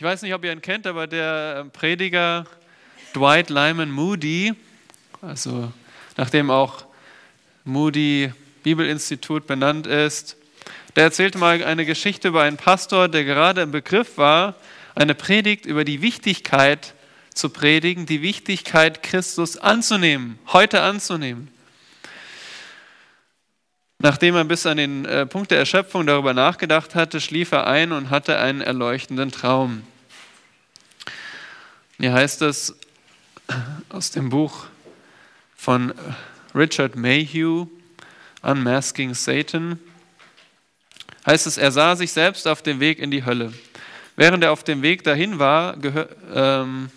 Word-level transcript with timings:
Ich 0.00 0.04
weiß 0.04 0.22
nicht, 0.22 0.32
ob 0.32 0.44
ihr 0.44 0.52
ihn 0.52 0.62
kennt, 0.62 0.86
aber 0.86 1.08
der 1.08 1.66
Prediger 1.72 2.46
Dwight 3.16 3.50
Lyman 3.50 3.90
Moody, 3.90 4.54
also 5.20 5.72
nachdem 6.16 6.52
auch 6.52 6.84
Moody 7.64 8.32
Bibelinstitut 8.62 9.48
benannt 9.48 9.88
ist, 9.88 10.36
der 10.94 11.02
erzählte 11.02 11.38
mal 11.38 11.64
eine 11.64 11.84
Geschichte 11.84 12.28
über 12.28 12.42
einen 12.42 12.56
Pastor, 12.56 13.08
der 13.08 13.24
gerade 13.24 13.62
im 13.62 13.72
Begriff 13.72 14.18
war, 14.18 14.54
eine 14.94 15.16
Predigt 15.16 15.66
über 15.66 15.84
die 15.84 16.00
Wichtigkeit 16.00 16.94
zu 17.34 17.50
predigen, 17.50 18.06
die 18.06 18.22
Wichtigkeit, 18.22 19.02
Christus 19.02 19.56
anzunehmen, 19.56 20.38
heute 20.52 20.80
anzunehmen. 20.80 21.48
Nachdem 24.00 24.36
er 24.36 24.44
bis 24.44 24.64
an 24.64 24.76
den 24.76 25.04
äh, 25.06 25.26
Punkt 25.26 25.50
der 25.50 25.58
Erschöpfung 25.58 26.06
darüber 26.06 26.32
nachgedacht 26.32 26.94
hatte, 26.94 27.20
schlief 27.20 27.50
er 27.50 27.66
ein 27.66 27.90
und 27.90 28.10
hatte 28.10 28.38
einen 28.38 28.60
erleuchtenden 28.60 29.32
Traum. 29.32 29.82
Hier 31.98 32.12
heißt 32.12 32.42
es 32.42 32.76
aus 33.88 34.12
dem 34.12 34.28
Buch 34.28 34.66
von 35.56 35.92
Richard 36.54 36.94
Mayhew, 36.94 37.66
Unmasking 38.42 39.14
Satan, 39.14 39.80
heißt 41.26 41.48
es, 41.48 41.58
er 41.58 41.72
sah 41.72 41.96
sich 41.96 42.12
selbst 42.12 42.46
auf 42.46 42.62
dem 42.62 42.78
Weg 42.78 43.00
in 43.00 43.10
die 43.10 43.24
Hölle. 43.24 43.52
Während 44.14 44.44
er 44.44 44.52
auf 44.52 44.62
dem 44.62 44.82
Weg 44.82 45.02
dahin 45.02 45.40
war, 45.40 45.76
ähm, 46.32 46.90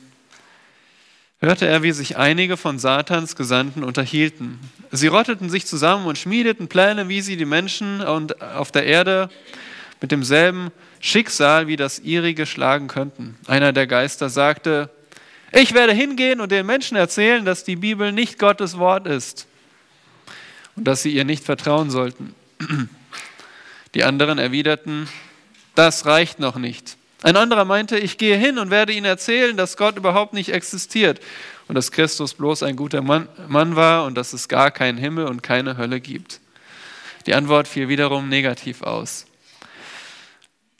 hörte 1.41 1.67
er, 1.67 1.83
wie 1.83 1.91
sich 1.91 2.17
einige 2.17 2.55
von 2.55 2.77
Satans 2.77 3.35
Gesandten 3.35 3.83
unterhielten. 3.83 4.59
Sie 4.91 5.07
rotteten 5.07 5.49
sich 5.49 5.65
zusammen 5.65 6.05
und 6.05 6.17
schmiedeten 6.17 6.67
Pläne, 6.67 7.09
wie 7.09 7.21
sie 7.21 7.35
die 7.35 7.45
Menschen 7.45 8.01
auf 8.01 8.71
der 8.71 8.85
Erde 8.85 9.29
mit 9.99 10.11
demselben 10.11 10.71
Schicksal 10.99 11.67
wie 11.67 11.75
das 11.75 11.99
ihrige 11.99 12.45
schlagen 12.45 12.87
könnten. 12.87 13.37
Einer 13.47 13.73
der 13.73 13.87
Geister 13.87 14.29
sagte, 14.29 14.89
ich 15.51 15.73
werde 15.73 15.93
hingehen 15.93 16.39
und 16.39 16.51
den 16.51 16.65
Menschen 16.65 16.95
erzählen, 16.95 17.43
dass 17.43 17.63
die 17.63 17.75
Bibel 17.75 18.11
nicht 18.11 18.37
Gottes 18.39 18.77
Wort 18.77 19.07
ist 19.07 19.47
und 20.75 20.85
dass 20.85 21.01
sie 21.01 21.11
ihr 21.11 21.25
nicht 21.25 21.43
vertrauen 21.43 21.89
sollten. 21.89 22.35
Die 23.95 24.03
anderen 24.03 24.37
erwiderten, 24.37 25.09
das 25.75 26.05
reicht 26.05 26.39
noch 26.39 26.55
nicht. 26.57 26.97
Ein 27.23 27.37
anderer 27.37 27.65
meinte, 27.65 27.99
ich 27.99 28.17
gehe 28.17 28.35
hin 28.35 28.57
und 28.57 28.71
werde 28.71 28.93
ihnen 28.93 29.05
erzählen, 29.05 29.55
dass 29.55 29.77
Gott 29.77 29.97
überhaupt 29.97 30.33
nicht 30.33 30.51
existiert 30.53 31.19
und 31.67 31.75
dass 31.75 31.91
Christus 31.91 32.33
bloß 32.33 32.63
ein 32.63 32.75
guter 32.75 33.01
Mann, 33.01 33.27
Mann, 33.47 33.75
war 33.75 34.05
und 34.05 34.15
dass 34.15 34.33
es 34.33 34.47
gar 34.47 34.71
keinen 34.71 34.97
Himmel 34.97 35.25
und 35.25 35.43
keine 35.43 35.77
Hölle 35.77 35.99
gibt. 35.99 36.39
Die 37.27 37.35
Antwort 37.35 37.67
fiel 37.67 37.87
wiederum 37.87 38.27
negativ 38.27 38.81
aus. 38.81 39.27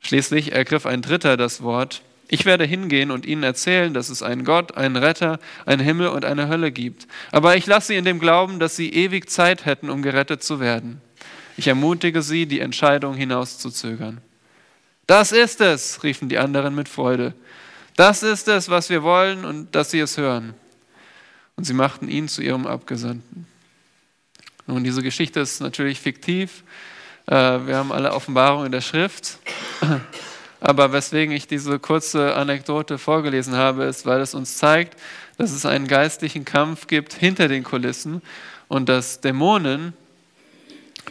Schließlich 0.02 0.52
ergriff 0.52 0.88
ein 0.88 1.04
Dritter 1.04 1.38
das 1.38 1.62
Wort. 1.62 2.02
Ich 2.28 2.46
werde 2.46 2.66
hingehen 2.66 3.12
und 3.12 3.26
ihnen 3.26 3.44
erzählen, 3.44 3.94
dass 3.94 4.10
es 4.10 4.24
einen 4.24 4.44
Gott, 4.44 4.76
einen 4.76 4.96
Retter, 4.96 5.40
einen 5.66 5.84
Himmel 5.84 6.08
und 6.08 6.26
eine 6.26 6.48
Hölle 6.48 6.72
gibt. 6.72 7.08
Aber 7.32 7.56
ich 7.56 7.68
lasse 7.68 7.88
sie 7.88 7.98
in 7.98 8.06
dem 8.06 8.20
Glauben, 8.20 8.60
dass 8.60 8.76
sie 8.76 8.92
ewig 8.92 9.30
Zeit 9.30 9.66
hätten, 9.66 9.92
um 9.92 10.02
gerettet 10.02 10.42
zu 10.42 10.60
werden. 10.60 11.02
Ich 11.56 11.68
ermutige 11.68 12.24
sie, 12.24 12.48
die 12.48 12.62
Entscheidung 12.62 13.14
hinauszuzögern. 13.14 14.22
Das 15.12 15.34
ist 15.34 15.60
es, 15.60 16.04
riefen 16.04 16.30
die 16.30 16.38
anderen 16.38 16.74
mit 16.74 16.88
Freude. 16.88 17.34
Das 17.98 18.24
ist 18.24 18.48
es, 18.48 18.70
was 18.70 18.90
wir 18.90 19.04
wollen 19.04 19.44
und 19.44 19.76
dass 19.76 19.92
sie 19.92 20.00
es 20.00 20.18
hören. 20.18 20.54
Und 21.58 21.66
sie 21.66 21.74
machten 21.74 22.08
ihn 22.08 22.30
zu 22.30 22.42
ihrem 22.42 22.66
Abgesandten. 22.66 23.46
Nun, 24.68 24.86
diese 24.86 25.04
Geschichte 25.04 25.42
ist 25.42 25.60
natürlich 25.60 26.00
fiktiv. 26.00 26.64
Äh, 27.28 27.34
wir 27.34 27.76
haben 27.76 27.92
alle 27.92 28.14
Offenbarungen 28.14 28.68
in 28.68 28.72
der 28.72 28.80
Schrift. 28.80 29.40
Aber 30.62 30.94
weswegen 30.94 31.36
ich 31.36 31.46
diese 31.46 31.78
kurze 31.78 32.38
Anekdote 32.38 32.98
vorgelesen 32.98 33.58
habe, 33.58 33.84
ist, 33.84 34.06
weil 34.06 34.22
es 34.22 34.34
uns 34.34 34.56
zeigt, 34.56 34.98
dass 35.38 35.52
es 35.52 35.66
einen 35.66 35.88
geistlichen 35.88 36.46
Kampf 36.46 36.88
gibt 36.88 37.12
hinter 37.12 37.50
den 37.50 37.66
Kulissen 37.66 38.22
und 38.70 38.88
dass 38.88 39.20
Dämonen 39.20 39.92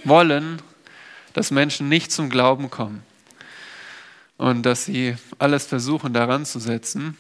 wollen, 0.05 0.63
dass 1.35 1.51
Menschen 1.51 1.91
nicht 1.91 2.11
zum 2.11 2.31
Glauben 2.31 2.71
kommen 2.71 3.05
und 4.41 4.63
dass 4.63 4.87
sie 4.87 5.17
alles 5.39 5.67
versuchen 5.67 6.15
daran 6.15 6.47
zu 6.47 6.61
setzen. 6.61 7.19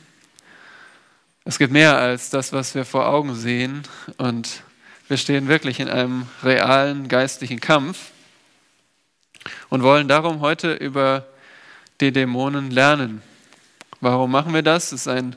Es 1.44 1.58
gibt 1.58 1.70
mehr 1.70 1.98
als 1.98 2.30
das, 2.30 2.50
was 2.54 2.74
wir 2.74 2.86
vor 2.86 3.08
Augen 3.08 3.34
sehen 3.34 3.82
und 4.16 4.62
wir 5.06 5.18
stehen 5.18 5.46
wirklich 5.46 5.80
in 5.80 5.90
einem 5.90 6.26
realen 6.42 7.08
geistlichen 7.08 7.60
Kampf 7.60 8.12
und 9.68 9.82
wollen 9.82 10.08
darum 10.08 10.40
heute 10.40 10.72
über 10.72 11.26
die 12.00 12.10
Dämonen 12.10 12.70
lernen. 12.70 13.20
Warum 14.00 14.30
machen 14.30 14.54
wir 14.54 14.62
das? 14.62 14.86
Es 14.86 15.02
ist 15.02 15.08
ein 15.08 15.36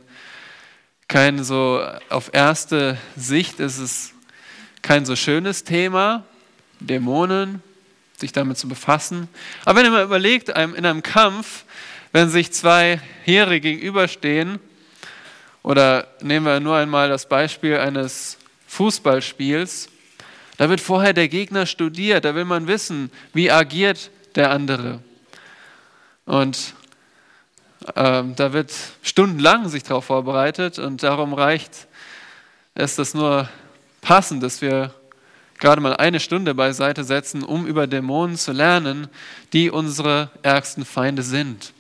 kein 1.09 1.43
so 1.43 1.85
auf 2.07 2.29
erste 2.33 2.97
Sicht 3.17 3.59
ist 3.59 3.79
es 3.79 4.13
kein 4.81 5.05
so 5.05 5.17
schönes 5.17 5.65
Thema, 5.65 6.23
Dämonen, 6.79 7.61
sich 8.17 8.31
damit 8.31 8.57
zu 8.57 8.69
befassen. 8.69 9.27
Aber 9.65 9.83
wenn 9.83 9.91
man 9.91 10.03
überlegt, 10.03 10.47
in 10.47 10.55
einem 10.85 11.03
Kampf, 11.03 11.65
wenn 12.13 12.29
sich 12.29 12.53
zwei 12.53 13.01
Heere 13.25 13.59
gegenüberstehen, 13.59 14.59
oder 15.63 16.07
nehmen 16.21 16.45
wir 16.45 16.59
nur 16.59 16.75
einmal 16.75 17.09
das 17.09 17.27
Beispiel 17.27 17.77
eines 17.77 18.37
Fußballspiels, 18.67 19.89
da 20.57 20.69
wird 20.69 20.79
vorher 20.79 21.13
der 21.13 21.27
Gegner 21.27 21.65
studiert, 21.65 22.23
da 22.23 22.35
will 22.35 22.45
man 22.45 22.67
wissen, 22.67 23.11
wie 23.33 23.49
agiert 23.49 24.11
der 24.35 24.51
andere. 24.51 24.99
Und 26.25 26.75
ähm, 27.95 28.35
da 28.35 28.53
wird 28.53 28.71
stundenlang 29.01 29.67
sich 29.67 29.83
darauf 29.83 30.05
vorbereitet 30.05 30.77
und 30.77 31.01
darum 31.01 31.33
reicht 31.33 31.87
es 32.75 32.95
das 32.95 33.13
nur 33.15 33.49
passend, 34.01 34.43
dass 34.43 34.61
wir 34.61 34.93
gerade 35.59 35.81
mal 35.81 35.95
eine 35.95 36.19
Stunde 36.19 36.53
beiseite 36.53 37.03
setzen, 37.03 37.43
um 37.43 37.65
über 37.65 37.87
Dämonen 37.87 38.37
zu 38.37 38.51
lernen, 38.51 39.07
die 39.51 39.71
unsere 39.71 40.29
ärgsten 40.43 40.85
Feinde 40.85 41.23
sind. 41.23 41.73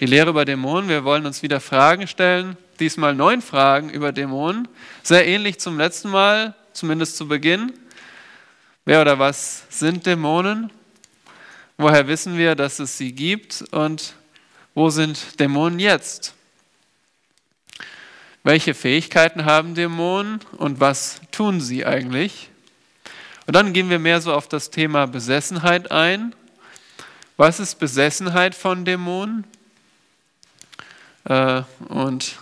Die 0.00 0.06
Lehre 0.06 0.30
über 0.30 0.44
Dämonen, 0.44 0.88
wir 0.88 1.02
wollen 1.02 1.26
uns 1.26 1.42
wieder 1.42 1.58
Fragen 1.58 2.06
stellen, 2.06 2.56
diesmal 2.78 3.16
neun 3.16 3.42
Fragen 3.42 3.90
über 3.90 4.12
Dämonen, 4.12 4.68
sehr 5.02 5.26
ähnlich 5.26 5.58
zum 5.58 5.76
letzten 5.76 6.10
Mal, 6.10 6.54
zumindest 6.72 7.16
zu 7.16 7.26
Beginn. 7.26 7.72
Wer 8.84 9.00
oder 9.00 9.18
was 9.18 9.64
sind 9.70 10.06
Dämonen? 10.06 10.70
Woher 11.78 12.06
wissen 12.06 12.38
wir, 12.38 12.54
dass 12.54 12.78
es 12.78 12.96
sie 12.96 13.10
gibt? 13.10 13.64
Und 13.72 14.14
wo 14.72 14.88
sind 14.88 15.40
Dämonen 15.40 15.80
jetzt? 15.80 16.32
Welche 18.44 18.74
Fähigkeiten 18.74 19.46
haben 19.46 19.74
Dämonen 19.74 20.38
und 20.58 20.78
was 20.78 21.20
tun 21.32 21.60
sie 21.60 21.84
eigentlich? 21.84 22.50
Und 23.48 23.56
dann 23.56 23.72
gehen 23.72 23.90
wir 23.90 23.98
mehr 23.98 24.20
so 24.20 24.32
auf 24.32 24.46
das 24.46 24.70
Thema 24.70 25.06
Besessenheit 25.06 25.90
ein. 25.90 26.36
Was 27.36 27.58
ist 27.58 27.80
Besessenheit 27.80 28.54
von 28.54 28.84
Dämonen? 28.84 29.44
Äh, 31.28 31.62
und 31.88 32.36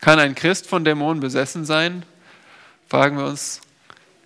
kann 0.00 0.18
ein 0.18 0.34
Christ 0.34 0.66
von 0.66 0.84
Dämonen 0.84 1.20
besessen 1.20 1.64
sein? 1.64 2.04
Fragen 2.88 3.16
wir 3.16 3.26
uns 3.26 3.60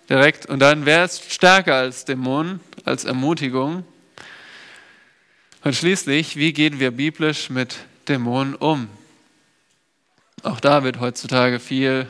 direkt. 0.09 0.45
Und 0.45 0.59
dann, 0.59 0.85
wer 0.85 1.05
ist 1.05 1.31
stärker 1.31 1.75
als 1.75 2.05
Dämonen, 2.05 2.59
als 2.85 3.05
Ermutigung? 3.05 3.85
Und 5.63 5.75
schließlich, 5.75 6.35
wie 6.35 6.51
gehen 6.51 6.79
wir 6.79 6.91
biblisch 6.91 7.49
mit 7.49 7.77
Dämonen 8.07 8.55
um? 8.55 8.89
Auch 10.43 10.59
da 10.59 10.83
wird 10.83 10.99
heutzutage 10.99 11.59
viel 11.59 12.07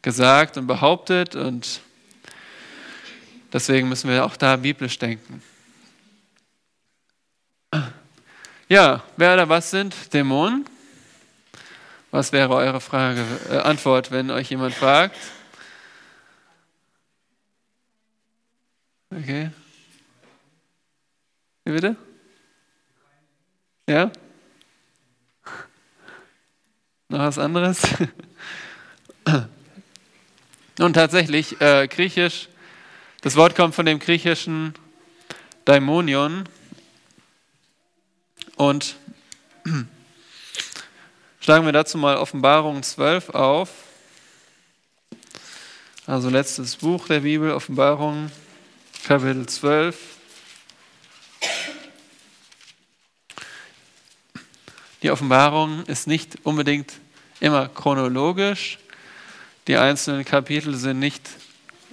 gesagt 0.00 0.56
und 0.56 0.68
behauptet 0.68 1.34
und 1.34 1.80
deswegen 3.52 3.88
müssen 3.88 4.08
wir 4.08 4.24
auch 4.24 4.36
da 4.36 4.54
biblisch 4.56 4.98
denken. 4.98 5.42
Ja, 8.72 9.02
wer 9.18 9.34
oder 9.34 9.50
was 9.50 9.70
sind 9.70 10.14
Dämonen? 10.14 10.64
Was 12.10 12.32
wäre 12.32 12.54
eure 12.54 12.80
Frage, 12.80 13.22
äh, 13.50 13.58
Antwort, 13.58 14.10
wenn 14.10 14.30
euch 14.30 14.48
jemand 14.48 14.74
fragt? 14.74 15.14
Okay. 19.10 19.50
Wie 21.66 21.72
bitte? 21.72 21.96
Ja? 23.86 24.10
Noch 27.10 27.18
was 27.18 27.38
anderes? 27.38 27.82
Nun 30.78 30.94
tatsächlich, 30.94 31.60
äh, 31.60 31.88
griechisch, 31.88 32.48
das 33.20 33.36
Wort 33.36 33.54
kommt 33.54 33.74
von 33.74 33.84
dem 33.84 33.98
griechischen 33.98 34.72
Daimonion 35.66 36.48
und 38.56 38.96
schlagen 41.40 41.64
wir 41.64 41.72
dazu 41.72 41.98
mal 41.98 42.16
Offenbarung 42.16 42.82
12 42.82 43.30
auf. 43.30 43.70
Also 46.06 46.30
letztes 46.30 46.76
Buch 46.76 47.06
der 47.06 47.20
Bibel, 47.20 47.52
Offenbarung, 47.52 48.30
Kapitel 49.04 49.46
12. 49.46 49.96
Die 55.02 55.10
Offenbarung 55.10 55.84
ist 55.86 56.06
nicht 56.06 56.38
unbedingt 56.44 56.92
immer 57.40 57.68
chronologisch. 57.68 58.78
Die 59.66 59.76
einzelnen 59.76 60.24
Kapitel 60.24 60.74
sind 60.74 60.98
nicht 60.98 61.28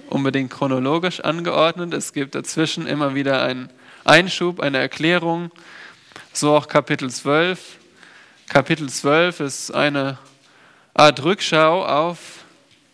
unbedingt 0.08 0.50
chronologisch 0.50 1.20
angeordnet. 1.20 1.94
Es 1.94 2.12
gibt 2.12 2.34
dazwischen 2.34 2.86
immer 2.86 3.14
wieder 3.14 3.42
einen 3.42 3.68
Einschub, 4.04 4.60
eine 4.60 4.78
Erklärung. 4.78 5.50
So 6.32 6.56
auch 6.56 6.68
Kapitel 6.68 7.10
12. 7.10 7.78
Kapitel 8.48 8.88
12 8.88 9.40
ist 9.40 9.70
eine 9.72 10.16
Art 10.94 11.22
Rückschau 11.24 11.84
auf 11.84 12.44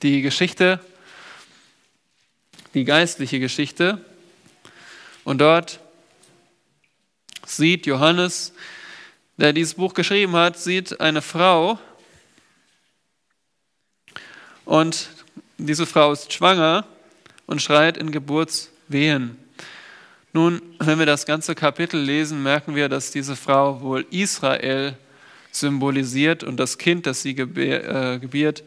die 0.03 0.23
Geschichte, 0.23 0.81
die 2.73 2.85
geistliche 2.85 3.39
Geschichte. 3.39 4.03
Und 5.23 5.39
dort 5.39 5.81
sieht 7.45 7.85
Johannes, 7.85 8.55
der 9.37 9.53
dieses 9.53 9.75
Buch 9.75 9.93
geschrieben 9.93 10.35
hat, 10.35 10.59
sieht 10.59 10.99
eine 10.99 11.21
Frau 11.21 11.79
und 14.65 15.11
diese 15.59 15.85
Frau 15.85 16.11
ist 16.11 16.33
schwanger 16.33 16.87
und 17.47 17.61
schreit 17.61 17.99
in 17.99 18.13
Geburtswehen. 18.13 19.46
Nun, 20.37 20.61
wenn 20.81 20.99
wir 20.99 21.07
das 21.07 21.25
ganze 21.25 21.55
Kapitel 21.55 21.99
lesen, 21.99 22.43
merken 22.43 22.75
wir, 22.75 22.91
dass 22.91 23.11
diese 23.11 23.37
Frau 23.37 23.81
wohl 23.81 24.05
Israel 24.11 24.95
symbolisiert 25.51 26.45
und 26.45 26.59
das 26.59 26.77
Kind, 26.77 27.07
das 27.07 27.23
sie 27.23 27.31
äh, 27.31 28.19
gebiert, 28.19 28.63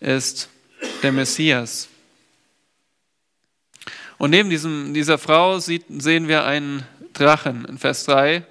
ist 0.00 0.48
der 1.04 1.12
Messias. 1.12 1.88
Und 4.16 4.30
neben 4.30 4.50
diesem, 4.50 4.92
dieser 4.92 5.18
Frau 5.18 5.60
sieht, 5.60 5.84
sehen 5.88 6.26
wir 6.26 6.44
einen 6.46 6.82
Drachen 7.12 7.64
in 7.66 7.78
Vers 7.78 8.02
3. 8.06 8.44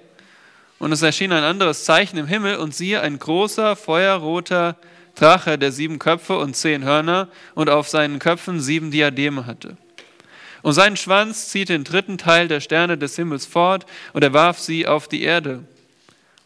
Und 0.78 0.92
es 0.92 1.02
erschien 1.02 1.32
ein 1.32 1.44
anderes 1.44 1.84
Zeichen 1.84 2.16
im 2.16 2.26
Himmel 2.26 2.56
und 2.56 2.74
siehe, 2.74 3.02
ein 3.02 3.18
großer, 3.18 3.76
feuerroter 3.76 4.78
Drache, 5.16 5.58
der 5.58 5.70
sieben 5.70 5.98
Köpfe 5.98 6.38
und 6.38 6.56
zehn 6.56 6.82
Hörner 6.82 7.28
und 7.54 7.68
auf 7.68 7.90
seinen 7.90 8.18
Köpfen 8.18 8.58
sieben 8.58 8.90
Diademe 8.90 9.44
hatte. 9.44 9.76
Und 10.62 10.72
sein 10.72 10.96
Schwanz 10.96 11.48
zieht 11.48 11.68
den 11.68 11.84
dritten 11.84 12.18
Teil 12.18 12.48
der 12.48 12.60
Sterne 12.60 12.98
des 12.98 13.16
Himmels 13.16 13.46
fort 13.46 13.86
und 14.12 14.22
er 14.22 14.32
warf 14.32 14.58
sie 14.58 14.86
auf 14.86 15.08
die 15.08 15.22
Erde. 15.22 15.64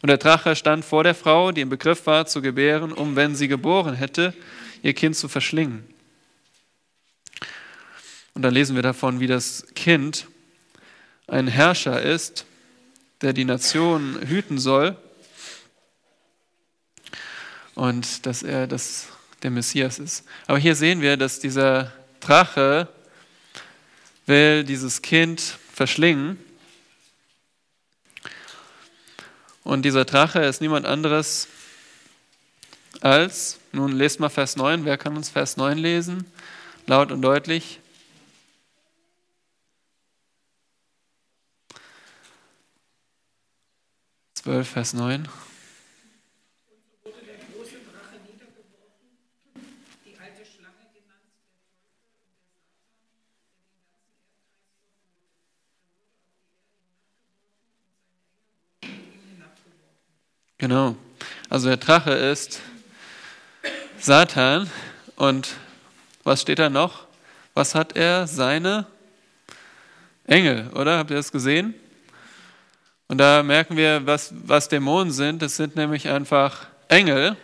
Und 0.01 0.07
der 0.07 0.17
Drache 0.17 0.55
stand 0.55 0.83
vor 0.83 1.03
der 1.03 1.15
Frau, 1.15 1.51
die 1.51 1.61
im 1.61 1.69
Begriff 1.69 2.05
war 2.05 2.25
zu 2.25 2.41
gebären, 2.41 2.91
um, 2.91 3.15
wenn 3.15 3.35
sie 3.35 3.47
geboren 3.47 3.95
hätte, 3.95 4.33
ihr 4.81 4.93
Kind 4.93 5.15
zu 5.15 5.29
verschlingen. 5.29 5.83
Und 8.33 8.41
dann 8.41 8.53
lesen 8.53 8.75
wir 8.75 8.83
davon, 8.83 9.19
wie 9.19 9.27
das 9.27 9.65
Kind 9.75 10.27
ein 11.27 11.47
Herrscher 11.47 12.01
ist, 12.01 12.45
der 13.21 13.33
die 13.33 13.45
Nation 13.45 14.19
hüten 14.27 14.57
soll 14.57 14.97
und 17.75 18.25
dass 18.25 18.43
er 18.43 18.67
das, 18.67 19.07
der 19.41 19.51
Messias 19.51 19.99
ist. 19.99 20.25
Aber 20.47 20.57
hier 20.57 20.75
sehen 20.75 21.01
wir, 21.01 21.15
dass 21.15 21.39
dieser 21.39 21.93
Drache 22.19 22.89
will 24.25 24.63
dieses 24.63 25.01
Kind 25.01 25.41
verschlingen. 25.73 26.37
Und 29.63 29.83
dieser 29.83 30.05
Drache 30.05 30.39
ist 30.39 30.61
niemand 30.61 30.85
anderes 30.85 31.47
als, 33.01 33.59
nun 33.71 33.91
lest 33.91 34.19
mal 34.19 34.29
Vers 34.29 34.55
9, 34.55 34.85
wer 34.85 34.97
kann 34.97 35.17
uns 35.17 35.29
Vers 35.29 35.57
9 35.57 35.77
lesen? 35.77 36.25
Laut 36.85 37.11
und 37.11 37.21
deutlich. 37.21 37.79
12, 44.35 44.69
Vers 44.69 44.93
9. 44.93 45.29
Genau. 60.63 60.95
Also 61.49 61.67
der 61.67 61.75
Drache 61.75 62.11
ist 62.11 62.61
Satan. 63.99 64.69
Und 65.17 65.55
was 66.23 66.41
steht 66.41 66.57
da 66.57 66.69
noch? 66.69 67.05
Was 67.53 67.75
hat 67.75 67.97
er? 67.97 68.27
Seine 68.27 68.85
Engel, 70.25 70.69
oder? 70.73 70.99
Habt 70.99 71.11
ihr 71.11 71.17
das 71.17 71.33
gesehen? 71.33 71.73
Und 73.09 73.17
da 73.17 73.43
merken 73.43 73.75
wir, 73.75 74.07
was, 74.07 74.33
was 74.45 74.69
Dämonen 74.69 75.11
sind. 75.11 75.41
Das 75.41 75.57
sind 75.57 75.75
nämlich 75.75 76.07
einfach 76.07 76.67
Engel. 76.87 77.35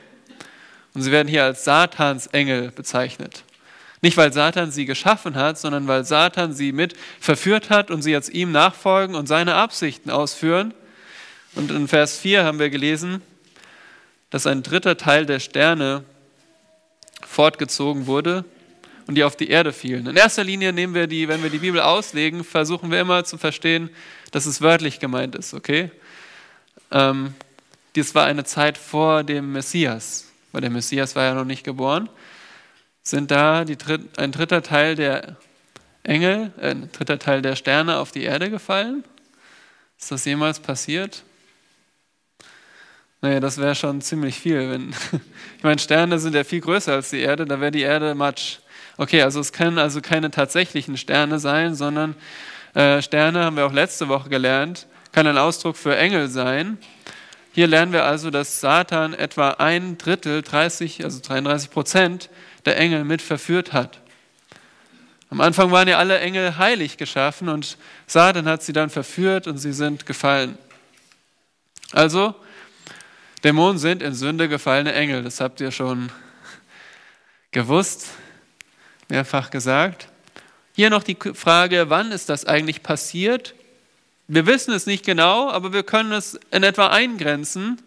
Und 0.94 1.02
sie 1.02 1.12
werden 1.12 1.28
hier 1.28 1.44
als 1.44 1.66
Satans 1.66 2.28
Engel 2.28 2.72
bezeichnet. 2.72 3.44
Nicht, 4.02 4.16
weil 4.16 4.32
Satan 4.32 4.72
sie 4.72 4.86
geschaffen 4.86 5.36
hat, 5.36 5.60
sondern 5.60 5.90
weil 5.90 6.06
Satan 6.06 6.54
sie 6.54 6.72
mit 6.72 6.96
verführt 7.20 7.70
hat 7.70 7.92
und 7.92 8.02
sie 8.02 8.12
jetzt 8.12 8.30
ihm 8.30 8.54
nachfolgen 8.54 9.16
und 9.16 9.28
seine 9.28 9.56
Absichten 9.56 10.10
ausführen. 10.10 10.74
Und 11.56 11.72
in 11.72 11.88
Vers 11.88 12.18
4 12.18 12.44
haben 12.44 12.60
wir 12.60 12.70
gelesen, 12.70 13.22
dass 14.30 14.46
ein 14.46 14.64
dritter 14.64 14.98
Teil 14.98 15.26
der 15.26 15.40
Sterne 15.40 16.04
fortgezogen 17.26 18.06
wurde 18.08 18.46
und 19.08 19.16
die 19.16 19.24
auf 19.24 19.36
die 19.36 19.50
Erde 19.50 19.74
fielen. 19.74 20.06
In 20.08 20.16
erster 20.16 20.44
Linie 20.44 20.72
nehmen 20.72 20.94
wir 20.94 21.08
die, 21.08 21.28
wenn 21.28 21.42
wir 21.42 21.50
die 21.50 21.58
Bibel 21.58 21.82
auslegen, 21.82 22.44
versuchen 22.44 22.92
wir 22.92 23.02
immer 23.02 23.24
zu 23.24 23.38
verstehen, 23.38 23.90
dass 24.32 24.46
es 24.46 24.62
wörtlich 24.62 25.00
gemeint 25.00 25.36
ist, 25.36 25.54
okay? 25.54 25.92
Ähm, 26.92 27.34
dies 27.96 28.14
war 28.14 28.26
eine 28.26 28.44
Zeit 28.44 28.78
vor 28.78 29.24
dem 29.24 29.52
Messias, 29.52 30.32
weil 30.52 30.62
der 30.62 30.70
Messias 30.70 31.16
war 31.16 31.24
ja 31.24 31.34
noch 31.34 31.46
nicht 31.46 31.64
geboren. 31.64 32.08
Sind 33.02 33.32
da 33.32 33.66
Dritt, 33.66 34.20
ein 34.20 34.32
dritter 34.32 34.62
Teil 34.62 34.96
der 34.96 35.38
Engel, 36.04 36.54
ein 36.62 36.92
dritter 36.92 37.18
Teil 37.18 37.42
der 37.42 37.56
Sterne 37.56 37.98
auf 37.98 38.12
die 38.12 38.24
Erde 38.24 38.52
gefallen? 38.52 39.04
Ist 40.00 40.12
das 40.12 40.26
jemals 40.26 40.60
passiert? 40.60 41.24
Naja, 43.22 43.42
das 43.42 43.58
wäre 43.58 43.76
schon 43.76 44.00
ziemlich 44.02 44.36
viel. 44.40 44.70
Wenn, 44.70 44.90
ich 45.58 45.64
meine, 45.64 45.80
Sterne 45.80 46.20
sind 46.20 46.36
ja 46.36 46.44
viel 46.44 46.62
größer 46.62 46.94
als 46.94 47.10
die 47.10 47.20
Erde, 47.20 47.46
da 47.46 47.60
wäre 47.60 47.72
die 47.72 47.82
Erde 47.82 48.16
Matsch. 48.16 48.60
Okay, 48.98 49.22
also 49.22 49.40
es 49.40 49.52
können 49.52 49.78
also 49.78 50.02
keine 50.02 50.32
tatsächlichen 50.32 50.96
Sterne 50.96 51.40
sein, 51.40 51.76
sondern 51.76 52.16
äh, 52.74 53.02
Sterne, 53.02 53.44
haben 53.44 53.58
wir 53.58 53.66
auch 53.66 53.74
letzte 53.74 54.08
Woche 54.08 54.30
gelernt, 54.30 54.88
kann 55.12 55.28
ein 55.28 55.38
Ausdruck 55.38 55.76
für 55.76 55.98
Engel 55.98 56.30
sein. 56.30 56.78
Hier 57.52 57.68
lernen 57.68 57.92
wir 57.92 58.06
also, 58.06 58.30
dass 58.30 58.62
Satan 58.62 59.14
etwa 59.14 59.52
ein 59.52 59.98
Drittel, 59.98 60.42
30, 60.42 61.04
also 61.04 61.20
33 61.20 61.72
Prozent 61.72 62.30
der 62.66 62.78
Engel 62.78 63.04
mit 63.04 63.22
verführt 63.22 63.74
hat. 63.74 64.00
Am 65.30 65.42
Anfang 65.42 65.72
waren 65.72 65.88
ja 65.88 65.98
alle 65.98 66.20
Engel 66.20 66.58
heilig 66.58 66.98
geschaffen 66.98 67.50
und 67.50 67.78
Satan 68.08 68.48
hat 68.48 68.64
sie 68.64 68.74
dann 68.74 68.90
verführt 68.90 69.48
und 69.48 69.58
sie 69.58 69.74
sind 69.74 70.06
gefallen. 70.06 70.58
Also, 71.92 72.36
Dämonen 73.44 73.78
sind 73.78 74.02
in 74.02 74.14
Sünde 74.14 74.50
gefallene 74.50 74.94
Engel, 74.94 75.24
das 75.24 75.40
habt 75.40 75.62
ihr 75.62 75.72
schon 75.72 76.12
gewusst 77.52 78.08
mehrfach 79.10 79.50
gesagt. 79.50 80.08
Hier 80.76 80.90
noch 80.90 81.04
die 81.04 81.18
Frage, 81.34 81.90
wann 81.90 82.12
ist 82.12 82.30
das 82.30 82.46
eigentlich 82.46 82.84
passiert? 82.84 83.56
Wir 84.28 84.46
wissen 84.46 84.74
es 84.74 84.86
nicht 84.86 85.04
genau, 85.04 85.50
aber 85.50 85.74
wir 85.74 85.84
können 85.84 86.12
es 86.12 86.40
in 86.52 86.64
etwa 86.64 86.88
eingrenzen. 86.88 87.82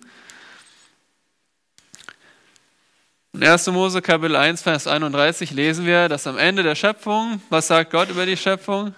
In 3.33 3.45
1. 3.45 3.69
Mose 3.69 4.03
Kapitel 4.03 4.37
1, 4.37 4.61
Vers 4.61 4.87
31 4.87 5.53
lesen 5.53 5.87
wir, 5.87 6.09
dass 6.09 6.27
am 6.27 6.37
Ende 6.37 6.63
der 6.63 6.75
Schöpfung, 6.75 7.41
was 7.49 7.69
sagt 7.69 7.93
Gott 7.93 8.11
über 8.11 8.27
die 8.27 8.37
Schöpfung? 8.37 8.95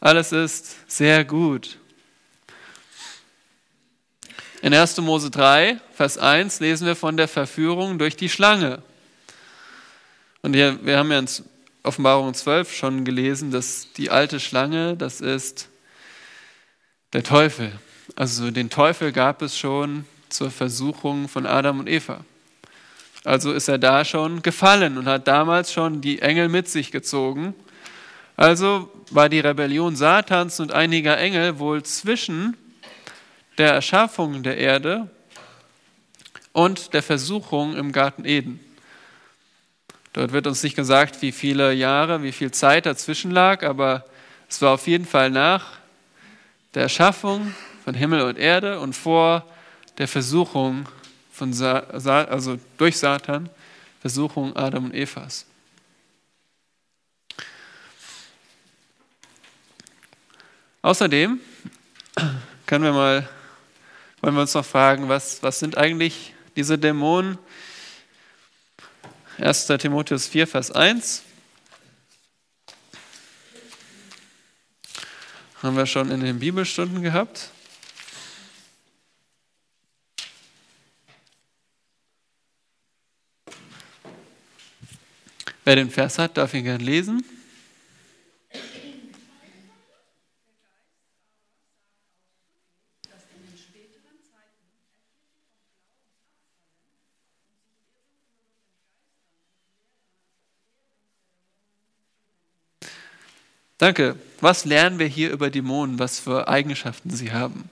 Alles 0.00 0.32
ist 0.32 0.76
sehr 0.90 1.24
gut. 1.24 1.79
In 4.62 4.74
1. 4.74 4.98
Mose 4.98 5.30
3, 5.30 5.80
Vers 5.94 6.18
1 6.18 6.60
lesen 6.60 6.86
wir 6.86 6.94
von 6.94 7.16
der 7.16 7.28
Verführung 7.28 7.98
durch 7.98 8.14
die 8.14 8.28
Schlange. 8.28 8.82
Und 10.42 10.52
hier, 10.52 10.78
wir 10.84 10.98
haben 10.98 11.10
ja 11.10 11.18
in 11.18 11.28
Offenbarung 11.82 12.34
12 12.34 12.74
schon 12.74 13.04
gelesen, 13.06 13.50
dass 13.50 13.90
die 13.96 14.10
alte 14.10 14.38
Schlange, 14.38 14.98
das 14.98 15.22
ist 15.22 15.68
der 17.14 17.22
Teufel. 17.22 17.72
Also 18.16 18.50
den 18.50 18.68
Teufel 18.68 19.12
gab 19.12 19.40
es 19.40 19.56
schon 19.56 20.04
zur 20.28 20.50
Versuchung 20.50 21.28
von 21.28 21.46
Adam 21.46 21.80
und 21.80 21.88
Eva. 21.88 22.22
Also 23.24 23.52
ist 23.52 23.68
er 23.68 23.78
da 23.78 24.04
schon 24.04 24.42
gefallen 24.42 24.98
und 24.98 25.06
hat 25.06 25.26
damals 25.26 25.72
schon 25.72 26.02
die 26.02 26.20
Engel 26.20 26.50
mit 26.50 26.68
sich 26.68 26.90
gezogen. 26.90 27.54
Also 28.36 28.90
war 29.10 29.30
die 29.30 29.40
Rebellion 29.40 29.96
Satans 29.96 30.60
und 30.60 30.72
einiger 30.72 31.16
Engel 31.16 31.58
wohl 31.58 31.82
zwischen 31.82 32.58
der 33.60 33.74
Erschaffung 33.74 34.42
der 34.42 34.56
Erde 34.56 35.10
und 36.52 36.94
der 36.94 37.02
Versuchung 37.02 37.76
im 37.76 37.92
Garten 37.92 38.24
Eden. 38.24 38.58
Dort 40.14 40.32
wird 40.32 40.46
uns 40.46 40.62
nicht 40.62 40.76
gesagt, 40.76 41.20
wie 41.20 41.30
viele 41.30 41.74
Jahre, 41.74 42.22
wie 42.22 42.32
viel 42.32 42.50
Zeit 42.52 42.86
dazwischen 42.86 43.30
lag, 43.30 43.62
aber 43.62 44.06
es 44.48 44.62
war 44.62 44.72
auf 44.72 44.86
jeden 44.86 45.04
Fall 45.04 45.28
nach 45.28 45.78
der 46.72 46.84
Erschaffung 46.84 47.54
von 47.84 47.92
Himmel 47.94 48.22
und 48.22 48.38
Erde 48.38 48.80
und 48.80 48.96
vor 48.96 49.44
der 49.98 50.08
Versuchung 50.08 50.88
von 51.30 51.52
Sa 51.52 51.80
also 51.80 52.58
durch 52.78 52.96
Satan, 52.96 53.50
Versuchung 54.00 54.56
Adam 54.56 54.86
und 54.86 54.94
Evas. 54.94 55.44
Außerdem 60.80 61.38
können 62.64 62.84
wir 62.84 62.92
mal, 62.92 63.28
wollen 64.20 64.34
wir 64.34 64.42
uns 64.42 64.54
noch 64.54 64.64
fragen, 64.64 65.08
was, 65.08 65.42
was 65.42 65.58
sind 65.58 65.76
eigentlich 65.76 66.34
diese 66.56 66.78
Dämonen? 66.78 67.38
1. 69.38 69.66
Timotheus 69.66 70.26
4, 70.26 70.46
Vers 70.46 70.70
1. 70.70 71.22
Haben 75.62 75.76
wir 75.76 75.86
schon 75.86 76.10
in 76.10 76.20
den 76.20 76.38
Bibelstunden 76.38 77.02
gehabt. 77.02 77.50
Wer 85.64 85.76
den 85.76 85.90
Vers 85.90 86.18
hat, 86.18 86.36
darf 86.36 86.52
ihn 86.54 86.64
gerne 86.64 86.82
lesen. 86.82 87.24
Danke. 103.80 104.14
Was 104.42 104.66
lernen 104.66 104.98
wir 104.98 105.06
hier 105.06 105.30
über 105.30 105.48
Dämonen? 105.48 105.98
Was 105.98 106.20
für 106.20 106.48
Eigenschaften 106.48 107.08
sie 107.08 107.32
haben? 107.32 107.70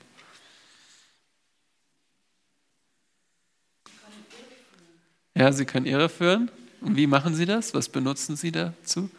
Ja, 5.35 5.53
sie 5.53 5.67
können 5.67 5.85
Irre 5.85 6.09
führen. 6.09 6.51
Und 6.81 6.97
wie 6.97 7.07
machen 7.07 7.35
sie 7.35 7.45
das? 7.45 7.75
Was 7.75 7.91
benutzen 7.91 8.37
sie 8.37 8.51
dazu? 8.51 9.11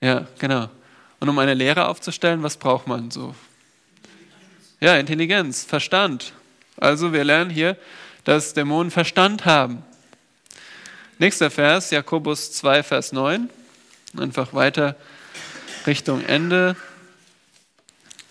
Ja, 0.00 0.26
genau. 0.38 0.70
Und 1.20 1.28
um 1.28 1.38
eine 1.38 1.52
Lehre 1.52 1.88
aufzustellen, 1.88 2.42
was 2.42 2.56
braucht 2.56 2.86
man 2.86 3.10
so? 3.10 3.34
Ja, 4.80 4.96
Intelligenz, 4.96 5.62
Verstand. 5.64 6.32
Also 6.78 7.12
wir 7.12 7.24
lernen 7.24 7.50
hier, 7.50 7.76
dass 8.24 8.54
Dämonen 8.54 8.90
Verstand 8.90 9.44
haben. 9.44 9.84
Nächster 11.18 11.50
Vers, 11.50 11.90
Jakobus 11.90 12.52
2, 12.52 12.82
Vers 12.82 13.12
9. 13.12 13.50
Einfach 14.16 14.54
weiter 14.54 14.96
Richtung 15.86 16.24
Ende 16.24 16.74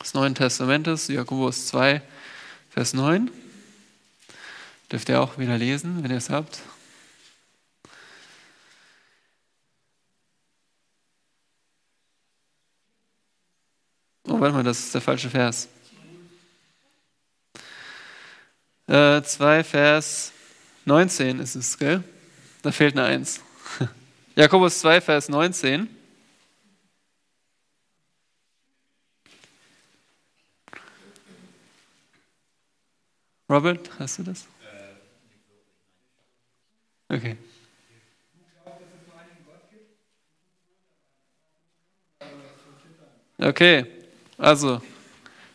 des 0.02 0.14
Neuen 0.14 0.36
Testamentes, 0.36 1.08
Jakobus 1.08 1.68
2, 1.68 2.02
Vers 2.70 2.94
9. 2.94 3.32
Dürft 4.92 5.08
ihr 5.08 5.22
auch 5.22 5.38
wieder 5.38 5.58
lesen, 5.58 6.04
wenn 6.04 6.12
ihr 6.12 6.18
es 6.18 6.30
habt. 6.30 6.60
Oh, 14.28 14.38
warte 14.42 14.54
mal, 14.54 14.64
das 14.64 14.80
ist 14.80 14.94
der 14.94 15.00
falsche 15.00 15.30
Vers. 15.30 15.70
Äh, 18.88 19.22
2 19.22 19.64
Vers 19.64 20.34
19 20.84 21.40
ist 21.40 21.56
es, 21.56 21.78
gell? 21.78 22.04
Da 22.64 22.74
fehlt 22.74 22.98
eine 22.98 23.08
1. 23.08 23.40
Jakobus 24.36 24.80
2, 24.80 25.00
Vers 25.00 25.30
19. 25.30 25.95
Robert, 33.50 33.90
hast 34.00 34.20
du 34.20 34.24
das? 34.24 34.48
Okay. 37.10 37.38
Okay, 43.38 43.86
also, 44.38 44.82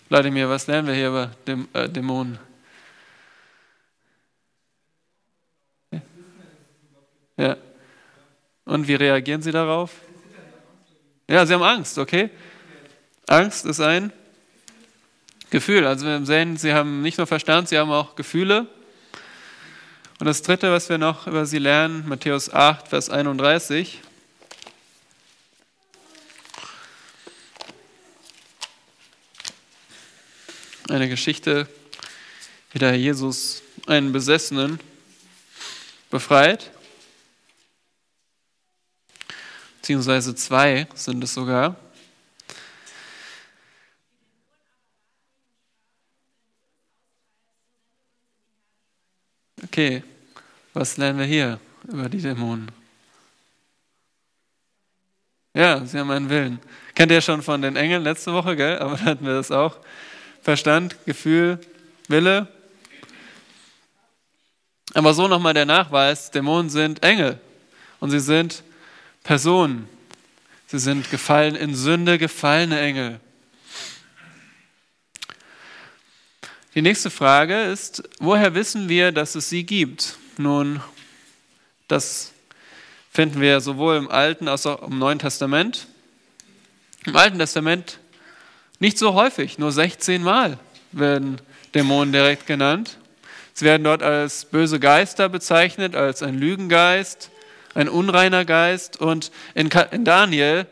Vladimir, 0.09 0.49
was 0.49 0.67
lernen 0.67 0.87
wir 0.87 0.95
hier 0.95 1.09
über 1.09 1.31
Däm 1.47 1.67
äh, 1.73 1.89
Dämonen? 1.89 2.39
Ja. 7.37 7.57
Und 8.67 8.87
wie 8.87 8.95
reagieren 8.95 9.41
sie 9.41 9.51
darauf? 9.51 9.93
Ja, 11.27 11.47
sie 11.47 11.55
haben 11.55 11.63
Angst, 11.63 11.97
okay? 11.99 12.31
Angst 13.27 13.65
ist 13.65 13.81
ein 13.81 14.13
Gefühl. 15.51 15.87
Also 15.87 16.07
wir 16.07 16.25
sehen, 16.25 16.57
sie 16.57 16.73
haben 16.73 17.03
nicht 17.03 17.19
nur 17.19 17.27
Verstand, 17.27 17.69
sie 17.69 17.79
haben 17.79 17.91
auch 17.91 18.15
Gefühle. 18.15 18.67
Und 20.21 20.27
das 20.27 20.43
Dritte, 20.43 20.71
was 20.71 20.89
wir 20.89 20.99
noch 20.99 21.27
über 21.27 21.45
sie 21.45 21.59
lernen, 21.59 22.07
Matthäus 22.07 22.53
8, 22.53 22.89
Vers 22.89 23.11
31. 23.11 24.01
Eine 30.89 31.09
Geschichte, 31.09 31.69
wie 32.73 32.79
der 32.79 32.97
Jesus 32.97 33.63
einen 33.87 34.13
Besessenen 34.13 34.79
befreit. 36.11 36.71
Beziehungsweise 39.81 40.35
zwei 40.35 40.87
sind 40.95 41.25
es 41.25 41.35
sogar. 41.35 41.77
Okay, 49.81 50.03
was 50.75 50.99
lernen 50.99 51.19
wir 51.21 51.25
hier 51.25 51.59
über 51.89 52.11
die 52.11 52.21
Dämonen? 52.21 52.71
Ja, 55.55 55.83
sie 55.87 55.99
haben 55.99 56.11
einen 56.11 56.29
Willen. 56.29 56.61
Kennt 56.95 57.11
ihr 57.11 57.23
schon 57.23 57.41
von 57.41 57.63
den 57.63 57.77
Engeln 57.77 58.03
letzte 58.03 58.35
Woche, 58.35 58.57
gell? 58.57 58.79
Aber 58.79 58.97
da 58.99 59.05
hatten 59.07 59.25
wir 59.25 59.33
das 59.33 59.51
auch. 59.51 59.79
Verstand, 60.43 61.03
Gefühl, 61.07 61.59
Wille. 62.09 62.47
Aber 64.93 65.15
so 65.15 65.27
nochmal 65.29 65.55
der 65.55 65.65
Nachweis, 65.65 66.31
Dämonen 66.31 66.69
sind 66.69 67.03
Engel 67.03 67.41
und 68.01 68.11
sie 68.11 68.21
sind 68.21 68.63
Personen. 69.23 69.89
Sie 70.67 70.79
sind 70.79 71.11
gefallen 71.11 71.55
in 71.55 71.75
Sünde, 71.75 72.19
gefallene 72.19 72.79
Engel. 72.79 73.19
Die 76.77 76.83
nächste 76.83 77.11
Frage 77.11 77.63
ist, 77.63 78.09
woher 78.21 78.55
wissen 78.55 78.89
wir, 78.89 79.11
dass 79.11 79.35
es 79.35 79.51
sie 79.51 79.65
gibt? 79.65 80.17
Nun, 80.39 80.81
das 81.89 82.31
finden 83.11 83.41
wir 83.41 83.61
sowohl 83.61 83.97
im 83.97 84.09
Alten 84.09 84.47
als 84.47 84.67
auch 84.67 84.87
im 84.87 85.01
Neuen 85.01 85.19
Testament. 85.19 85.89
Im 87.07 87.17
Alten 87.17 87.41
Testament 87.41 87.99
nicht 88.79 88.99
so 88.99 89.15
häufig, 89.15 89.59
nur 89.59 89.73
16 89.73 90.23
Mal 90.23 90.61
werden 90.93 91.41
Dämonen 91.75 92.13
direkt 92.13 92.47
genannt. 92.47 92.99
Sie 93.53 93.65
werden 93.65 93.83
dort 93.83 94.05
als 94.05 94.45
böse 94.45 94.79
Geister 94.79 95.29
bezeichnet, 95.29 95.97
als 95.97 96.23
ein 96.23 96.39
Lügengeist, 96.39 97.31
ein 97.75 97.89
unreiner 97.89 98.45
Geist. 98.45 98.97
Und 99.01 99.33
in 99.57 99.71
Daniel 100.05 100.67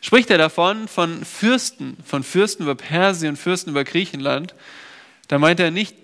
spricht 0.00 0.30
er 0.30 0.38
davon, 0.38 0.86
von 0.86 1.24
Fürsten, 1.24 1.96
von 2.06 2.22
Fürsten 2.22 2.62
über 2.62 2.76
Persien, 2.76 3.34
Fürsten 3.34 3.70
über 3.70 3.82
Griechenland, 3.82 4.54
da 5.28 5.38
meint 5.38 5.60
er 5.60 5.70
nicht 5.70 5.94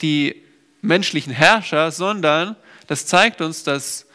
die 0.00 0.42
menschlichen 0.80 1.32
Herrscher, 1.32 1.90
sondern 1.90 2.56
das 2.86 3.06
zeigt 3.06 3.40
uns, 3.40 3.62
dass 3.64 4.06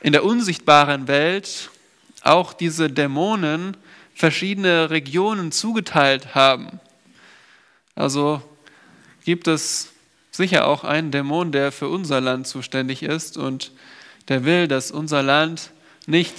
in 0.00 0.12
der 0.12 0.24
unsichtbaren 0.24 1.08
Welt 1.08 1.70
auch 2.22 2.52
diese 2.52 2.90
Dämonen 2.90 3.76
verschiedene 4.14 4.90
Regionen 4.90 5.52
zugeteilt 5.52 6.34
haben. 6.34 6.80
Also 7.94 8.42
gibt 9.24 9.48
es 9.48 9.90
sicher 10.30 10.66
auch 10.66 10.84
einen 10.84 11.10
Dämon, 11.10 11.52
der 11.52 11.72
für 11.72 11.88
unser 11.88 12.20
Land 12.20 12.46
zuständig 12.46 13.02
ist 13.02 13.36
und 13.36 13.72
der 14.28 14.44
will, 14.44 14.68
dass 14.68 14.90
unser 14.90 15.22
Land 15.22 15.70
nicht 16.06 16.34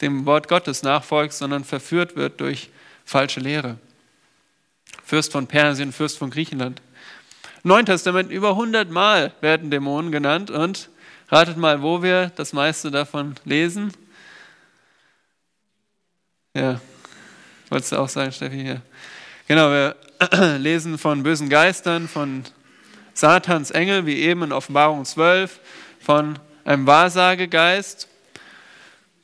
dem 0.00 0.26
Wort 0.26 0.48
Gottes 0.48 0.82
nachfolgt, 0.82 1.32
sondern 1.32 1.64
verführt 1.64 2.16
wird 2.16 2.40
durch 2.40 2.70
falsche 3.04 3.40
Lehre. 3.40 3.78
Fürst 5.04 5.32
von 5.32 5.46
Persien, 5.46 5.92
Fürst 5.92 6.18
von 6.18 6.30
Griechenland. 6.30 6.80
Neuen 7.62 7.86
Testament 7.86 8.30
über 8.30 8.50
100 8.50 8.90
Mal 8.90 9.32
werden 9.40 9.70
Dämonen 9.70 10.12
genannt 10.12 10.50
und 10.50 10.88
ratet 11.28 11.56
mal, 11.56 11.82
wo 11.82 12.02
wir 12.02 12.30
das 12.36 12.52
meiste 12.52 12.90
davon 12.90 13.34
lesen. 13.44 13.92
Ja, 16.54 16.80
wolltest 17.68 17.92
du 17.92 17.96
auch 17.96 18.08
sagen, 18.08 18.32
Steffi? 18.32 18.62
Ja. 18.62 18.82
Genau, 19.48 19.70
wir 19.70 19.96
lesen 20.58 20.96
von 20.96 21.22
bösen 21.22 21.48
Geistern, 21.48 22.08
von 22.08 22.44
Satans 23.14 23.70
Engel, 23.70 24.06
wie 24.06 24.20
eben 24.20 24.42
in 24.42 24.52
Offenbarung 24.52 25.04
12, 25.04 25.58
von 26.00 26.38
einem 26.64 26.86
Wahrsagegeist, 26.86 28.08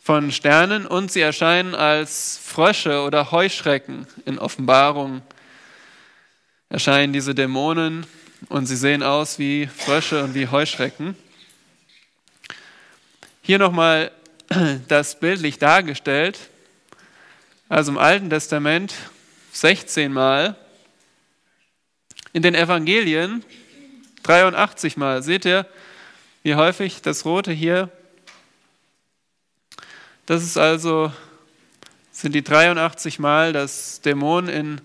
von 0.02 0.32
Sternen 0.32 0.86
und 0.86 1.12
sie 1.12 1.20
erscheinen 1.20 1.74
als 1.74 2.40
Frösche 2.44 3.02
oder 3.02 3.30
Heuschrecken 3.30 4.06
in 4.24 4.38
Offenbarung 4.38 5.22
erscheinen 6.72 7.12
diese 7.12 7.34
Dämonen 7.34 8.06
und 8.48 8.64
sie 8.64 8.76
sehen 8.76 9.02
aus 9.02 9.38
wie 9.38 9.66
Frösche 9.66 10.24
und 10.24 10.34
wie 10.34 10.48
Heuschrecken. 10.48 11.14
Hier 13.42 13.58
nochmal 13.58 14.10
das 14.88 15.20
bildlich 15.20 15.58
dargestellt. 15.58 16.38
Also 17.68 17.92
im 17.92 17.98
Alten 17.98 18.30
Testament 18.30 18.94
16 19.52 20.10
Mal, 20.10 20.56
in 22.32 22.40
den 22.40 22.54
Evangelien 22.54 23.44
83 24.22 24.96
Mal. 24.96 25.22
Seht 25.22 25.44
ihr, 25.44 25.66
wie 26.42 26.54
häufig 26.54 27.02
das 27.02 27.26
Rote 27.26 27.52
hier? 27.52 27.90
Das 30.24 30.42
ist 30.42 30.56
also, 30.56 31.12
sind 32.12 32.34
die 32.34 32.42
83 32.42 33.18
Mal, 33.18 33.52
dass 33.52 34.00
Dämonen 34.00 34.48
in 34.48 34.80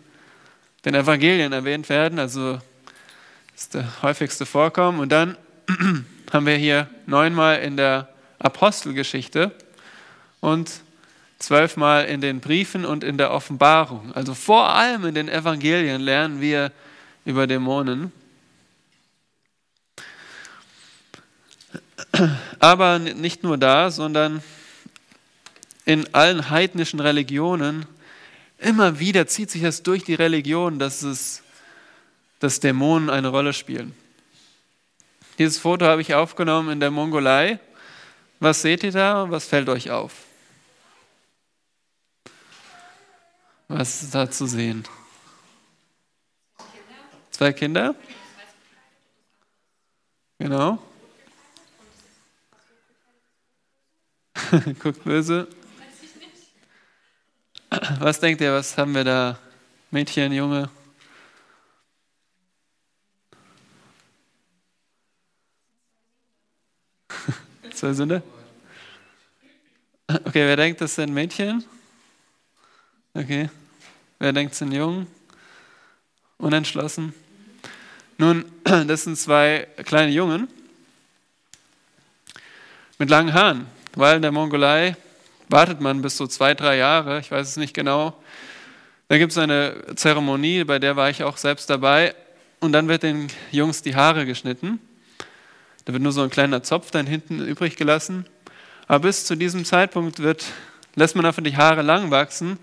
den 0.85 0.95
Evangelien 0.95 1.53
erwähnt 1.53 1.89
werden, 1.89 2.19
also 2.19 2.59
ist 3.55 3.73
der 3.73 4.01
häufigste 4.01 4.45
Vorkommen. 4.45 4.99
Und 4.99 5.09
dann 5.09 5.37
haben 6.31 6.45
wir 6.45 6.55
hier 6.55 6.87
neunmal 7.05 7.59
in 7.59 7.75
der 7.77 8.07
Apostelgeschichte 8.39 9.51
und 10.39 10.71
zwölfmal 11.39 12.05
in 12.05 12.21
den 12.21 12.39
Briefen 12.39 12.85
und 12.85 13.03
in 13.03 13.17
der 13.17 13.31
Offenbarung. 13.31 14.13
Also 14.13 14.33
vor 14.33 14.69
allem 14.69 15.05
in 15.05 15.15
den 15.15 15.29
Evangelien 15.29 16.01
lernen 16.01 16.41
wir 16.41 16.71
über 17.25 17.47
Dämonen. 17.47 18.11
Aber 22.59 22.99
nicht 22.99 23.43
nur 23.43 23.57
da, 23.57 23.91
sondern 23.91 24.41
in 25.85 26.13
allen 26.13 26.49
heidnischen 26.49 26.99
Religionen, 26.99 27.85
immer 28.57 28.99
wieder 28.99 29.27
zieht 29.27 29.51
sich 29.51 29.61
das 29.61 29.83
durch 29.83 30.03
die 30.03 30.15
Religion, 30.15 30.79
dass, 30.79 31.03
es, 31.03 31.43
dass 32.39 32.59
Dämonen 32.59 33.09
eine 33.09 33.29
Rolle 33.29 33.53
spielen. 33.53 33.95
Dieses 35.37 35.59
Foto 35.59 35.85
habe 35.85 36.01
ich 36.01 36.13
aufgenommen 36.15 36.69
in 36.69 36.79
der 36.79 36.91
Mongolei. 36.91 37.59
Was 38.39 38.61
seht 38.61 38.83
ihr 38.83 38.91
da? 38.91 39.29
Was 39.29 39.45
fällt 39.45 39.69
euch 39.69 39.91
auf? 39.91 40.13
Was 43.67 44.01
ist 44.03 44.15
da 44.15 44.29
zu 44.29 44.47
sehen? 44.47 44.83
Zwei 47.31 47.53
Kinder? 47.53 47.93
Genau. 50.39 50.81
Guckt 54.79 55.03
böse. 55.03 55.47
Was 57.99 58.19
denkt 58.19 58.41
ihr, 58.41 58.51
was 58.51 58.77
haben 58.77 58.93
wir 58.93 59.05
da? 59.05 59.39
Mädchen, 59.91 60.33
Junge? 60.33 60.69
Zwei 67.73 67.93
Sünde? 67.93 68.21
Okay, 70.05 70.45
wer 70.45 70.57
denkt, 70.57 70.81
das 70.81 70.95
sind 70.95 71.13
Mädchen? 71.13 71.63
Okay. 73.13 73.49
Wer 74.19 74.33
denkt, 74.33 74.51
es 74.51 74.59
sind 74.59 74.73
Jungen? 74.73 75.07
Unentschlossen? 76.37 77.13
Nun, 78.17 78.43
das 78.63 79.05
sind 79.05 79.17
zwei 79.17 79.65
kleine 79.85 80.11
Jungen 80.11 80.49
mit 82.97 83.09
langen 83.09 83.33
Haaren, 83.33 83.65
weil 83.95 84.17
in 84.17 84.21
der 84.21 84.33
Mongolei 84.33 84.97
wartet 85.49 85.81
man 85.81 86.01
bis 86.01 86.17
so 86.17 86.27
zwei, 86.27 86.53
drei 86.53 86.77
Jahre, 86.77 87.19
ich 87.19 87.31
weiß 87.31 87.47
es 87.47 87.57
nicht 87.57 87.73
genau. 87.73 88.13
Da 89.09 89.17
gibt 89.17 89.31
es 89.31 89.37
eine 89.37 89.83
Zeremonie, 89.95 90.63
bei 90.65 90.79
der 90.79 90.95
war 90.95 91.09
ich 91.09 91.23
auch 91.23 91.37
selbst 91.37 91.69
dabei. 91.69 92.13
Und 92.59 92.73
dann 92.73 92.87
wird 92.87 93.03
den 93.03 93.27
Jungs 93.51 93.81
die 93.81 93.95
Haare 93.95 94.25
geschnitten. 94.25 94.79
Da 95.85 95.93
wird 95.93 96.03
nur 96.03 96.11
so 96.11 96.21
ein 96.21 96.29
kleiner 96.29 96.63
Zopf 96.63 96.91
dann 96.91 97.07
hinten 97.07 97.39
übrig 97.39 97.77
gelassen. 97.77 98.25
Aber 98.87 99.07
bis 99.07 99.25
zu 99.25 99.35
diesem 99.35 99.63
Zeitpunkt 99.63 100.19
wird, 100.19 100.45
lässt 100.95 101.15
man 101.15 101.25
einfach 101.25 101.43
die 101.43 101.55
Haare 101.55 101.83
lang 101.83 102.11
wachsen, 102.11 102.57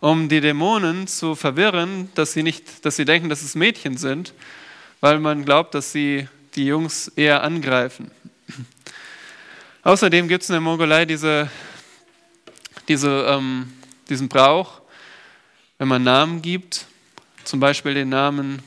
um 0.00 0.28
die 0.28 0.40
Dämonen 0.40 1.06
zu 1.06 1.34
verwirren, 1.34 2.10
dass 2.14 2.32
sie, 2.32 2.42
nicht, 2.42 2.84
dass 2.84 2.96
sie 2.96 3.04
denken, 3.04 3.28
dass 3.28 3.42
es 3.42 3.54
Mädchen 3.54 3.96
sind, 3.96 4.32
weil 5.00 5.18
man 5.18 5.44
glaubt, 5.44 5.74
dass 5.74 5.92
sie 5.92 6.28
die 6.54 6.66
Jungs 6.66 7.08
eher 7.08 7.42
angreifen. 7.42 8.10
Außerdem 9.82 10.28
gibt 10.28 10.42
es 10.42 10.48
in 10.48 10.54
der 10.54 10.60
Mongolei 10.60 11.04
diese 11.04 11.50
diese, 12.88 13.26
ähm, 13.28 13.72
diesen 14.08 14.28
Brauch, 14.28 14.80
wenn 15.78 15.88
man 15.88 16.02
Namen 16.02 16.42
gibt, 16.42 16.86
zum 17.44 17.60
Beispiel 17.60 17.94
den 17.94 18.08
Namen 18.08 18.62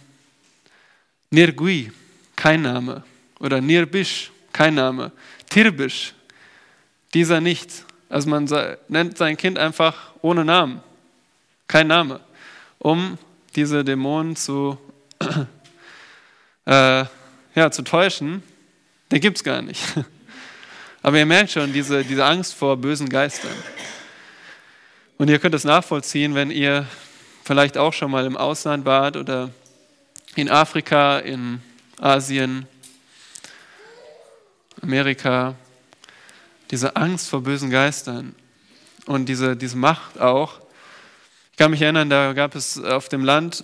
Nirgui, 1.30 1.91
kein 2.36 2.62
Name, 2.62 3.04
oder 3.39 3.62
Nirbisch, 3.62 4.32
kein 4.51 4.75
Name, 4.75 5.12
Tirbisch, 5.49 6.13
dieser 7.13 7.41
nicht. 7.41 7.86
Also 8.10 8.30
man 8.30 8.49
nennt 8.88 9.17
sein 9.17 9.38
Kind 9.38 9.58
einfach 9.58 10.12
ohne 10.21 10.45
Namen, 10.45 10.82
kein 11.67 11.88
Name, 11.88 12.19
um 12.80 13.17
diese 13.56 13.84
Dämonen 13.84 14.36
zu, 14.36 14.78
äh, 16.65 17.06
ja, 17.56 17.71
zu 17.71 17.84
täuschen. 17.84 18.43
Den 19.12 19.21
gibt 19.21 19.38
es 19.38 19.43
gar 19.43 19.62
nicht. 19.62 19.82
Aber 21.01 21.17
ihr 21.17 21.25
merkt 21.25 21.51
schon 21.51 21.71
diese, 21.71 22.04
diese 22.04 22.25
Angst 22.25 22.54
vor 22.54 22.75
bösen 22.78 23.08
Geistern. 23.08 23.51
Und 25.17 25.30
ihr 25.30 25.39
könnt 25.39 25.56
es 25.56 25.63
nachvollziehen, 25.63 26.36
wenn 26.36 26.51
ihr 26.51 26.86
vielleicht 27.45 27.78
auch 27.78 27.93
schon 27.93 28.12
mal 28.12 28.25
im 28.25 28.36
Ausland 28.36 28.84
wart 28.84 29.15
oder 29.15 29.49
in 30.36 30.49
Afrika, 30.49 31.19
in 31.19 31.62
Asien, 32.01 32.67
Amerika. 34.82 35.56
Diese 36.69 36.97
Angst 36.97 37.30
vor 37.30 37.41
bösen 37.41 37.69
Geistern 37.69 38.36
und 39.06 39.30
diese, 39.30 39.56
diese 39.56 39.78
Macht 39.78 40.19
auch. 40.19 40.60
Ich 41.51 41.58
kann 41.58 41.71
mich 41.71 41.82
erinnern, 41.82 42.10
da 42.10 42.34
gab 42.34 42.54
es 42.54 42.78
auf 42.78 43.08
dem 43.08 43.23
Land 43.23 43.63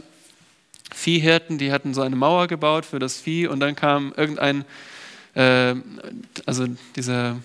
Viehhirten, 0.94 1.58
die 1.58 1.74
hatten 1.74 1.94
so 1.94 2.02
eine 2.02 2.16
Mauer 2.16 2.48
gebaut 2.48 2.86
für 2.86 3.00
das 3.00 3.18
Vieh 3.18 3.48
und 3.48 3.60
dann 3.60 3.76
kam 3.76 4.14
irgendein, 4.16 4.64
äh, 5.34 5.76
also 6.46 6.68
dieser 6.96 7.38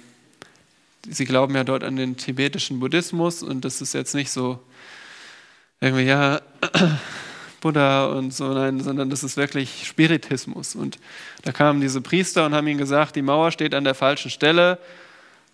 sie 1.11 1.25
glauben 1.25 1.55
ja 1.55 1.65
dort 1.65 1.85
an 1.85 1.97
den 1.97 2.17
tibetischen 2.17 2.81
Buddhismus 2.81 3.43
und 3.43 3.65
das 3.65 3.81
ist 3.81 3.93
jetzt 3.93 4.15
nicht 4.15 4.31
so 4.31 4.59
irgendwie, 5.81 6.05
ja, 6.05 6.41
Buddha 7.61 8.07
und 8.07 8.33
so, 8.33 8.53
nein, 8.53 8.81
sondern 8.81 9.11
das 9.11 9.25
ist 9.25 9.37
wirklich 9.37 9.87
Spiritismus. 9.87 10.75
Und 10.75 10.99
da 11.43 11.53
kamen 11.53 11.81
diese 11.81 12.01
Priester 12.01 12.47
und 12.47 12.55
haben 12.55 12.67
ihnen 12.67 12.79
gesagt, 12.79 13.17
die 13.17 13.23
Mauer 13.23 13.51
steht 13.51 13.75
an 13.75 13.85
der 13.85 13.95
falschen 13.95 14.31
Stelle, 14.31 14.79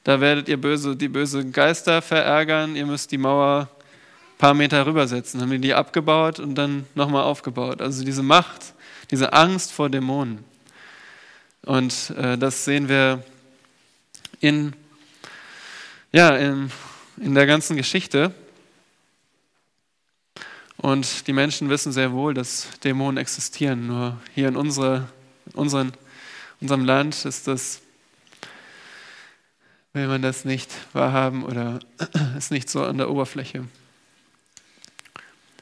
da 0.05 0.21
werdet 0.21 0.49
ihr 0.49 0.61
böse, 0.61 0.97
die 0.97 1.09
bösen 1.09 1.53
Geister 1.53 2.03
verärgern, 2.03 2.75
ihr 2.75 2.87
müsst 2.87 3.13
die 3.13 3.19
Mauer 3.19 3.69
ein 3.71 4.39
paar 4.39 4.55
Meter 4.55 4.85
rübersetzen. 4.85 5.41
Haben 5.41 5.51
die 5.53 5.59
die 5.59 5.75
abgebaut 5.75 6.41
und 6.41 6.57
dann 6.57 6.87
nochmal 6.95 7.23
aufgebaut. 7.23 7.81
Also 7.81 8.05
diese 8.05 8.23
Macht, 8.23 8.75
diese 9.11 9.33
Angst 9.33 9.73
vor 9.73 9.89
Dämonen. 9.89 10.45
Und 11.65 12.11
äh, 12.17 12.37
das 12.37 12.65
sehen 12.65 12.89
wir 12.89 13.23
in 14.41 14.73
ja, 16.13 16.37
in, 16.37 16.71
in 17.17 17.35
der 17.35 17.47
ganzen 17.47 17.77
Geschichte. 17.77 18.35
Und 20.77 21.27
die 21.27 21.33
Menschen 21.33 21.71
wissen 21.71 21.93
sehr 21.93 22.13
wohl, 22.13 22.35
dass 22.35 22.69
Dämonen 22.85 23.17
existieren. 23.17 23.87
Nur 23.87 24.21
hier 24.35 24.49
in 24.49 24.57
unsere, 24.57 25.09
unseren, 25.55 25.93
unserem 26.61 26.85
Land 26.85 27.25
ist 27.25 27.47
das, 27.49 27.81
will 29.93 30.07
man 30.07 30.21
das 30.23 30.45
nicht 30.45 30.71
wahrhaben 30.93 31.45
oder 31.45 31.81
ist 32.37 32.51
nicht 32.51 32.69
so 32.69 32.85
an 32.85 32.99
der 32.99 33.09
Oberfläche. 33.09 33.65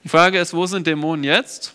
Die 0.02 0.08
Frage 0.08 0.40
ist, 0.40 0.54
wo 0.54 0.66
sind 0.66 0.86
Dämonen 0.86 1.24
jetzt? 1.24 1.74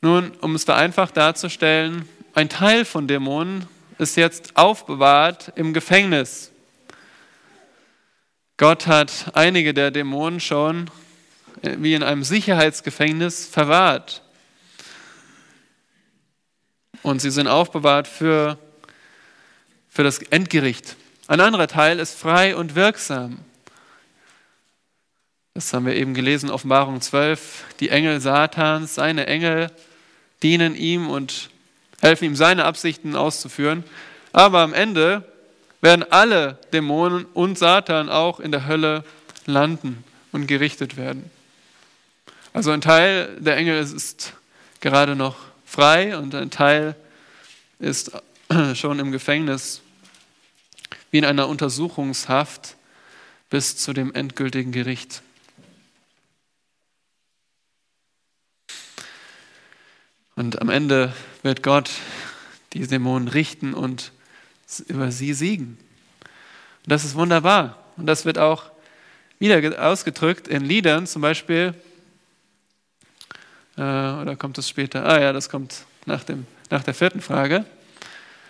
Nun, 0.00 0.32
um 0.40 0.54
es 0.54 0.64
vereinfacht 0.64 1.16
darzustellen, 1.16 2.06
ein 2.34 2.48
Teil 2.50 2.84
von 2.84 3.08
Dämonen 3.08 3.66
ist 3.98 4.16
jetzt 4.16 4.56
aufbewahrt 4.56 5.52
im 5.56 5.72
Gefängnis. 5.72 6.50
Gott 8.56 8.86
hat 8.86 9.32
einige 9.34 9.74
der 9.74 9.90
Dämonen 9.90 10.40
schon 10.40 10.90
äh, 11.62 11.76
wie 11.78 11.94
in 11.94 12.02
einem 12.02 12.24
Sicherheitsgefängnis 12.24 13.46
verwahrt. 13.46 14.22
Und 17.02 17.20
sie 17.20 17.30
sind 17.30 17.48
aufbewahrt 17.48 18.08
für, 18.08 18.58
für 19.88 20.02
das 20.02 20.18
Endgericht. 20.18 20.96
Ein 21.26 21.40
anderer 21.40 21.68
Teil 21.68 21.98
ist 21.98 22.18
frei 22.18 22.56
und 22.56 22.74
wirksam. 22.74 23.38
Das 25.54 25.72
haben 25.72 25.86
wir 25.86 25.94
eben 25.94 26.14
gelesen, 26.14 26.50
Offenbarung 26.50 27.00
12. 27.00 27.64
Die 27.80 27.90
Engel 27.90 28.20
Satans, 28.20 28.94
seine 28.94 29.26
Engel 29.26 29.70
dienen 30.42 30.74
ihm 30.74 31.08
und 31.08 31.50
helfen 32.04 32.26
ihm, 32.26 32.36
seine 32.36 32.64
Absichten 32.64 33.16
auszuführen. 33.16 33.82
Aber 34.32 34.60
am 34.60 34.74
Ende 34.74 35.24
werden 35.80 36.04
alle 36.10 36.58
Dämonen 36.72 37.24
und 37.34 37.58
Satan 37.58 38.08
auch 38.08 38.40
in 38.40 38.52
der 38.52 38.66
Hölle 38.66 39.04
landen 39.46 40.04
und 40.32 40.46
gerichtet 40.46 40.96
werden. 40.96 41.30
Also 42.52 42.70
ein 42.70 42.80
Teil 42.80 43.36
der 43.40 43.56
Engel 43.56 43.78
ist 43.78 44.34
gerade 44.80 45.16
noch 45.16 45.36
frei 45.64 46.16
und 46.16 46.34
ein 46.34 46.50
Teil 46.50 46.94
ist 47.78 48.12
schon 48.74 48.98
im 48.98 49.10
Gefängnis, 49.10 49.80
wie 51.10 51.18
in 51.18 51.24
einer 51.24 51.48
Untersuchungshaft 51.48 52.76
bis 53.50 53.76
zu 53.76 53.92
dem 53.92 54.12
endgültigen 54.14 54.72
Gericht. 54.72 55.22
Und 60.36 60.60
am 60.60 60.68
Ende 60.68 61.12
wird 61.42 61.62
Gott 61.62 61.90
die 62.72 62.86
Dämonen 62.86 63.28
richten 63.28 63.72
und 63.72 64.12
über 64.88 65.12
sie 65.12 65.32
siegen. 65.32 65.78
Und 66.84 66.90
das 66.90 67.04
ist 67.04 67.14
wunderbar. 67.14 67.78
Und 67.96 68.06
das 68.06 68.24
wird 68.24 68.38
auch 68.38 68.70
wieder 69.38 69.84
ausgedrückt 69.84 70.48
in 70.48 70.64
Liedern, 70.64 71.06
zum 71.06 71.22
Beispiel, 71.22 71.74
äh, 73.76 73.80
oder 73.80 74.36
kommt 74.36 74.58
es 74.58 74.68
später? 74.68 75.04
Ah 75.04 75.20
ja, 75.20 75.32
das 75.32 75.48
kommt 75.48 75.84
nach, 76.06 76.24
dem, 76.24 76.46
nach 76.70 76.82
der 76.82 76.94
vierten 76.94 77.20
Frage. 77.20 77.64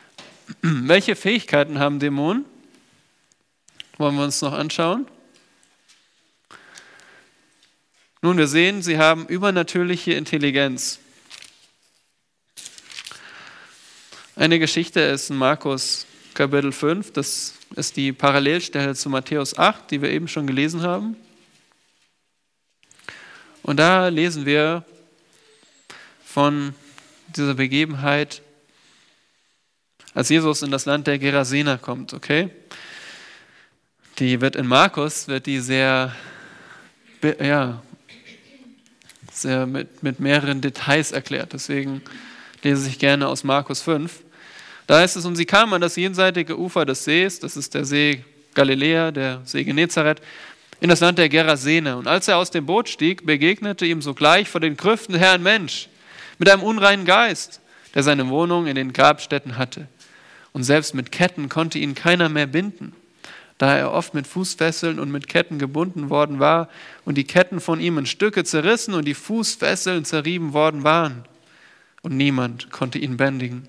Welche 0.63 1.17
Fähigkeiten 1.17 1.79
haben 1.79 1.99
Dämonen? 1.99 2.45
Wollen 3.97 4.17
wir 4.17 4.25
uns 4.25 4.43
noch 4.43 4.53
anschauen? 4.53 5.07
Nun, 8.21 8.39
wir 8.39 8.49
sehen, 8.49 8.83
sie 8.83 8.99
haben 8.99 9.27
übernatürliche 9.27 10.15
Intelligenz. 10.15 10.99
Eine 14.37 14.59
Geschichte 14.59 14.99
ist 14.99 15.31
in 15.31 15.37
Markus 15.37 16.07
Kapitel 16.35 16.73
5, 16.73 17.13
das 17.13 17.55
ist 17.77 17.97
die 17.97 18.13
Parallelstelle 18.13 18.97
zu 18.97 19.09
Matthäus 19.09 19.57
8, 19.57 19.93
die 19.93 20.03
wir 20.03 20.11
eben 20.11 20.27
schon 20.27 20.49
gelesen 20.49 20.83
haben. 20.83 21.15
Und 23.63 23.77
da 23.77 24.09
lesen 24.09 24.45
wir 24.45 24.85
von 26.25 26.75
dieser 27.29 27.55
Begebenheit, 27.55 28.43
als 30.15 30.31
Jesus 30.31 30.63
in 30.63 30.73
das 30.73 30.85
Land 30.85 31.07
der 31.07 31.21
Gerasener 31.21 31.79
kommt, 31.79 32.13
okay? 32.13 32.51
Die 34.19 34.41
wird 34.41 34.57
in 34.57 34.67
Markus, 34.67 35.29
wird 35.29 35.47
die 35.47 35.61
sehr, 35.61 36.13
ja, 37.39 37.81
sehr 39.31 39.67
mit, 39.67 40.03
mit 40.03 40.19
mehreren 40.19 40.61
Details 40.61 41.13
erklärt. 41.13 41.53
Deswegen 41.53 42.03
lese 42.65 42.89
ich 42.89 42.99
gerne 42.99 43.29
aus 43.29 43.45
Markus 43.45 43.83
5. 43.83 44.21
Da 44.87 44.99
heißt 44.99 45.17
es, 45.17 45.25
und 45.25 45.37
sie 45.37 45.45
kamen 45.45 45.75
an 45.75 45.81
das 45.81 45.97
jenseitige 45.97 46.59
Ufer 46.59 46.85
des 46.85 47.05
Sees, 47.05 47.41
das 47.41 47.57
ist 47.57 47.75
der 47.75 47.85
See 47.85 48.25
Galiläa, 48.55 49.11
der 49.11 49.43
See 49.45 49.65
Genezareth, 49.65 50.21
in 50.81 50.89
das 50.89 51.01
Land 51.01 51.19
der 51.19 51.29
Gerasene. 51.29 51.97
Und 51.97 52.07
als 52.07 52.29
er 52.29 52.37
aus 52.37 52.51
dem 52.51 52.67
Boot 52.67 52.89
stieg, 52.89 53.25
begegnete 53.25 53.87
ihm 53.87 54.03
sogleich 54.03 54.49
vor 54.49 54.61
den 54.61 54.77
Grüften 54.77 55.15
Herr 55.15 55.33
ein 55.33 55.43
Mensch 55.43 55.89
mit 56.39 56.51
einem 56.51 56.63
unreinen 56.63 57.05
Geist, 57.05 57.61
der 57.95 58.03
seine 58.03 58.29
Wohnung 58.29 58.67
in 58.67 58.75
den 58.75 58.93
Grabstätten 58.93 59.57
hatte. 59.57 59.89
Und 60.53 60.65
selbst 60.65 60.95
mit 60.95 61.13
Ketten 61.13 61.49
konnte 61.49 61.79
ihn 61.79 61.95
keiner 61.95 62.29
mehr 62.29 62.47
binden, 62.47 62.93
da 63.59 63.77
er 63.77 63.93
oft 63.93 64.15
mit 64.15 64.27
Fußfesseln 64.27 64.99
und 64.99 65.11
mit 65.11 65.29
Ketten 65.29 65.59
gebunden 65.59 66.11
worden 66.11 66.41
war 66.41 66.69
und 67.05 67.17
die 67.17 67.25
Ketten 67.25 67.61
von 67.61 67.81
ihm 67.81 67.99
in 67.99 68.07
Stücke 68.07 68.45
zerrissen 68.45 68.95
und 68.95 69.05
die 69.05 69.15
Fußfesseln 69.15 70.05
zerrieben 70.05 70.53
worden 70.53 70.85
waren. 70.85 71.25
Und 72.05 72.19
niemand 72.19 72.71
konnte 72.71 72.99
ihn 72.99 73.17
bändigen. 73.17 73.67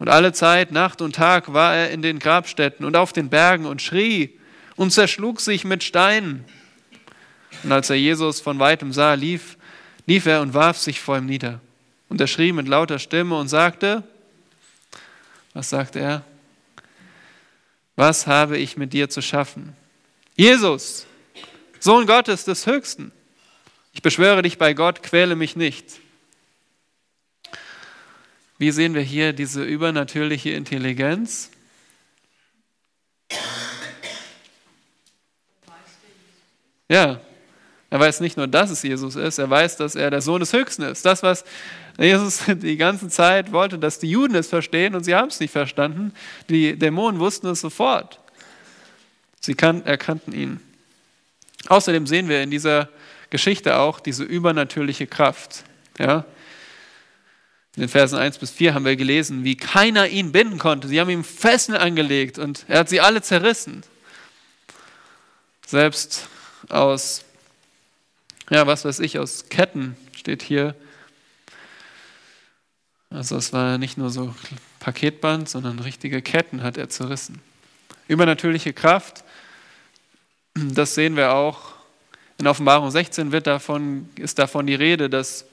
Und 0.00 0.08
alle 0.08 0.32
Zeit, 0.32 0.72
Nacht 0.72 1.00
und 1.00 1.14
Tag 1.14 1.52
war 1.52 1.72
er 1.72 1.92
in 1.92 2.02
den 2.02 2.18
Grabstätten 2.18 2.84
und 2.84 2.96
auf 2.96 3.12
den 3.12 3.30
Bergen 3.30 3.64
und 3.64 3.80
schrie 3.80 4.36
und 4.74 4.90
zerschlug 4.90 5.40
sich 5.40 5.64
mit 5.64 5.84
Steinen. 5.84 6.44
Und 7.62 7.70
als 7.70 7.90
er 7.90 7.96
Jesus 7.96 8.40
von 8.40 8.58
weitem 8.58 8.92
sah, 8.92 9.14
lief, 9.14 9.56
lief 10.06 10.26
er 10.26 10.40
und 10.40 10.52
warf 10.52 10.78
sich 10.78 11.00
vor 11.00 11.16
ihm 11.16 11.26
nieder. 11.26 11.60
Und 12.08 12.20
er 12.20 12.26
schrie 12.26 12.50
mit 12.50 12.66
lauter 12.66 12.98
Stimme 12.98 13.38
und 13.38 13.46
sagte, 13.46 14.02
was 15.54 15.70
sagt 15.70 15.94
er? 15.94 16.24
Was 17.94 18.26
habe 18.26 18.58
ich 18.58 18.76
mit 18.76 18.92
dir 18.92 19.08
zu 19.08 19.22
schaffen? 19.22 19.76
Jesus, 20.34 21.06
Sohn 21.78 22.08
Gottes 22.08 22.44
des 22.44 22.66
Höchsten, 22.66 23.12
ich 23.92 24.02
beschwöre 24.02 24.42
dich 24.42 24.58
bei 24.58 24.74
Gott, 24.74 25.04
quäle 25.04 25.36
mich 25.36 25.54
nicht. 25.54 26.00
Wie 28.60 28.72
sehen 28.72 28.92
wir 28.92 29.00
hier 29.00 29.32
diese 29.32 29.64
übernatürliche 29.64 30.50
Intelligenz? 30.50 31.50
Ja, 36.86 37.22
er 37.88 38.00
weiß 38.00 38.20
nicht 38.20 38.36
nur, 38.36 38.46
dass 38.46 38.68
es 38.68 38.82
Jesus 38.82 39.16
ist, 39.16 39.38
er 39.38 39.48
weiß, 39.48 39.78
dass 39.78 39.94
er 39.94 40.10
der 40.10 40.20
Sohn 40.20 40.40
des 40.40 40.52
Höchsten 40.52 40.82
ist. 40.82 41.06
Das, 41.06 41.22
was 41.22 41.42
Jesus 41.98 42.42
die 42.48 42.76
ganze 42.76 43.08
Zeit 43.08 43.50
wollte, 43.50 43.78
dass 43.78 43.98
die 43.98 44.10
Juden 44.10 44.34
es 44.34 44.48
verstehen 44.48 44.94
und 44.94 45.04
sie 45.04 45.14
haben 45.14 45.28
es 45.28 45.40
nicht 45.40 45.52
verstanden. 45.52 46.12
Die 46.50 46.78
Dämonen 46.78 47.18
wussten 47.18 47.46
es 47.46 47.62
sofort. 47.62 48.20
Sie 49.40 49.54
kan 49.54 49.86
erkannten 49.86 50.34
ihn. 50.34 50.60
Außerdem 51.68 52.06
sehen 52.06 52.28
wir 52.28 52.42
in 52.42 52.50
dieser 52.50 52.90
Geschichte 53.30 53.78
auch 53.78 54.00
diese 54.00 54.24
übernatürliche 54.24 55.06
Kraft. 55.06 55.64
Ja? 55.98 56.26
In 57.76 57.82
den 57.82 57.88
Versen 57.88 58.18
1 58.18 58.38
bis 58.38 58.50
4 58.50 58.74
haben 58.74 58.84
wir 58.84 58.96
gelesen, 58.96 59.44
wie 59.44 59.56
keiner 59.56 60.08
ihn 60.08 60.32
binden 60.32 60.58
konnte. 60.58 60.88
Sie 60.88 61.00
haben 61.00 61.10
ihm 61.10 61.24
Fesseln 61.24 61.78
angelegt 61.78 62.38
und 62.38 62.64
er 62.68 62.80
hat 62.80 62.88
sie 62.88 63.00
alle 63.00 63.22
zerrissen. 63.22 63.82
Selbst 65.66 66.28
aus, 66.68 67.24
ja, 68.50 68.66
was 68.66 68.84
weiß 68.84 68.98
ich, 69.00 69.18
aus 69.18 69.48
Ketten 69.48 69.96
steht 70.16 70.42
hier. 70.42 70.74
Also 73.08 73.36
es 73.36 73.52
war 73.52 73.78
nicht 73.78 73.98
nur 73.98 74.10
so 74.10 74.34
Paketband, 74.80 75.48
sondern 75.48 75.78
richtige 75.78 76.22
Ketten 76.22 76.62
hat 76.62 76.76
er 76.76 76.88
zerrissen. 76.88 77.40
Übernatürliche 78.08 78.72
Kraft, 78.72 79.24
das 80.54 80.94
sehen 80.94 81.16
wir 81.16 81.34
auch 81.34 81.74
in 82.40 82.46
Offenbarung 82.46 82.90
16 82.90 83.32
wird 83.32 83.46
davon, 83.46 84.08
ist 84.16 84.38
davon 84.38 84.66
die 84.66 84.74
Rede, 84.74 85.10
dass 85.10 85.44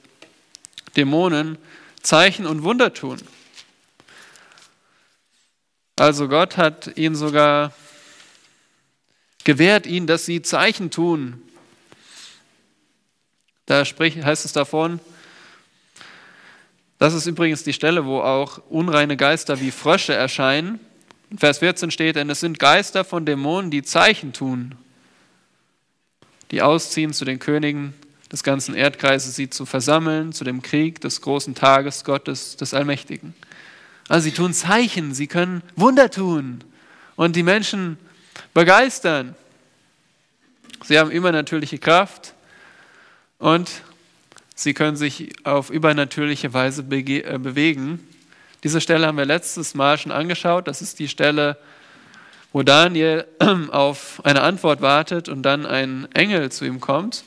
Dämonen 0.95 1.57
Zeichen 2.07 2.45
und 2.45 2.63
Wunder 2.63 2.93
tun. 2.93 3.17
Also 5.97 6.29
Gott 6.29 6.55
hat 6.55 6.95
ihnen 6.95 7.17
sogar 7.17 7.73
gewährt, 9.43 9.85
ihnen, 9.85 10.07
dass 10.07 10.25
sie 10.25 10.41
Zeichen 10.41 10.89
tun. 10.89 11.41
Da 13.65 13.83
heißt 13.83 14.45
es 14.45 14.53
davon, 14.53 15.01
das 16.97 17.13
ist 17.13 17.25
übrigens 17.25 17.65
die 17.65 17.73
Stelle, 17.73 18.05
wo 18.05 18.21
auch 18.21 18.59
unreine 18.69 19.17
Geister 19.17 19.59
wie 19.59 19.71
Frösche 19.71 20.13
erscheinen. 20.13 20.79
In 21.29 21.39
Vers 21.39 21.57
14 21.57 21.91
steht, 21.91 22.15
denn 22.15 22.29
es 22.29 22.39
sind 22.39 22.57
Geister 22.57 23.03
von 23.03 23.25
Dämonen, 23.25 23.69
die 23.69 23.83
Zeichen 23.83 24.31
tun, 24.31 24.75
die 26.51 26.61
ausziehen 26.61 27.11
zu 27.11 27.25
den 27.25 27.39
Königen 27.39 27.93
des 28.31 28.43
ganzen 28.43 28.75
Erdkreises, 28.75 29.35
sie 29.35 29.49
zu 29.49 29.65
versammeln 29.65 30.33
zu 30.33 30.43
dem 30.43 30.61
Krieg 30.61 30.99
des 31.01 31.21
großen 31.21 31.55
Tages 31.55 32.03
Gottes, 32.03 32.57
des 32.57 32.73
Allmächtigen. 32.73 33.33
Also 34.09 34.25
sie 34.25 34.31
tun 34.31 34.53
Zeichen, 34.53 35.13
sie 35.13 35.27
können 35.27 35.61
Wunder 35.75 36.09
tun 36.09 36.63
und 37.15 37.35
die 37.35 37.43
Menschen 37.43 37.97
begeistern. 38.53 39.35
Sie 40.83 40.97
haben 40.99 41.11
übernatürliche 41.11 41.79
Kraft 41.79 42.33
und 43.39 43.69
sie 44.55 44.73
können 44.73 44.95
sich 44.95 45.33
auf 45.45 45.69
übernatürliche 45.69 46.53
Weise 46.53 46.81
äh, 46.81 47.37
bewegen. 47.37 48.07
Diese 48.63 48.81
Stelle 48.81 49.07
haben 49.07 49.17
wir 49.17 49.25
letztes 49.25 49.75
Mal 49.75 49.97
schon 49.97 50.11
angeschaut. 50.11 50.67
Das 50.67 50.81
ist 50.81 50.99
die 50.99 51.07
Stelle, 51.07 51.57
wo 52.53 52.63
Daniel 52.63 53.25
auf 53.71 54.21
eine 54.23 54.41
Antwort 54.41 54.81
wartet 54.81 55.29
und 55.29 55.43
dann 55.43 55.65
ein 55.65 56.07
Engel 56.13 56.51
zu 56.51 56.65
ihm 56.65 56.79
kommt. 56.79 57.23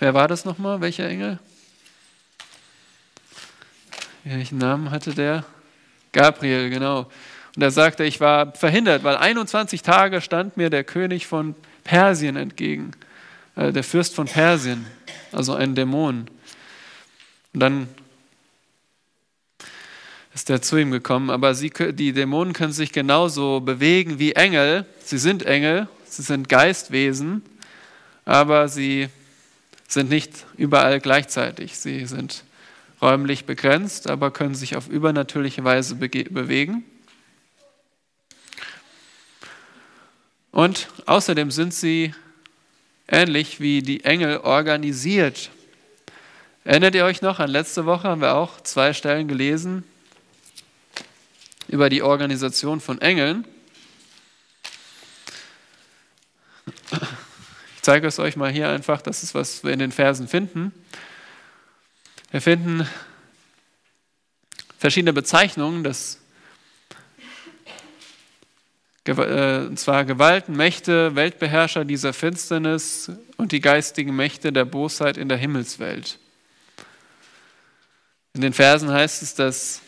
Wer 0.00 0.14
war 0.14 0.28
das 0.28 0.44
nochmal? 0.44 0.80
Welcher 0.80 1.08
Engel? 1.08 1.40
Welchen 4.22 4.58
Namen 4.58 4.90
hatte 4.90 5.14
der? 5.14 5.44
Gabriel, 6.12 6.70
genau. 6.70 7.10
Und 7.56 7.62
er 7.62 7.72
sagte, 7.72 8.04
ich 8.04 8.20
war 8.20 8.52
verhindert, 8.52 9.02
weil 9.02 9.16
21 9.16 9.82
Tage 9.82 10.20
stand 10.20 10.56
mir 10.56 10.70
der 10.70 10.84
König 10.84 11.26
von 11.26 11.56
Persien 11.82 12.36
entgegen, 12.36 12.92
äh, 13.56 13.72
der 13.72 13.82
Fürst 13.82 14.14
von 14.14 14.26
Persien, 14.26 14.86
also 15.32 15.54
ein 15.54 15.74
Dämon. 15.74 16.28
Und 17.54 17.60
dann 17.60 17.88
ist 20.32 20.48
er 20.50 20.62
zu 20.62 20.76
ihm 20.76 20.92
gekommen, 20.92 21.30
aber 21.30 21.54
sie, 21.54 21.70
die 21.70 22.12
Dämonen 22.12 22.52
können 22.52 22.72
sich 22.72 22.92
genauso 22.92 23.60
bewegen 23.60 24.20
wie 24.20 24.32
Engel. 24.32 24.86
Sie 25.02 25.18
sind 25.18 25.44
Engel, 25.44 25.88
sie 26.04 26.22
sind 26.22 26.48
Geistwesen, 26.48 27.42
aber 28.24 28.68
sie 28.68 29.08
sind 29.88 30.10
nicht 30.10 30.46
überall 30.56 31.00
gleichzeitig. 31.00 31.78
Sie 31.78 32.06
sind 32.06 32.44
räumlich 33.00 33.46
begrenzt, 33.46 34.08
aber 34.08 34.30
können 34.30 34.54
sich 34.54 34.76
auf 34.76 34.88
übernatürliche 34.88 35.64
Weise 35.64 35.96
bewegen. 35.96 36.84
Und 40.52 40.88
außerdem 41.06 41.50
sind 41.50 41.72
sie 41.72 42.14
ähnlich 43.06 43.60
wie 43.60 43.82
die 43.82 44.04
Engel 44.04 44.38
organisiert. 44.38 45.50
Erinnert 46.64 46.94
ihr 46.94 47.04
euch 47.04 47.22
noch, 47.22 47.38
an 47.38 47.50
letzte 47.50 47.86
Woche 47.86 48.08
haben 48.08 48.20
wir 48.20 48.34
auch 48.34 48.60
zwei 48.60 48.92
Stellen 48.92 49.28
gelesen 49.28 49.84
über 51.68 51.88
die 51.88 52.02
Organisation 52.02 52.80
von 52.80 53.00
Engeln. 53.00 53.46
Ich 57.88 57.90
zeige 57.90 58.06
es 58.06 58.18
euch 58.18 58.36
mal 58.36 58.52
hier 58.52 58.68
einfach, 58.68 59.00
das 59.00 59.22
ist, 59.22 59.34
was 59.34 59.64
wir 59.64 59.72
in 59.72 59.78
den 59.78 59.92
Versen 59.92 60.28
finden. 60.28 60.74
Wir 62.30 62.42
finden 62.42 62.86
verschiedene 64.78 65.14
Bezeichnungen, 65.14 65.82
das, 65.84 66.20
äh, 69.06 69.60
und 69.60 69.80
zwar 69.80 70.04
Gewalten, 70.04 70.54
Mächte, 70.54 71.14
Weltbeherrscher 71.14 71.86
dieser 71.86 72.12
Finsternis 72.12 73.10
und 73.38 73.52
die 73.52 73.60
geistigen 73.60 74.14
Mächte 74.14 74.52
der 74.52 74.66
Bosheit 74.66 75.16
in 75.16 75.30
der 75.30 75.38
Himmelswelt. 75.38 76.18
In 78.34 78.42
den 78.42 78.52
Versen 78.52 78.90
heißt 78.90 79.22
es, 79.22 79.34
dass 79.34 79.80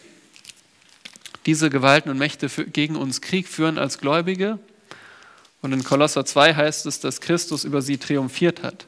diese 1.44 1.68
Gewalten 1.68 2.08
und 2.08 2.16
Mächte 2.16 2.48
gegen 2.48 2.96
uns 2.96 3.20
Krieg 3.20 3.46
führen 3.46 3.76
als 3.76 3.98
Gläubige. 3.98 4.58
Und 5.62 5.72
in 5.72 5.84
Kolosser 5.84 6.24
2 6.24 6.54
heißt 6.54 6.86
es, 6.86 7.00
dass 7.00 7.20
Christus 7.20 7.64
über 7.64 7.82
sie 7.82 7.98
triumphiert 7.98 8.62
hat. 8.62 8.86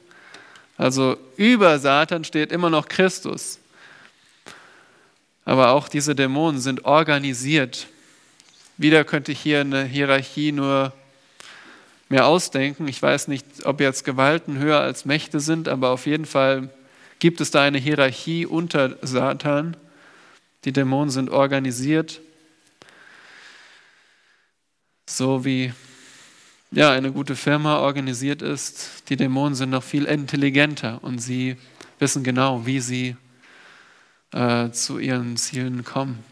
Also 0.76 1.16
über 1.36 1.78
Satan 1.78 2.24
steht 2.24 2.50
immer 2.50 2.70
noch 2.70 2.88
Christus. 2.88 3.58
Aber 5.44 5.70
auch 5.70 5.88
diese 5.88 6.14
Dämonen 6.14 6.60
sind 6.60 6.84
organisiert. 6.84 7.88
Wieder 8.78 9.04
könnte 9.04 9.32
ich 9.32 9.40
hier 9.40 9.60
eine 9.60 9.84
Hierarchie 9.84 10.52
nur 10.52 10.92
mehr 12.08 12.26
ausdenken. 12.26 12.88
Ich 12.88 13.02
weiß 13.02 13.28
nicht, 13.28 13.46
ob 13.64 13.80
jetzt 13.80 14.04
Gewalten 14.04 14.58
höher 14.58 14.80
als 14.80 15.04
Mächte 15.04 15.40
sind, 15.40 15.68
aber 15.68 15.90
auf 15.90 16.06
jeden 16.06 16.26
Fall 16.26 16.70
gibt 17.18 17.40
es 17.40 17.50
da 17.50 17.62
eine 17.62 17.78
Hierarchie 17.78 18.46
unter 18.46 18.96
Satan. 19.02 19.76
Die 20.64 20.72
Dämonen 20.72 21.10
sind 21.10 21.30
organisiert, 21.30 22.20
so 25.06 25.44
wie 25.44 25.72
ja, 26.72 26.90
eine 26.90 27.12
gute 27.12 27.36
Firma 27.36 27.78
organisiert 27.78 28.40
ist. 28.40 29.08
Die 29.08 29.16
Dämonen 29.16 29.54
sind 29.54 29.70
noch 29.70 29.82
viel 29.82 30.06
intelligenter 30.06 30.98
und 31.02 31.18
sie 31.18 31.56
wissen 31.98 32.24
genau, 32.24 32.64
wie 32.64 32.80
sie 32.80 33.16
äh, 34.32 34.70
zu 34.70 34.98
ihren 34.98 35.36
Zielen 35.36 35.84
kommen. 35.84 36.24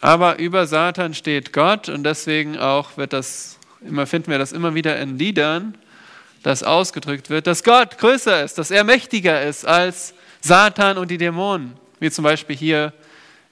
Aber 0.00 0.38
über 0.38 0.66
Satan 0.66 1.14
steht 1.14 1.52
Gott 1.52 1.88
und 1.88 2.04
deswegen 2.04 2.56
auch 2.58 2.96
wird 2.96 3.12
das, 3.12 3.58
immer 3.86 4.06
finden 4.06 4.30
wir 4.30 4.38
das 4.38 4.52
immer 4.52 4.74
wieder 4.74 4.98
in 4.98 5.18
Liedern, 5.18 5.76
dass 6.42 6.62
ausgedrückt 6.62 7.30
wird, 7.30 7.46
dass 7.46 7.62
Gott 7.62 7.98
größer 7.98 8.42
ist, 8.42 8.58
dass 8.58 8.70
er 8.70 8.84
mächtiger 8.84 9.42
ist 9.42 9.64
als 9.64 10.14
Satan 10.40 10.98
und 10.98 11.10
die 11.10 11.18
Dämonen, 11.18 11.74
wie 12.00 12.10
zum 12.10 12.24
Beispiel 12.24 12.56
hier 12.56 12.92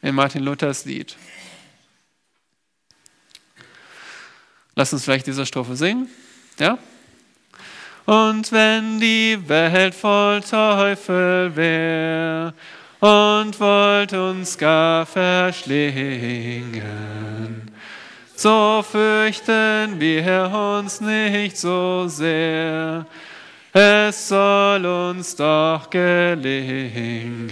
in 0.03 0.15
Martin 0.15 0.43
Luthers 0.43 0.85
Lied. 0.85 1.17
Lass 4.75 4.93
uns 4.93 5.05
vielleicht 5.05 5.27
diese 5.27 5.45
Strophe 5.47 5.77
singen. 5.77 6.09
Ja? 6.59 6.79
Und 8.07 8.51
wenn 8.51 8.99
die 8.99 9.39
Welt 9.47 9.95
voll 9.95 10.41
Teufel 10.41 11.55
wär 11.55 12.53
und 13.01 13.61
wollt 13.61 14.13
uns 14.13 14.59
gar 14.59 15.07
verschlingen, 15.07 16.81
so 18.35 18.83
fürchten 18.83 20.01
wir 20.01 20.51
uns 20.51 21.01
nicht 21.01 21.57
so 21.59 22.09
sehr. 22.09 23.07
Es 23.73 24.29
soll 24.29 24.85
uns 24.85 25.37
doch 25.37 25.89
gelingen, 25.91 27.47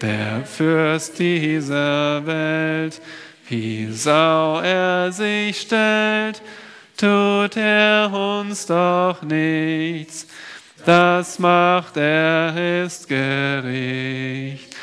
der 0.00 0.44
Fürst 0.44 1.18
dieser 1.18 2.24
Welt, 2.24 3.00
wie 3.52 3.92
Sau 3.92 4.60
er 4.60 5.12
sich 5.12 5.60
stellt, 5.60 6.40
tut 6.96 7.56
er 7.56 8.10
uns 8.10 8.64
doch 8.64 9.20
nichts. 9.22 10.26
Das 10.86 11.38
macht 11.38 11.98
er 11.98 12.84
ist 12.84 13.06
gerecht. 13.08 14.74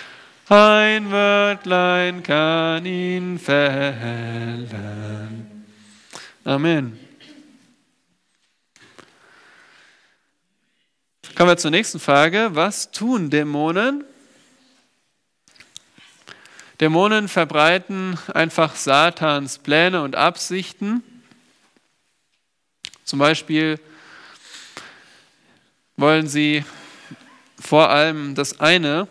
Ein 0.48 1.12
Wörtlein 1.12 2.22
kann 2.22 2.86
ihn 2.86 3.40
fällen. 3.40 4.70
Amen. 6.44 7.00
Kommen 11.36 11.50
wir 11.50 11.58
zur 11.58 11.72
nächsten 11.72 12.00
Frage. 12.00 12.52
Was 12.54 12.92
tun 12.92 13.32
Dämonen? 13.32 14.04
Dämonen 16.80 17.28
verbreiten 17.28 18.18
einfach 18.34 18.76
Satans 18.76 19.60
Pläne 19.60 20.02
und 20.02 20.16
Absichten. 20.16 21.04
Zum 23.04 23.20
Beispiel 23.20 23.80
wollen 25.98 26.28
sie 26.28 26.64
vor 27.60 27.90
allem 27.90 28.36
das 28.36 28.62
eine, 28.62 29.08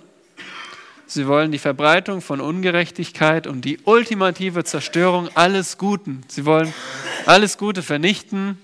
sie 1.07 1.27
wollen 1.27 1.53
die 1.53 1.59
Verbreitung 1.59 2.23
von 2.23 2.41
Ungerechtigkeit 2.41 3.47
und 3.47 3.63
die 3.63 3.79
ultimative 3.85 4.65
Zerstörung 4.65 5.29
alles 5.35 5.77
Guten. 5.77 6.23
Sie 6.29 6.47
wollen 6.47 6.73
alles 7.27 7.59
Gute 7.59 7.83
vernichten 7.83 8.57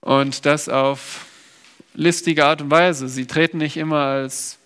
und 0.00 0.44
das 0.44 0.68
auf 0.68 1.24
listige 1.94 2.44
Art 2.44 2.60
und 2.60 2.70
Weise. 2.70 3.08
Sie 3.08 3.26
treten 3.26 3.58
nicht 3.58 3.78
immer 3.78 4.04
als, 4.04 4.57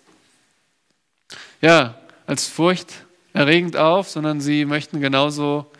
ja, 1.63 1.97
als 2.27 2.47
furchterregend 2.47 3.77
auf, 3.77 4.09
sondern 4.09 4.39
sie 4.39 4.65
möchten 4.65 5.01
genauso 5.01 5.71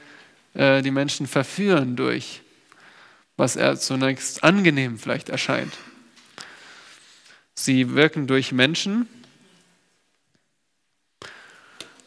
äh, 0.55 0.81
die 0.81 0.91
Menschen 0.91 1.27
verführen 1.27 1.95
durch 1.95 2.41
was 3.37 3.55
er 3.55 3.77
zunächst 3.77 4.43
angenehm 4.43 4.97
vielleicht 4.97 5.29
erscheint. 5.29 5.73
Sie 7.55 7.95
wirken 7.95 8.27
durch 8.27 8.51
Menschen, 8.51 9.07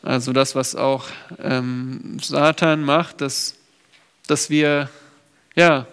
also 0.02 0.32
das, 0.32 0.54
was 0.54 0.76
auch 0.76 1.08
ähm, 1.38 2.18
Satan 2.20 2.82
macht, 2.82 3.20
dass, 3.20 3.56
dass 4.26 4.50
wir 4.50 4.88
ja, 5.56 5.86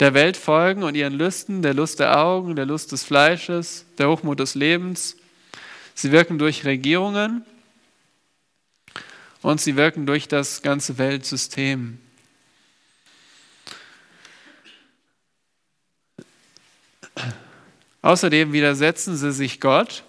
der 0.00 0.14
Welt 0.14 0.36
folgen 0.36 0.82
und 0.82 0.94
ihren 0.94 1.12
Lüsten, 1.12 1.62
der 1.62 1.74
Lust 1.74 2.00
der 2.00 2.18
Augen, 2.18 2.56
der 2.56 2.66
Lust 2.66 2.92
des 2.92 3.04
Fleisches, 3.04 3.84
der 3.98 4.08
Hochmut 4.08 4.38
des 4.40 4.54
Lebens. 4.54 5.16
Sie 5.94 6.12
wirken 6.12 6.38
durch 6.38 6.64
Regierungen 6.64 7.44
und 9.42 9.60
sie 9.60 9.76
wirken 9.76 10.06
durch 10.06 10.28
das 10.28 10.62
ganze 10.62 10.98
Weltsystem. 10.98 11.98
Außerdem 18.02 18.52
widersetzen 18.52 19.16
sie 19.16 19.32
sich 19.32 19.60
Gott, 19.60 20.02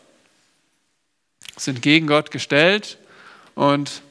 sind 1.56 1.82
gegen 1.82 2.08
Gott 2.08 2.32
gestellt 2.32 2.98
und 3.54 4.02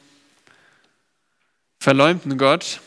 verleumden 1.79 2.37
Gott. 2.37 2.79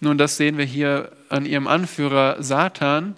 Nun, 0.00 0.16
das 0.16 0.38
sehen 0.38 0.56
wir 0.56 0.64
hier 0.64 1.12
an 1.28 1.44
ihrem 1.44 1.66
Anführer 1.66 2.42
Satan. 2.42 3.16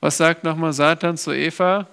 Was 0.00 0.18
sagt 0.18 0.44
nochmal 0.44 0.74
Satan 0.74 1.16
zu 1.16 1.32
Eva? 1.32 1.88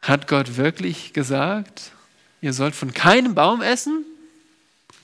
Hat 0.00 0.28
Gott 0.28 0.56
wirklich 0.56 1.12
gesagt, 1.12 1.92
ihr 2.40 2.52
sollt 2.52 2.74
von 2.74 2.92
keinem 2.92 3.34
Baum 3.34 3.62
essen? 3.62 4.04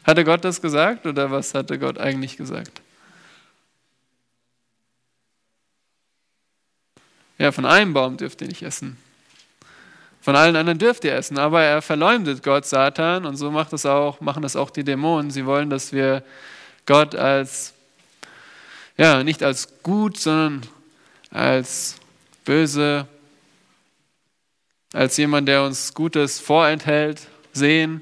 Hatte 0.04 0.24
Gott 0.24 0.44
das 0.44 0.60
gesagt 0.60 1.06
oder 1.06 1.30
was 1.30 1.54
hatte 1.54 1.78
Gott 1.78 1.98
eigentlich 1.98 2.36
gesagt? 2.36 2.80
Ja, 7.38 7.50
von 7.52 7.66
einem 7.66 7.92
Baum 7.92 8.16
dürft 8.16 8.40
ihr 8.42 8.48
nicht 8.48 8.62
essen. 8.62 8.96
Von 10.20 10.36
allen 10.36 10.56
anderen 10.56 10.78
dürft 10.78 11.04
ihr 11.04 11.14
essen, 11.14 11.36
aber 11.36 11.62
er 11.62 11.82
verleumdet 11.82 12.42
Gott, 12.42 12.64
Satan, 12.64 13.26
und 13.26 13.36
so 13.36 13.50
macht 13.50 13.74
das 13.74 13.84
auch, 13.84 14.20
machen 14.20 14.42
das 14.42 14.56
auch 14.56 14.70
die 14.70 14.84
Dämonen. 14.84 15.30
Sie 15.30 15.44
wollen, 15.44 15.68
dass 15.68 15.92
wir 15.92 16.22
Gott 16.86 17.14
als, 17.14 17.74
ja, 18.96 19.22
nicht 19.22 19.42
als 19.42 19.82
gut, 19.82 20.16
sondern 20.16 20.62
als 21.30 21.96
böse, 22.44 23.06
als 24.94 25.18
jemand, 25.18 25.46
der 25.46 25.64
uns 25.64 25.92
Gutes 25.92 26.40
vorenthält, 26.40 27.28
sehen. 27.52 28.00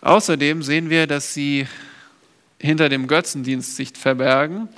Außerdem 0.00 0.62
sehen 0.62 0.88
wir, 0.88 1.06
dass 1.06 1.34
sie 1.34 1.68
hinter 2.58 2.88
dem 2.88 3.06
Götzendienst 3.06 3.76
sich 3.76 3.92
verbergen 3.94 4.70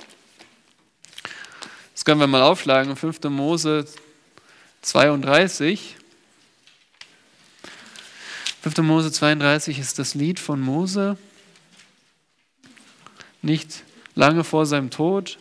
können 2.07 2.21
wir 2.21 2.27
mal 2.27 2.41
aufschlagen, 2.41 2.95
5. 2.95 3.23
Mose 3.23 3.85
32. 4.81 5.97
5. 8.61 8.77
Mose 8.77 9.11
32 9.11 9.77
ist 9.77 9.99
das 9.99 10.15
Lied 10.15 10.39
von 10.39 10.61
Mose, 10.61 11.17
nicht 13.41 13.83
lange 14.15 14.45
vor 14.45 14.65
seinem 14.65 14.89
Tod. 14.89 15.37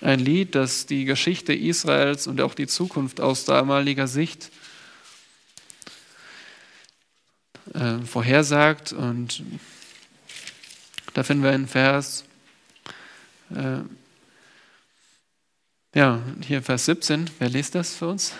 Ein 0.00 0.20
Lied, 0.20 0.54
das 0.54 0.86
die 0.86 1.04
Geschichte 1.04 1.52
Israels 1.52 2.26
und 2.26 2.40
auch 2.40 2.54
die 2.54 2.66
Zukunft 2.66 3.20
aus 3.20 3.44
damaliger 3.44 4.06
Sicht 4.06 4.50
äh, 7.74 7.98
vorhersagt. 7.98 8.92
Und 8.92 9.42
da 11.14 11.22
finden 11.22 11.42
wir 11.42 11.50
einen 11.50 11.68
Vers, 11.68 12.24
äh, 13.50 13.80
ja, 15.94 16.22
hier 16.46 16.62
Vers 16.62 16.84
17. 16.84 17.30
Wer 17.38 17.48
liest 17.48 17.74
das 17.74 17.94
für 17.94 18.08
uns? 18.08 18.34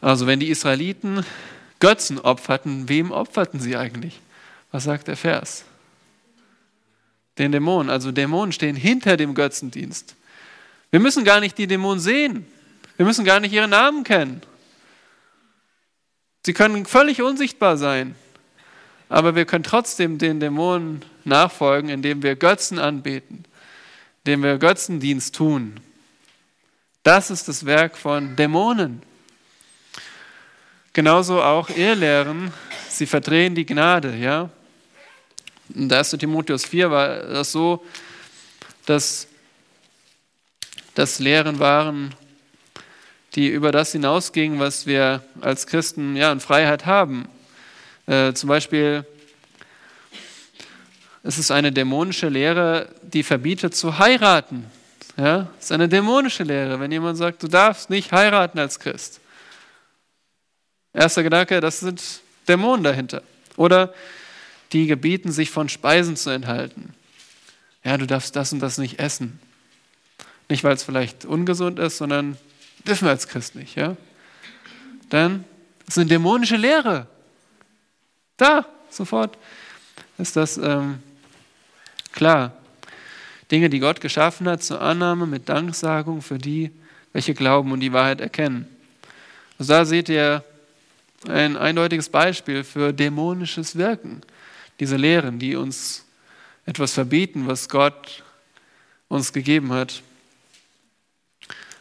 Also 0.00 0.26
wenn 0.26 0.40
die 0.40 0.48
Israeliten 0.48 1.24
Götzen 1.80 2.18
opferten, 2.18 2.88
wem 2.88 3.10
opferten 3.10 3.58
sie 3.58 3.76
eigentlich? 3.76 4.20
Was 4.70 4.84
sagt 4.84 5.08
der 5.08 5.16
Vers? 5.16 5.64
Den 7.38 7.52
Dämonen. 7.52 7.90
Also 7.90 8.12
Dämonen 8.12 8.52
stehen 8.52 8.76
hinter 8.76 9.16
dem 9.16 9.34
Götzendienst. 9.34 10.14
Wir 10.90 11.00
müssen 11.00 11.24
gar 11.24 11.40
nicht 11.40 11.56
die 11.56 11.66
Dämonen 11.66 12.00
sehen. 12.00 12.46
Wir 12.96 13.06
müssen 13.06 13.24
gar 13.24 13.40
nicht 13.40 13.52
ihre 13.52 13.68
Namen 13.68 14.04
kennen. 14.04 14.42
Sie 16.44 16.52
können 16.52 16.84
völlig 16.84 17.22
unsichtbar 17.22 17.76
sein. 17.76 18.14
Aber 19.08 19.34
wir 19.34 19.44
können 19.44 19.64
trotzdem 19.64 20.18
den 20.18 20.38
Dämonen 20.38 21.04
nachfolgen, 21.24 21.90
indem 21.90 22.22
wir 22.22 22.36
Götzen 22.36 22.78
anbeten, 22.78 23.44
indem 24.24 24.42
wir 24.42 24.58
Götzendienst 24.58 25.34
tun. 25.34 25.80
Das 27.02 27.30
ist 27.30 27.48
das 27.48 27.66
Werk 27.66 27.96
von 27.96 28.36
Dämonen. 28.36 29.02
Genauso 30.92 31.40
auch 31.40 31.68
Irrlehren, 31.70 32.52
sie 32.88 33.06
verdrehen 33.06 33.54
die 33.54 33.64
Gnade, 33.64 34.16
ja. 34.16 34.50
In 35.72 35.92
1. 35.92 36.10
Timotheus 36.10 36.64
4 36.64 36.90
war 36.90 37.08
das 37.22 37.52
so, 37.52 37.84
dass 38.86 39.28
das 40.94 41.20
Lehren 41.20 41.60
waren, 41.60 42.12
die 43.36 43.46
über 43.46 43.70
das 43.70 43.92
hinausgingen, 43.92 44.58
was 44.58 44.86
wir 44.86 45.22
als 45.40 45.68
Christen 45.68 46.16
ja, 46.16 46.32
in 46.32 46.40
Freiheit 46.40 46.86
haben. 46.86 47.28
Äh, 48.06 48.32
zum 48.32 48.48
Beispiel 48.48 49.06
es 51.22 51.38
ist 51.38 51.50
eine 51.50 51.70
dämonische 51.70 52.28
Lehre, 52.28 52.88
die 53.02 53.22
verbietet 53.22 53.76
zu 53.76 53.98
heiraten. 53.98 54.64
Ja, 55.16 55.48
es 55.58 55.66
ist 55.66 55.72
eine 55.72 55.88
dämonische 55.88 56.44
Lehre, 56.44 56.80
wenn 56.80 56.90
jemand 56.90 57.18
sagt, 57.18 57.42
du 57.42 57.48
darfst 57.48 57.90
nicht 57.90 58.10
heiraten 58.10 58.58
als 58.58 58.80
Christ. 58.80 59.20
Erster 60.92 61.22
Gedanke, 61.22 61.60
das 61.60 61.80
sind 61.80 62.02
Dämonen 62.48 62.82
dahinter. 62.82 63.22
Oder 63.56 63.94
die 64.72 64.86
gebieten 64.86 65.32
sich 65.32 65.50
von 65.50 65.68
Speisen 65.68 66.16
zu 66.16 66.30
enthalten. 66.30 66.94
Ja, 67.84 67.96
du 67.96 68.06
darfst 68.06 68.36
das 68.36 68.52
und 68.52 68.60
das 68.60 68.78
nicht 68.78 68.98
essen. 68.98 69.40
Nicht, 70.48 70.64
weil 70.64 70.74
es 70.74 70.82
vielleicht 70.82 71.24
ungesund 71.24 71.78
ist, 71.78 71.98
sondern 71.98 72.36
dürfen 72.86 73.06
wir 73.06 73.10
als 73.10 73.28
Christ 73.28 73.54
nicht. 73.54 73.76
Ja? 73.76 73.96
Dann 75.08 75.44
ist 75.86 75.98
eine 75.98 76.08
dämonische 76.08 76.56
Lehre. 76.56 77.06
Da, 78.36 78.66
sofort 78.90 79.38
ist 80.18 80.36
das 80.36 80.56
ähm, 80.58 81.00
klar. 82.12 82.52
Dinge, 83.50 83.70
die 83.70 83.80
Gott 83.80 84.00
geschaffen 84.00 84.48
hat, 84.48 84.62
zur 84.62 84.80
Annahme 84.80 85.26
mit 85.26 85.48
Danksagung 85.48 86.22
für 86.22 86.38
die, 86.38 86.70
welche 87.12 87.34
glauben 87.34 87.72
und 87.72 87.80
die 87.80 87.92
Wahrheit 87.92 88.20
erkennen. 88.20 88.68
Also 89.58 89.72
da 89.72 89.84
seht 89.84 90.08
ihr 90.08 90.44
ein 91.28 91.56
eindeutiges 91.56 92.08
Beispiel 92.08 92.64
für 92.64 92.92
dämonisches 92.92 93.76
Wirken. 93.76 94.22
Diese 94.78 94.96
Lehren, 94.96 95.38
die 95.38 95.56
uns 95.56 96.06
etwas 96.66 96.94
verbieten, 96.94 97.46
was 97.46 97.68
Gott 97.68 98.22
uns 99.08 99.32
gegeben 99.32 99.72
hat. 99.72 100.02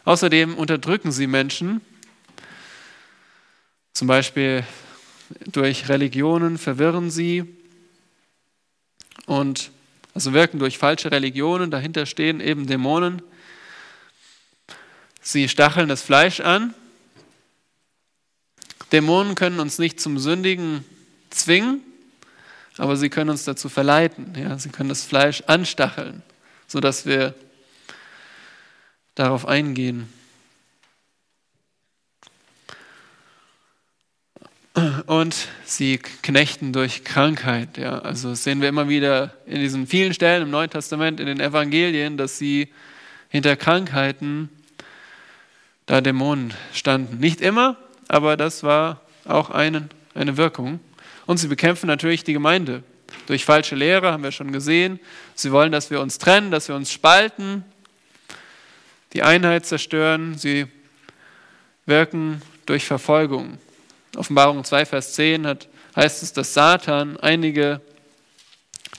Außerdem 0.03 0.55
unterdrücken 0.55 1.11
sie 1.11 1.27
Menschen, 1.27 1.81
zum 3.93 4.07
Beispiel 4.07 4.63
durch 5.51 5.89
Religionen 5.89 6.57
verwirren 6.57 7.11
sie 7.11 7.45
und 9.25 9.71
also 10.15 10.33
wirken 10.33 10.57
durch 10.57 10.77
falsche 10.77 11.11
Religionen, 11.11 11.69
dahinter 11.69 12.05
stehen 12.05 12.39
eben 12.39 12.65
Dämonen. 12.65 13.21
Sie 15.21 15.47
stacheln 15.47 15.87
das 15.87 16.01
Fleisch 16.01 16.39
an 16.39 16.73
Dämonen 18.91 19.35
können 19.35 19.59
uns 19.59 19.79
nicht 19.79 19.99
zum 19.99 20.17
Sündigen 20.17 20.83
zwingen, 21.29 21.81
aber 22.77 22.95
sie 22.95 23.09
können 23.09 23.29
uns 23.29 23.43
dazu 23.43 23.69
verleiten. 23.69 24.33
Ja? 24.35 24.57
Sie 24.57 24.69
können 24.69 24.89
das 24.89 25.03
Fleisch 25.03 25.43
anstacheln, 25.47 26.23
sodass 26.67 27.05
wir 27.05 27.35
darauf 29.15 29.45
eingehen. 29.45 30.07
Und 35.07 35.35
sie 35.65 35.97
knechten 35.97 36.71
durch 36.71 37.03
Krankheit. 37.03 37.77
Ja. 37.77 37.99
Also 37.99 38.33
sehen 38.33 38.61
wir 38.61 38.69
immer 38.69 38.87
wieder 38.87 39.35
in 39.45 39.59
diesen 39.59 39.87
vielen 39.87 40.13
Stellen 40.13 40.43
im 40.43 40.51
Neuen 40.51 40.69
Testament, 40.69 41.19
in 41.19 41.25
den 41.25 41.39
Evangelien, 41.39 42.17
dass 42.17 42.37
sie 42.37 42.71
hinter 43.29 43.55
Krankheiten 43.55 44.49
da 45.85 46.01
Dämonen 46.01 46.53
standen. 46.73 47.17
Nicht 47.17 47.41
immer, 47.41 47.77
aber 48.09 48.35
das 48.35 48.63
war 48.63 48.99
auch 49.23 49.51
eine, 49.51 49.87
eine 50.13 50.35
Wirkung. 50.35 50.81
Und 51.25 51.37
sie 51.37 51.47
bekämpfen 51.47 51.87
natürlich 51.87 52.25
die 52.25 52.33
Gemeinde. 52.33 52.83
Durch 53.27 53.45
falsche 53.45 53.75
Lehre 53.75 54.11
haben 54.11 54.23
wir 54.23 54.31
schon 54.31 54.51
gesehen. 54.51 54.99
Sie 55.35 55.51
wollen, 55.51 55.71
dass 55.71 55.91
wir 55.91 56.01
uns 56.01 56.17
trennen, 56.17 56.51
dass 56.51 56.67
wir 56.67 56.75
uns 56.75 56.91
spalten, 56.91 57.63
die 59.13 59.23
Einheit 59.23 59.65
zerstören. 59.65 60.37
Sie 60.37 60.65
wirken 61.85 62.41
durch 62.65 62.85
Verfolgung. 62.85 63.59
Offenbarung 64.15 64.63
2, 64.63 64.85
Vers 64.87 65.13
10 65.13 65.45
hat, 65.45 65.69
heißt 65.95 66.23
es, 66.23 66.33
dass 66.33 66.53
Satan 66.53 67.17
einige 67.17 67.79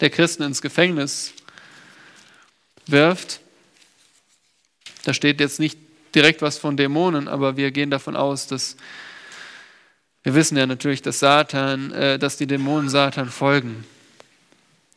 der 0.00 0.10
Christen 0.10 0.44
ins 0.44 0.62
Gefängnis 0.62 1.34
wirft. 2.86 3.40
Da 5.04 5.14
steht 5.14 5.40
jetzt 5.40 5.58
nicht 5.58 5.78
direkt 6.14 6.42
was 6.42 6.58
von 6.58 6.76
Dämonen, 6.76 7.28
aber 7.28 7.56
wir 7.56 7.70
gehen 7.70 7.90
davon 7.90 8.16
aus, 8.16 8.46
dass 8.46 8.76
wir 10.22 10.34
wissen 10.34 10.56
ja 10.56 10.66
natürlich, 10.66 11.02
dass 11.02 11.18
Satan, 11.18 11.92
äh, 11.92 12.18
dass 12.18 12.36
die 12.36 12.46
Dämonen 12.46 12.88
Satan 12.88 13.30
folgen. 13.30 13.86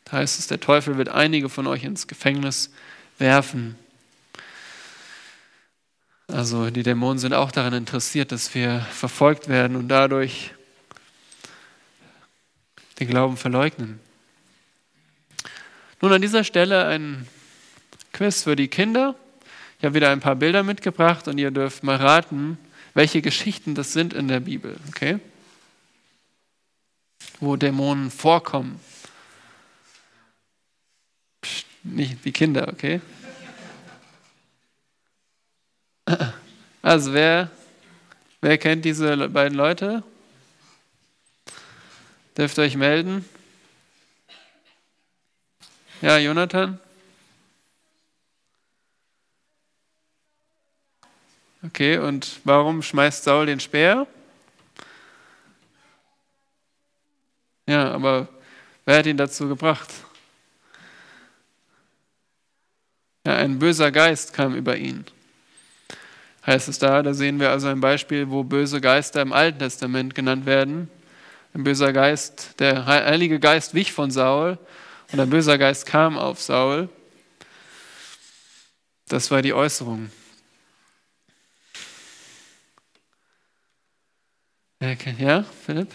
Da 0.04 0.18
heißt 0.18 0.38
es, 0.38 0.46
der 0.46 0.60
Teufel 0.60 0.98
wird 0.98 1.08
einige 1.08 1.48
von 1.48 1.66
euch 1.66 1.84
ins 1.84 2.06
Gefängnis 2.06 2.70
werfen. 3.18 3.76
Also 6.28 6.70
die 6.70 6.82
Dämonen 6.82 7.18
sind 7.18 7.32
auch 7.32 7.52
daran 7.52 7.72
interessiert, 7.72 8.32
dass 8.32 8.54
wir 8.54 8.80
verfolgt 8.80 9.48
werden 9.48 9.76
und 9.76 9.88
dadurch 9.88 10.52
den 13.00 13.08
Glauben 13.08 13.36
verleugnen. 13.36 14.00
Nun 16.00 16.12
an 16.12 16.22
dieser 16.22 16.44
Stelle 16.44 16.86
ein 16.86 17.26
Quiz 18.12 18.42
für 18.42 18.56
die 18.56 18.68
Kinder. 18.68 19.16
Ich 19.84 19.86
habe 19.86 19.96
wieder 19.96 20.12
ein 20.12 20.20
paar 20.20 20.36
Bilder 20.36 20.62
mitgebracht 20.62 21.28
und 21.28 21.36
ihr 21.36 21.50
dürft 21.50 21.82
mal 21.82 21.96
raten, 21.96 22.56
welche 22.94 23.20
Geschichten 23.20 23.74
das 23.74 23.92
sind 23.92 24.14
in 24.14 24.28
der 24.28 24.40
Bibel, 24.40 24.78
okay? 24.88 25.18
Wo 27.38 27.56
Dämonen 27.56 28.10
vorkommen. 28.10 28.80
Psst, 31.42 31.66
nicht 31.82 32.24
wie 32.24 32.32
Kinder, 32.32 32.68
okay? 32.68 33.02
Also 36.80 37.12
wer, 37.12 37.50
wer 38.40 38.56
kennt 38.56 38.86
diese 38.86 39.28
beiden 39.28 39.54
Leute? 39.54 40.02
Dürft 42.38 42.56
ihr 42.56 42.64
euch 42.64 42.76
melden? 42.76 43.22
Ja, 46.00 46.16
Jonathan? 46.16 46.80
Okay, 51.66 51.96
und 51.96 52.40
warum 52.44 52.82
schmeißt 52.82 53.24
Saul 53.24 53.46
den 53.46 53.58
Speer? 53.58 54.06
Ja, 57.66 57.90
aber 57.92 58.28
wer 58.84 58.98
hat 58.98 59.06
ihn 59.06 59.16
dazu 59.16 59.48
gebracht? 59.48 59.88
Ja, 63.26 63.36
ein 63.36 63.58
böser 63.58 63.90
Geist 63.90 64.34
kam 64.34 64.54
über 64.54 64.76
ihn. 64.76 65.06
Heißt 66.46 66.68
es 66.68 66.78
da, 66.78 67.02
da 67.02 67.14
sehen 67.14 67.40
wir 67.40 67.48
also 67.48 67.68
ein 67.68 67.80
Beispiel, 67.80 68.28
wo 68.28 68.44
böse 68.44 68.82
Geister 68.82 69.22
im 69.22 69.32
Alten 69.32 69.60
Testament 69.60 70.14
genannt 70.14 70.44
werden. 70.44 70.90
Ein 71.54 71.64
böser 71.64 71.94
Geist, 71.94 72.60
der 72.60 72.84
Heilige 72.84 73.40
Geist 73.40 73.72
wich 73.72 73.90
von 73.90 74.10
Saul 74.10 74.58
und 75.12 75.20
ein 75.20 75.30
böser 75.30 75.56
Geist 75.56 75.86
kam 75.86 76.18
auf 76.18 76.42
Saul. 76.42 76.90
Das 79.08 79.30
war 79.30 79.40
die 79.40 79.54
Äußerung. 79.54 80.10
Ja, 85.18 85.42
Philipp? 85.44 85.88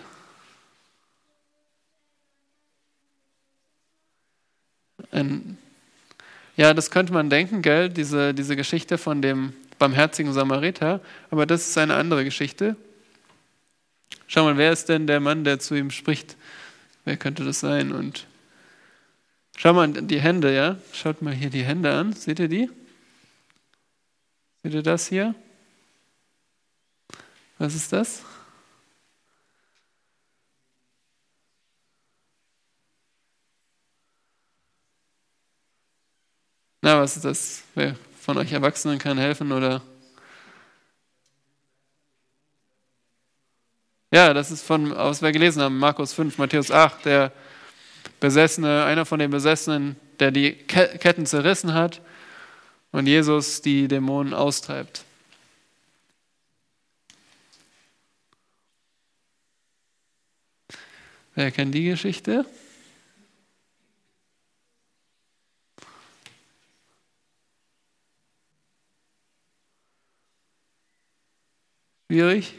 Ein, 5.12 5.60
ja, 6.56 6.74
das 6.74 6.90
könnte 6.90 7.14
man 7.14 7.30
denken, 7.30 7.62
gell, 7.62 7.90
diese, 7.90 8.34
diese 8.34 8.56
Geschichte 8.56 8.98
von 8.98 9.22
dem 9.22 9.54
barmherzigen 9.78 10.34
Samariter, 10.34 11.02
aber 11.30 11.46
das 11.46 11.70
ist 11.70 11.78
eine 11.78 11.96
andere 11.96 12.24
Geschichte. 12.24 12.76
Schau 14.26 14.44
mal, 14.44 14.58
wer 14.58 14.72
ist 14.72 14.90
denn 14.90 15.06
der 15.06 15.20
Mann, 15.20 15.44
der 15.44 15.60
zu 15.60 15.76
ihm 15.76 15.92
spricht? 15.92 16.36
Wer 17.06 17.16
könnte 17.16 17.46
das 17.46 17.60
sein? 17.60 17.92
Und 17.92 18.26
schau 19.56 19.74
mal 19.74 19.88
die 19.92 20.20
Hände, 20.20 20.54
ja? 20.54 20.78
Schaut 20.94 21.22
mal 21.22 21.34
hier 21.34 21.52
die 21.52 21.64
Hände 21.64 21.94
an. 21.94 22.14
Seht 22.14 22.40
ihr 22.40 22.48
die? 22.48 22.70
Seht 24.64 24.74
ihr 24.74 24.84
das 24.84 25.08
hier? 25.08 25.36
Was 27.60 27.76
ist 27.76 27.94
das? 27.94 28.24
Na, 36.82 37.02
was 37.02 37.18
ist 37.18 37.26
das? 37.26 37.64
Wer 37.76 37.96
von 38.22 38.38
euch 38.38 38.52
Erwachsenen 38.54 39.00
kann 39.00 39.18
helfen 39.18 39.52
oder? 39.52 39.82
Ja, 44.12 44.34
das 44.34 44.50
ist 44.50 44.64
von, 44.66 44.92
was 44.92 45.22
wir 45.22 45.32
gelesen 45.32 45.62
haben, 45.62 45.78
Markus 45.78 46.14
5, 46.14 46.38
Matthäus 46.38 46.72
8, 46.72 47.06
der 47.06 47.32
Besessene, 48.20 48.84
einer 48.86 49.06
von 49.06 49.20
den 49.20 49.30
Besessenen, 49.30 49.98
der 50.20 50.32
die 50.32 50.54
Ketten 50.54 51.26
zerrissen 51.26 51.74
hat 51.74 52.02
und 52.92 53.08
Jesus 53.08 53.62
die 53.62 53.88
Dämonen 53.88 54.34
austreibt. 54.34 55.04
Wer 61.36 61.52
kennt 61.52 61.74
die 61.76 61.86
Geschichte? 61.86 62.46
Schwierig? 72.12 72.56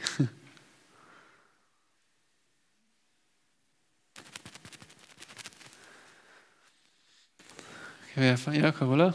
Ja, 8.14 8.70
Carola? 8.70 9.12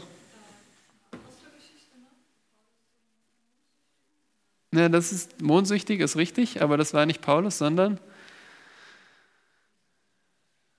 Ja, 4.74 4.90
das 4.90 5.10
ist 5.10 5.40
mondsüchtig, 5.40 6.00
ist 6.00 6.16
richtig, 6.16 6.60
aber 6.60 6.76
das 6.76 6.92
war 6.92 7.06
nicht 7.06 7.22
Paulus, 7.22 7.56
sondern 7.56 7.98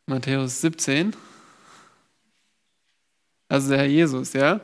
Matthäus 0.05 0.62
17. 0.62 1.16
Also 3.49 3.70
der 3.70 3.80
Herr 3.80 3.88
Jesus, 3.88 4.34
ja? 4.34 4.62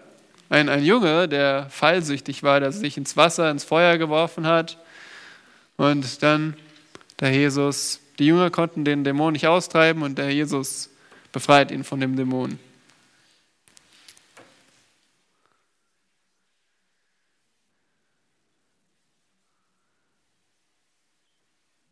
Ein, 0.49 0.69
ein 0.69 0.83
Junge, 0.83 1.27
der 1.27 1.69
fallsüchtig 1.69 2.43
war, 2.43 2.59
der 2.59 2.71
sich 2.71 2.97
ins 2.97 3.17
Wasser, 3.17 3.49
ins 3.49 3.63
Feuer 3.63 3.97
geworfen 3.97 4.45
hat. 4.45 4.77
Und 5.77 6.21
dann 6.21 6.55
der 7.19 7.31
Jesus, 7.31 7.99
die 8.19 8.25
Jünger 8.27 8.51
konnten 8.51 8.85
den 8.85 9.03
Dämon 9.03 9.33
nicht 9.33 9.47
austreiben 9.47 10.03
und 10.03 10.17
der 10.17 10.31
Jesus 10.31 10.89
befreit 11.31 11.71
ihn 11.71 11.83
von 11.83 11.99
dem 11.99 12.15
Dämon. 12.15 12.59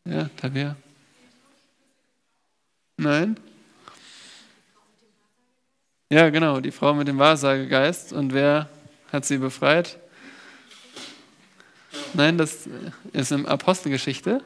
Ja, 0.06 0.30
Tabea? 0.38 0.76
Nein? 2.98 3.38
Ja, 6.12 6.30
genau, 6.30 6.60
die 6.60 6.72
Frau 6.72 6.94
mit 6.94 7.08
dem 7.08 7.20
Wahrsagegeist. 7.20 8.12
Und 8.12 8.34
wer 8.34 8.68
hat 9.14 9.24
sie 9.24 9.38
befreit? 9.38 9.98
Nein, 12.14 12.38
das 12.38 12.68
ist 13.14 13.32
in 13.32 13.46
Apostelgeschichte. 13.46 14.44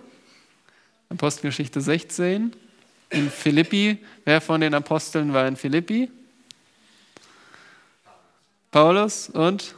Apostelgeschichte 1.09 1.82
16. 1.82 2.55
In 3.09 3.32
Philippi. 3.32 3.97
Wer 4.26 4.41
von 4.41 4.61
den 4.61 4.76
Aposteln 4.76 5.34
war 5.34 5.47
in 5.47 5.55
Philippi? 5.55 6.11
Paulus 8.70 9.30
und 9.30 9.74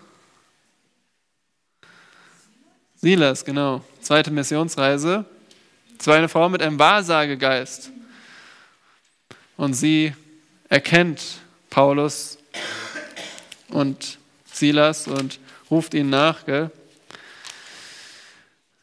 Silas, 2.97 3.45
genau. 3.45 3.81
Zweite 4.01 4.29
Missionsreise. 4.29 5.23
Es 5.97 6.05
war 6.05 6.17
eine 6.17 6.27
Frau 6.27 6.49
mit 6.49 6.61
einem 6.61 6.77
Wahrsagegeist. 6.77 7.91
Und 9.55 9.73
sie 9.73 10.13
erkennt 10.67 11.46
Paulus 11.69 12.37
und 13.69 14.17
Silas 14.51 15.07
und 15.07 15.39
ruft 15.69 15.93
ihnen 15.93 16.09
nach. 16.09 16.45
Gell? 16.45 16.71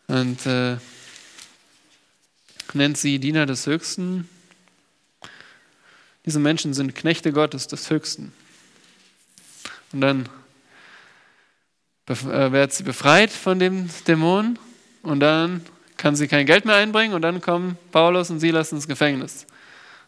Und 0.06 0.46
äh, 0.46 0.76
nennt 2.72 2.98
sie 2.98 3.18
Diener 3.18 3.46
des 3.46 3.66
Höchsten. 3.66 4.28
Diese 6.26 6.38
Menschen 6.38 6.74
sind 6.74 6.94
Knechte 6.94 7.32
Gottes 7.32 7.66
des 7.66 7.90
Höchsten. 7.90 8.32
Und 9.92 10.00
dann 10.00 10.28
äh, 12.06 12.52
wird 12.52 12.72
sie 12.72 12.82
befreit 12.82 13.30
von 13.30 13.58
dem 13.58 13.88
Dämon 14.06 14.58
und 15.02 15.20
dann 15.20 15.64
kann 15.96 16.16
sie 16.16 16.28
kein 16.28 16.46
Geld 16.46 16.64
mehr 16.64 16.76
einbringen 16.76 17.14
und 17.14 17.22
dann 17.22 17.40
kommen 17.40 17.78
Paulus 17.92 18.30
und 18.30 18.40
Silas 18.40 18.72
ins 18.72 18.88
Gefängnis. 18.88 19.46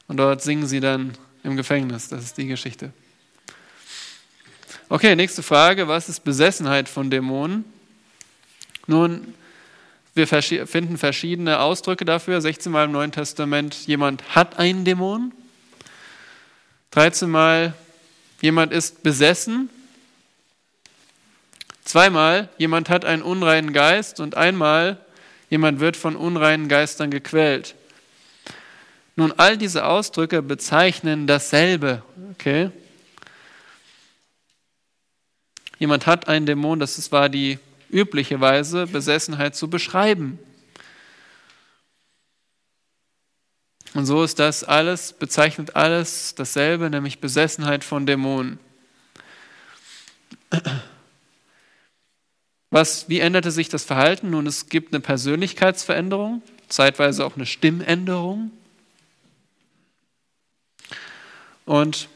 Und 0.09 0.19
dort 0.19 0.43
singen 0.43 0.67
sie 0.67 0.81
dann 0.81 1.17
im 1.47 1.57
Gefängnis. 1.57 2.09
Das 2.09 2.25
ist 2.25 2.37
die 2.37 2.49
Geschichte. 2.49 2.93
Okay, 4.89 5.15
nächste 5.17 5.43
Frage. 5.43 5.89
Was 5.89 6.09
ist 6.09 6.25
Besessenheit 6.25 6.89
von 6.89 7.09
Dämonen? 7.09 7.65
Nun, 8.87 9.35
wir 10.15 10.27
finden 10.27 10.99
verschiedene 10.99 11.61
Ausdrücke 11.61 12.05
dafür. 12.05 12.41
16 12.41 12.71
Mal 12.71 12.87
im 12.87 12.93
Neuen 12.93 13.13
Testament, 13.13 13.87
jemand 13.87 14.35
hat 14.35 14.59
einen 14.59 14.85
Dämon. 14.85 15.33
13 16.91 17.31
Mal, 17.31 17.75
jemand 18.41 18.73
ist 18.73 19.03
besessen. 19.03 19.71
Zweimal, 21.85 22.49
jemand 22.59 22.89
hat 22.89 23.05
einen 23.05 23.23
unreinen 23.23 23.73
Geist. 23.73 24.19
Und 24.19 24.37
einmal, 24.37 24.99
jemand 25.49 25.79
wird 25.79 25.97
von 25.97 26.17
unreinen 26.17 26.69
Geistern 26.69 27.11
gequält. 27.11 27.77
Nun, 29.17 29.33
all 29.39 29.57
diese 29.57 29.87
Ausdrücke 29.87 30.43
bezeichnen 30.43 31.27
dasselbe. 31.27 32.03
Okay? 32.33 32.71
Jemand 35.79 36.07
hat 36.07 36.29
einen 36.29 36.45
Dämon, 36.45 36.79
das 36.79 37.11
war 37.13 37.31
die 37.31 37.59
übliche 37.91 38.41
Weise, 38.41 38.87
Besessenheit 38.87 39.57
zu 39.57 39.69
beschreiben. 39.69 40.39
Und 43.95 44.05
so 44.05 44.23
ist 44.23 44.39
das 44.39 44.65
alles, 44.65 45.15
bezeichnet 45.15 45.75
alles 45.75 46.35
dasselbe, 46.35 46.91
nämlich 46.91 47.19
Besessenheit 47.19 47.85
von 47.85 48.05
Dämonen. 48.05 48.59
Was, 52.71 53.09
wie 53.09 53.21
änderte 53.21 53.51
sich 53.51 53.71
das 53.71 53.85
Verhalten? 53.85 54.31
Nun, 54.31 54.47
es 54.47 54.69
gibt 54.69 54.93
eine 54.93 55.01
Persönlichkeitsveränderung, 55.01 56.43
zeitweise 56.69 57.25
auch 57.25 57.37
eine 57.37 57.47
Stimmänderung 57.47 58.51
und 61.67 62.09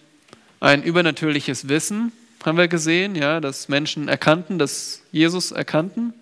ein 0.60 0.82
übernatürliches 0.82 1.68
Wissen 1.68 2.12
haben 2.44 2.56
wir 2.56 2.68
gesehen, 2.68 3.14
ja, 3.14 3.40
dass 3.40 3.68
Menschen 3.68 4.08
erkannten, 4.08 4.58
dass 4.58 5.02
Jesus 5.12 5.52
erkannten, 5.52 6.14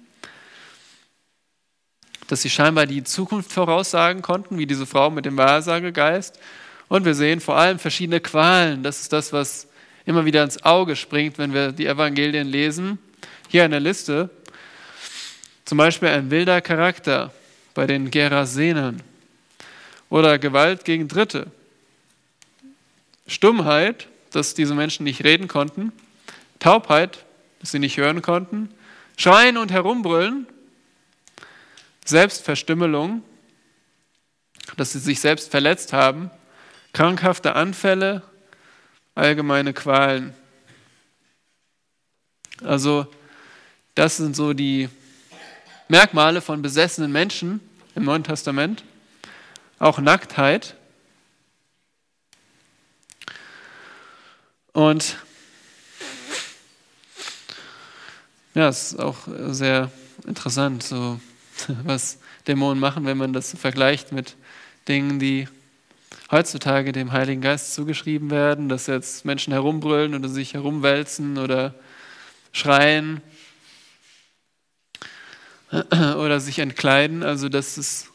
dass 2.26 2.42
sie 2.42 2.50
scheinbar 2.50 2.86
die 2.86 3.04
Zukunft 3.04 3.52
voraussagen 3.52 4.22
konnten, 4.22 4.58
wie 4.58 4.66
diese 4.66 4.86
Frau 4.86 5.10
mit 5.10 5.24
dem 5.24 5.36
Wahrsagegeist. 5.36 6.38
Und 6.88 7.04
wir 7.04 7.14
sehen 7.14 7.40
vor 7.40 7.56
allem 7.56 7.78
verschiedene 7.78 8.20
Qualen. 8.20 8.82
Das 8.82 9.00
ist 9.00 9.12
das, 9.12 9.32
was 9.32 9.68
immer 10.06 10.24
wieder 10.24 10.42
ins 10.42 10.62
Auge 10.64 10.96
springt, 10.96 11.38
wenn 11.38 11.52
wir 11.52 11.72
die 11.72 11.86
Evangelien 11.86 12.48
lesen. 12.48 12.98
Hier 13.48 13.64
eine 13.64 13.78
Liste. 13.78 14.30
Zum 15.64 15.78
Beispiel 15.78 16.08
ein 16.08 16.30
wilder 16.30 16.60
Charakter 16.62 17.32
bei 17.74 17.86
den 17.86 18.10
Gerasenern 18.10 19.02
oder 20.08 20.38
Gewalt 20.38 20.84
gegen 20.84 21.08
Dritte. 21.08 21.50
Stummheit, 23.28 24.08
dass 24.32 24.54
diese 24.54 24.74
Menschen 24.74 25.04
nicht 25.04 25.22
reden 25.22 25.46
konnten, 25.46 25.92
Taubheit, 26.58 27.24
dass 27.60 27.70
sie 27.70 27.78
nicht 27.78 27.96
hören 27.96 28.22
konnten, 28.22 28.70
Schreien 29.16 29.56
und 29.56 29.70
Herumbrüllen, 29.70 30.46
Selbstverstümmelung, 32.04 33.22
dass 34.76 34.92
sie 34.92 34.98
sich 34.98 35.20
selbst 35.20 35.50
verletzt 35.50 35.92
haben, 35.92 36.30
krankhafte 36.92 37.54
Anfälle, 37.54 38.22
allgemeine 39.14 39.72
Qualen. 39.72 40.34
Also 42.64 43.06
das 43.94 44.16
sind 44.16 44.34
so 44.34 44.52
die 44.52 44.88
Merkmale 45.88 46.40
von 46.40 46.62
besessenen 46.62 47.12
Menschen 47.12 47.60
im 47.94 48.04
Neuen 48.04 48.24
Testament. 48.24 48.84
Auch 49.78 49.98
Nacktheit. 49.98 50.76
Und 54.78 55.16
ja, 58.54 58.68
es 58.68 58.92
ist 58.92 59.00
auch 59.00 59.16
sehr 59.48 59.90
interessant, 60.24 60.84
so 60.84 61.18
was 61.82 62.20
Dämonen 62.46 62.78
machen, 62.78 63.04
wenn 63.04 63.18
man 63.18 63.32
das 63.32 63.56
vergleicht 63.58 64.12
mit 64.12 64.36
Dingen, 64.86 65.18
die 65.18 65.48
heutzutage 66.30 66.92
dem 66.92 67.10
Heiligen 67.10 67.40
Geist 67.40 67.74
zugeschrieben 67.74 68.30
werden, 68.30 68.68
dass 68.68 68.86
jetzt 68.86 69.24
Menschen 69.24 69.52
herumbrüllen 69.52 70.14
oder 70.14 70.28
sich 70.28 70.54
herumwälzen 70.54 71.38
oder 71.38 71.74
schreien 72.52 73.20
oder 75.72 76.38
sich 76.38 76.60
entkleiden. 76.60 77.24
Also 77.24 77.48
das 77.48 77.78
ist, 77.78 78.10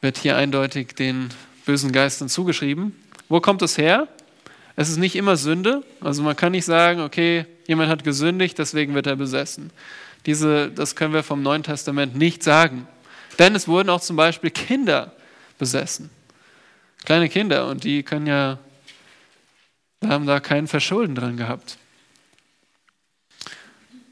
wird 0.00 0.16
hier 0.16 0.34
eindeutig 0.38 0.94
den 0.94 1.28
bösen 1.66 1.92
Geistern 1.92 2.30
zugeschrieben. 2.30 2.96
Wo 3.28 3.42
kommt 3.42 3.60
es 3.60 3.76
her? 3.76 4.08
Es 4.76 4.88
ist 4.88 4.96
nicht 4.96 5.16
immer 5.16 5.36
Sünde. 5.36 5.82
Also 6.00 6.22
man 6.22 6.36
kann 6.36 6.52
nicht 6.52 6.64
sagen, 6.64 7.00
okay, 7.00 7.46
jemand 7.66 7.90
hat 7.90 8.04
gesündigt, 8.04 8.58
deswegen 8.58 8.94
wird 8.94 9.06
er 9.06 9.16
besessen. 9.16 9.70
Diese, 10.26 10.70
das 10.70 10.96
können 10.96 11.14
wir 11.14 11.22
vom 11.22 11.42
Neuen 11.42 11.62
Testament 11.62 12.16
nicht 12.16 12.42
sagen. 12.42 12.86
Denn 13.38 13.54
es 13.54 13.68
wurden 13.68 13.90
auch 13.90 14.00
zum 14.00 14.16
Beispiel 14.16 14.50
Kinder 14.50 15.12
besessen. 15.58 16.10
Kleine 17.04 17.28
Kinder 17.28 17.68
und 17.68 17.84
die 17.84 18.02
können 18.02 18.26
ja, 18.26 18.58
haben 20.06 20.26
da 20.26 20.40
kein 20.40 20.68
Verschulden 20.68 21.14
dran 21.14 21.36
gehabt. 21.36 21.78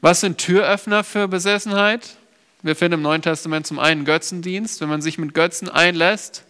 Was 0.01 0.21
sind 0.21 0.39
Türöffner 0.39 1.03
für 1.03 1.27
Besessenheit? 1.27 2.17
Wir 2.63 2.75
finden 2.75 2.95
im 2.95 3.01
Neuen 3.01 3.21
Testament 3.21 3.65
zum 3.65 3.79
einen 3.79 4.03
Götzendienst. 4.03 4.81
Wenn 4.81 4.89
man 4.89 5.01
sich 5.01 5.17
mit 5.17 5.33
Götzen 5.33 5.69
einlässt, 5.69 6.43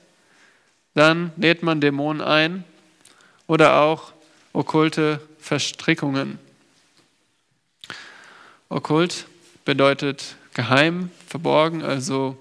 dann 0.95 1.31
lädt 1.37 1.61
man 1.61 1.79
Dämonen 1.79 2.21
ein 2.21 2.63
oder 3.51 3.81
auch 3.81 4.13
okkulte 4.53 5.19
Verstrickungen. 5.37 6.39
Okkult 8.69 9.25
bedeutet 9.65 10.37
geheim, 10.53 11.11
verborgen, 11.27 11.83
also 11.83 12.37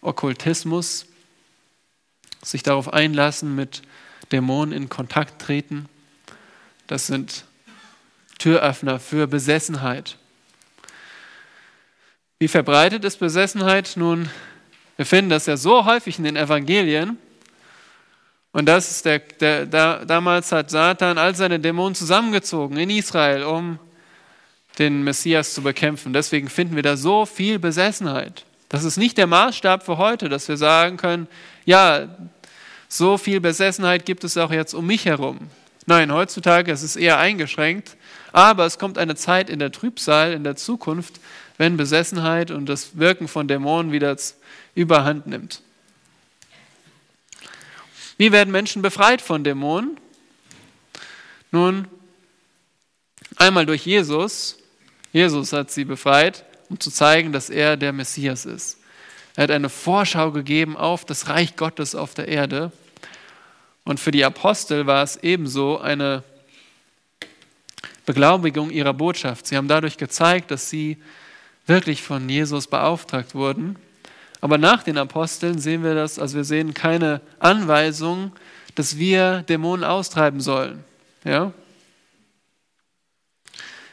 Okkultismus, 0.00 1.06
sich 2.42 2.64
darauf 2.64 2.92
einlassen, 2.92 3.54
mit 3.54 3.82
Dämonen 4.32 4.72
in 4.72 4.88
Kontakt 4.88 5.40
treten. 5.40 5.88
Das 6.88 7.06
sind 7.06 7.44
Türöffner 8.40 8.98
für 8.98 9.28
Besessenheit. 9.28 10.18
Wie 12.40 12.48
verbreitet 12.48 13.04
ist 13.04 13.20
Besessenheit? 13.20 13.92
Nun, 13.94 14.28
wir 14.96 15.06
finden 15.06 15.30
das 15.30 15.46
ja 15.46 15.56
so 15.56 15.84
häufig 15.84 16.18
in 16.18 16.24
den 16.24 16.34
Evangelien. 16.34 17.18
Und 18.54 18.66
das 18.66 18.88
ist 18.88 19.04
der, 19.04 19.18
der, 19.18 19.66
der, 19.66 20.06
damals 20.06 20.52
hat 20.52 20.70
Satan 20.70 21.18
all 21.18 21.34
seine 21.34 21.58
Dämonen 21.58 21.96
zusammengezogen 21.96 22.76
in 22.76 22.88
Israel, 22.88 23.42
um 23.42 23.80
den 24.78 25.02
Messias 25.02 25.54
zu 25.54 25.62
bekämpfen. 25.62 26.12
Deswegen 26.12 26.48
finden 26.48 26.76
wir 26.76 26.84
da 26.84 26.96
so 26.96 27.26
viel 27.26 27.58
Besessenheit. 27.58 28.44
Das 28.68 28.84
ist 28.84 28.96
nicht 28.96 29.18
der 29.18 29.26
Maßstab 29.26 29.84
für 29.84 29.98
heute, 29.98 30.28
dass 30.28 30.46
wir 30.46 30.56
sagen 30.56 30.98
können, 30.98 31.26
ja, 31.64 32.06
so 32.88 33.18
viel 33.18 33.40
Besessenheit 33.40 34.06
gibt 34.06 34.22
es 34.22 34.36
auch 34.36 34.52
jetzt 34.52 34.72
um 34.72 34.86
mich 34.86 35.04
herum. 35.04 35.38
Nein, 35.86 36.12
heutzutage 36.12 36.70
ist 36.70 36.84
es 36.84 36.94
eher 36.94 37.18
eingeschränkt, 37.18 37.96
aber 38.32 38.66
es 38.66 38.78
kommt 38.78 38.98
eine 38.98 39.16
Zeit 39.16 39.50
in 39.50 39.58
der 39.58 39.72
Trübsal, 39.72 40.32
in 40.32 40.44
der 40.44 40.54
Zukunft, 40.54 41.14
wenn 41.58 41.76
Besessenheit 41.76 42.52
und 42.52 42.68
das 42.68 42.98
Wirken 42.98 43.26
von 43.26 43.48
Dämonen 43.48 43.90
wieder 43.90 44.16
überhand 44.76 45.26
nimmt. 45.26 45.60
Wie 48.16 48.32
werden 48.32 48.52
Menschen 48.52 48.82
befreit 48.82 49.20
von 49.20 49.44
Dämonen? 49.44 49.98
Nun, 51.50 51.88
einmal 53.36 53.66
durch 53.66 53.86
Jesus. 53.86 54.58
Jesus 55.12 55.52
hat 55.52 55.70
sie 55.70 55.84
befreit, 55.84 56.44
um 56.68 56.78
zu 56.78 56.90
zeigen, 56.90 57.32
dass 57.32 57.50
er 57.50 57.76
der 57.76 57.92
Messias 57.92 58.46
ist. 58.46 58.78
Er 59.36 59.44
hat 59.44 59.50
eine 59.50 59.68
Vorschau 59.68 60.30
gegeben 60.30 60.76
auf 60.76 61.04
das 61.04 61.28
Reich 61.28 61.56
Gottes 61.56 61.94
auf 61.94 62.14
der 62.14 62.28
Erde. 62.28 62.70
Und 63.84 64.00
für 64.00 64.12
die 64.12 64.24
Apostel 64.24 64.86
war 64.86 65.02
es 65.02 65.16
ebenso 65.16 65.80
eine 65.80 66.22
Beglaubigung 68.06 68.70
ihrer 68.70 68.94
Botschaft. 68.94 69.46
Sie 69.46 69.56
haben 69.56 69.68
dadurch 69.68 69.96
gezeigt, 69.96 70.50
dass 70.50 70.70
sie 70.70 70.98
wirklich 71.66 72.02
von 72.02 72.28
Jesus 72.28 72.66
beauftragt 72.66 73.34
wurden. 73.34 73.76
Aber 74.44 74.58
nach 74.58 74.82
den 74.82 74.98
Aposteln 74.98 75.58
sehen 75.58 75.82
wir 75.82 75.94
das, 75.94 76.18
also 76.18 76.36
wir 76.36 76.44
sehen 76.44 76.74
keine 76.74 77.22
Anweisung, 77.38 78.30
dass 78.74 78.98
wir 78.98 79.42
Dämonen 79.48 79.86
austreiben 79.86 80.42
sollen. 80.42 80.84
Ja? 81.24 81.54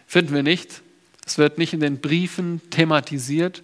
Finden 0.06 0.34
wir 0.34 0.43
nicht. 0.43 0.82
Es 1.26 1.38
wird 1.38 1.58
nicht 1.58 1.72
in 1.72 1.80
den 1.80 2.02
Briefen 2.02 2.60
thematisiert, 2.70 3.64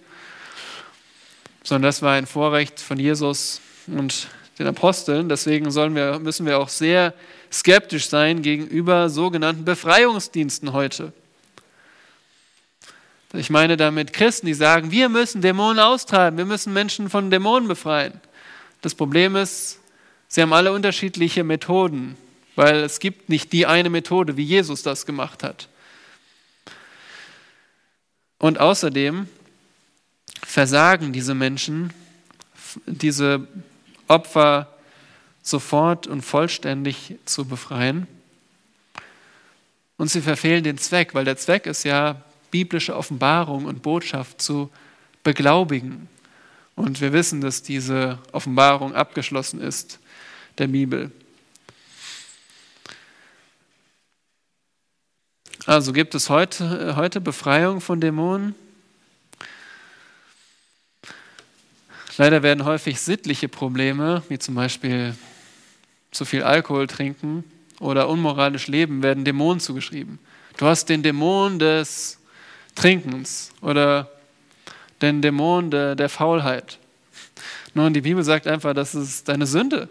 sondern 1.62 1.90
das 1.90 2.00
war 2.00 2.14
ein 2.14 2.26
Vorrecht 2.26 2.80
von 2.80 2.98
Jesus 2.98 3.60
und 3.88 4.28
den 4.58 4.66
Aposteln. 4.66 5.28
Deswegen 5.28 5.70
wir, 5.94 6.18
müssen 6.18 6.46
wir 6.46 6.58
auch 6.58 6.70
sehr 6.70 7.12
skeptisch 7.52 8.08
sein 8.08 8.40
gegenüber 8.40 9.10
sogenannten 9.10 9.66
Befreiungsdiensten 9.66 10.72
heute. 10.72 11.12
Ich 13.34 13.50
meine 13.50 13.76
damit 13.76 14.14
Christen, 14.14 14.46
die 14.46 14.54
sagen, 14.54 14.90
wir 14.90 15.08
müssen 15.10 15.42
Dämonen 15.42 15.78
austreiben, 15.78 16.38
wir 16.38 16.46
müssen 16.46 16.72
Menschen 16.72 17.10
von 17.10 17.30
Dämonen 17.30 17.68
befreien. 17.68 18.20
Das 18.80 18.94
Problem 18.94 19.36
ist, 19.36 19.80
sie 20.28 20.40
haben 20.40 20.52
alle 20.52 20.72
unterschiedliche 20.72 21.44
Methoden, 21.44 22.16
weil 22.56 22.76
es 22.76 23.00
gibt 23.00 23.28
nicht 23.28 23.52
die 23.52 23.66
eine 23.66 23.90
Methode, 23.90 24.36
wie 24.36 24.44
Jesus 24.44 24.82
das 24.82 25.04
gemacht 25.04 25.42
hat. 25.42 25.68
Und 28.38 28.60
außerdem 28.60 29.28
versagen 30.42 31.12
diese 31.12 31.34
Menschen, 31.34 31.92
diese 32.86 33.46
Opfer 34.06 34.74
sofort 35.42 36.06
und 36.06 36.22
vollständig 36.22 37.16
zu 37.24 37.44
befreien. 37.44 38.06
Und 39.98 40.08
sie 40.08 40.22
verfehlen 40.22 40.64
den 40.64 40.78
Zweck, 40.78 41.14
weil 41.14 41.24
der 41.24 41.36
Zweck 41.36 41.66
ist 41.66 41.84
ja, 41.84 42.22
biblische 42.50 42.96
Offenbarung 42.96 43.64
und 43.64 43.82
Botschaft 43.82 44.40
zu 44.40 44.70
beglaubigen. 45.22 46.08
Und 46.74 47.00
wir 47.00 47.12
wissen, 47.12 47.40
dass 47.40 47.62
diese 47.62 48.18
Offenbarung 48.32 48.94
abgeschlossen 48.94 49.60
ist, 49.60 49.98
der 50.58 50.68
Bibel. 50.68 51.10
Also 55.66 55.92
gibt 55.92 56.14
es 56.14 56.30
heute, 56.30 56.96
heute 56.96 57.20
Befreiung 57.20 57.80
von 57.80 58.00
Dämonen? 58.00 58.54
Leider 62.16 62.42
werden 62.42 62.64
häufig 62.64 63.00
sittliche 63.00 63.48
Probleme, 63.48 64.22
wie 64.28 64.38
zum 64.38 64.54
Beispiel 64.54 65.14
zu 66.10 66.24
viel 66.24 66.42
Alkohol 66.42 66.86
trinken 66.86 67.44
oder 67.80 68.08
unmoralisch 68.08 68.66
leben, 68.66 69.02
werden 69.02 69.24
Dämonen 69.24 69.60
zugeschrieben. 69.60 70.18
Du 70.56 70.66
hast 70.66 70.88
den 70.88 71.02
Dämon 71.02 71.58
des 71.58 72.17
Trinkens 72.78 73.50
oder 73.60 74.08
den 75.02 75.20
Dämon 75.20 75.72
der, 75.72 75.96
der 75.96 76.08
Faulheit. 76.08 76.78
Nun, 77.74 77.92
die 77.92 78.02
Bibel 78.02 78.22
sagt 78.22 78.46
einfach, 78.46 78.72
das 78.72 78.94
ist 78.94 79.28
deine 79.28 79.46
Sünde. 79.46 79.88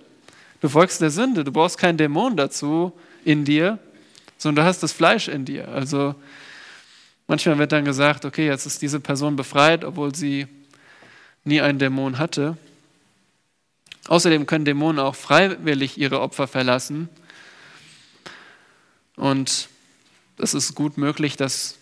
Du 0.61 0.69
folgst 0.69 1.01
der 1.01 1.09
Sünde. 1.09 1.43
Du 1.43 1.51
brauchst 1.51 1.77
keinen 1.77 1.97
Dämon 1.97 2.37
dazu 2.37 2.93
in 3.25 3.43
dir, 3.43 3.77
sondern 4.37 4.63
du 4.63 4.69
hast 4.69 4.83
das 4.83 4.93
Fleisch 4.93 5.27
in 5.27 5.43
dir. 5.43 5.67
Also 5.67 6.15
manchmal 7.27 7.57
wird 7.57 7.73
dann 7.73 7.83
gesagt, 7.83 8.23
okay, 8.23 8.47
jetzt 8.47 8.65
ist 8.65 8.81
diese 8.81 9.01
Person 9.01 9.35
befreit, 9.35 9.83
obwohl 9.83 10.15
sie 10.15 10.47
nie 11.43 11.59
einen 11.59 11.79
Dämon 11.79 12.17
hatte. 12.17 12.55
Außerdem 14.07 14.45
können 14.45 14.63
Dämonen 14.63 14.99
auch 14.99 15.15
freiwillig 15.15 15.97
ihre 15.97 16.21
Opfer 16.21 16.47
verlassen. 16.47 17.09
Und 19.17 19.67
es 20.37 20.53
ist 20.53 20.73
gut 20.73 20.97
möglich, 20.97 21.35
dass 21.35 21.77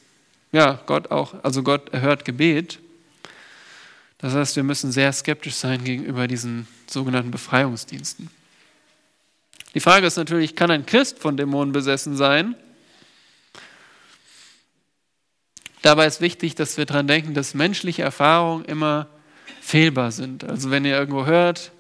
ja, 0.56 0.80
Gott 0.86 1.12
auch, 1.12 1.34
also 1.44 1.64
Gott 1.64 1.90
erhört 1.90 2.24
Gebet. 2.24 2.80
Das 4.20 4.34
heißt, 4.34 4.56
wir 4.56 4.64
müssen 4.64 4.90
sehr 4.90 5.12
skeptisch 5.12 5.56
sein 5.56 5.84
gegenüber 5.84 6.30
diesen 6.30 6.66
sogenannten 6.88 7.30
Befreiungsdiensten. 7.30 8.30
Die 9.74 9.82
Frage 9.82 10.08
ist 10.08 10.16
natürlich, 10.16 10.56
kann 10.56 10.72
ein 10.72 10.86
Christ 10.86 11.20
von 11.20 11.36
Dämonen 11.36 11.74
besessen 11.74 12.16
sein? 12.16 12.56
Dabei 15.82 16.08
ist 16.08 16.22
wichtig, 16.22 16.56
dass 16.56 16.78
wir 16.78 16.86
daran 16.86 17.08
denken, 17.08 17.34
dass 17.34 17.54
menschliche 17.54 18.04
Erfahrungen 18.04 18.64
immer 18.64 19.08
fehlbar 19.60 20.14
sind. 20.14 20.46
Also 20.46 20.72
wenn 20.72 20.86
ihr 20.86 20.98
irgendwo 20.98 21.26
hört, 21.26 21.74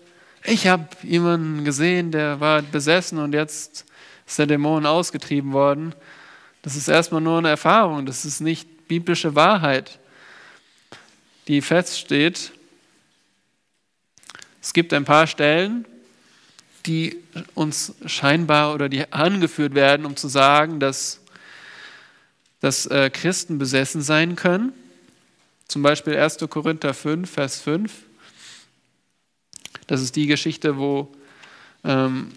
ich 0.43 0.67
habe 0.67 0.89
jemanden 1.01 1.63
gesehen, 1.63 2.11
der 2.11 2.41
war 2.41 2.61
besessen 2.61 3.19
und 3.19 3.33
jetzt 3.33 3.85
ist 4.27 4.37
der 4.37 4.47
Dämon 4.47 4.85
ausgetrieben 4.85 5.53
worden. 5.53 5.95
Das 6.65 6.75
ist 6.75 6.87
erstmal 6.87 7.21
nur 7.21 7.37
eine 7.37 7.49
Erfahrung, 7.49 8.07
das 8.07 8.25
ist 8.25 8.39
nicht 8.41 8.87
biblische 8.87 9.35
Wahrheit, 9.35 9.99
die 11.47 11.61
feststeht. 11.61 12.53
Es 14.63 14.73
gibt 14.73 14.91
ein 14.91 15.05
paar 15.05 15.27
Stellen, 15.27 15.85
die 16.87 17.21
uns 17.53 17.93
scheinbar 18.07 18.73
oder 18.73 18.89
die 18.89 19.13
angeführt 19.13 19.75
werden, 19.75 20.07
um 20.07 20.15
zu 20.15 20.27
sagen, 20.27 20.79
dass, 20.79 21.21
dass 22.61 22.87
äh, 22.87 23.11
Christen 23.11 23.59
besessen 23.59 24.01
sein 24.01 24.35
können. 24.35 24.73
Zum 25.67 25.83
Beispiel 25.83 26.17
1. 26.17 26.39
Korinther 26.49 26.95
5, 26.95 27.29
Vers 27.29 27.59
5. 27.59 27.93
Das 29.85 30.01
ist 30.01 30.15
die 30.15 30.25
Geschichte, 30.25 30.79
wo 30.79 31.13
ähm, 31.83 32.31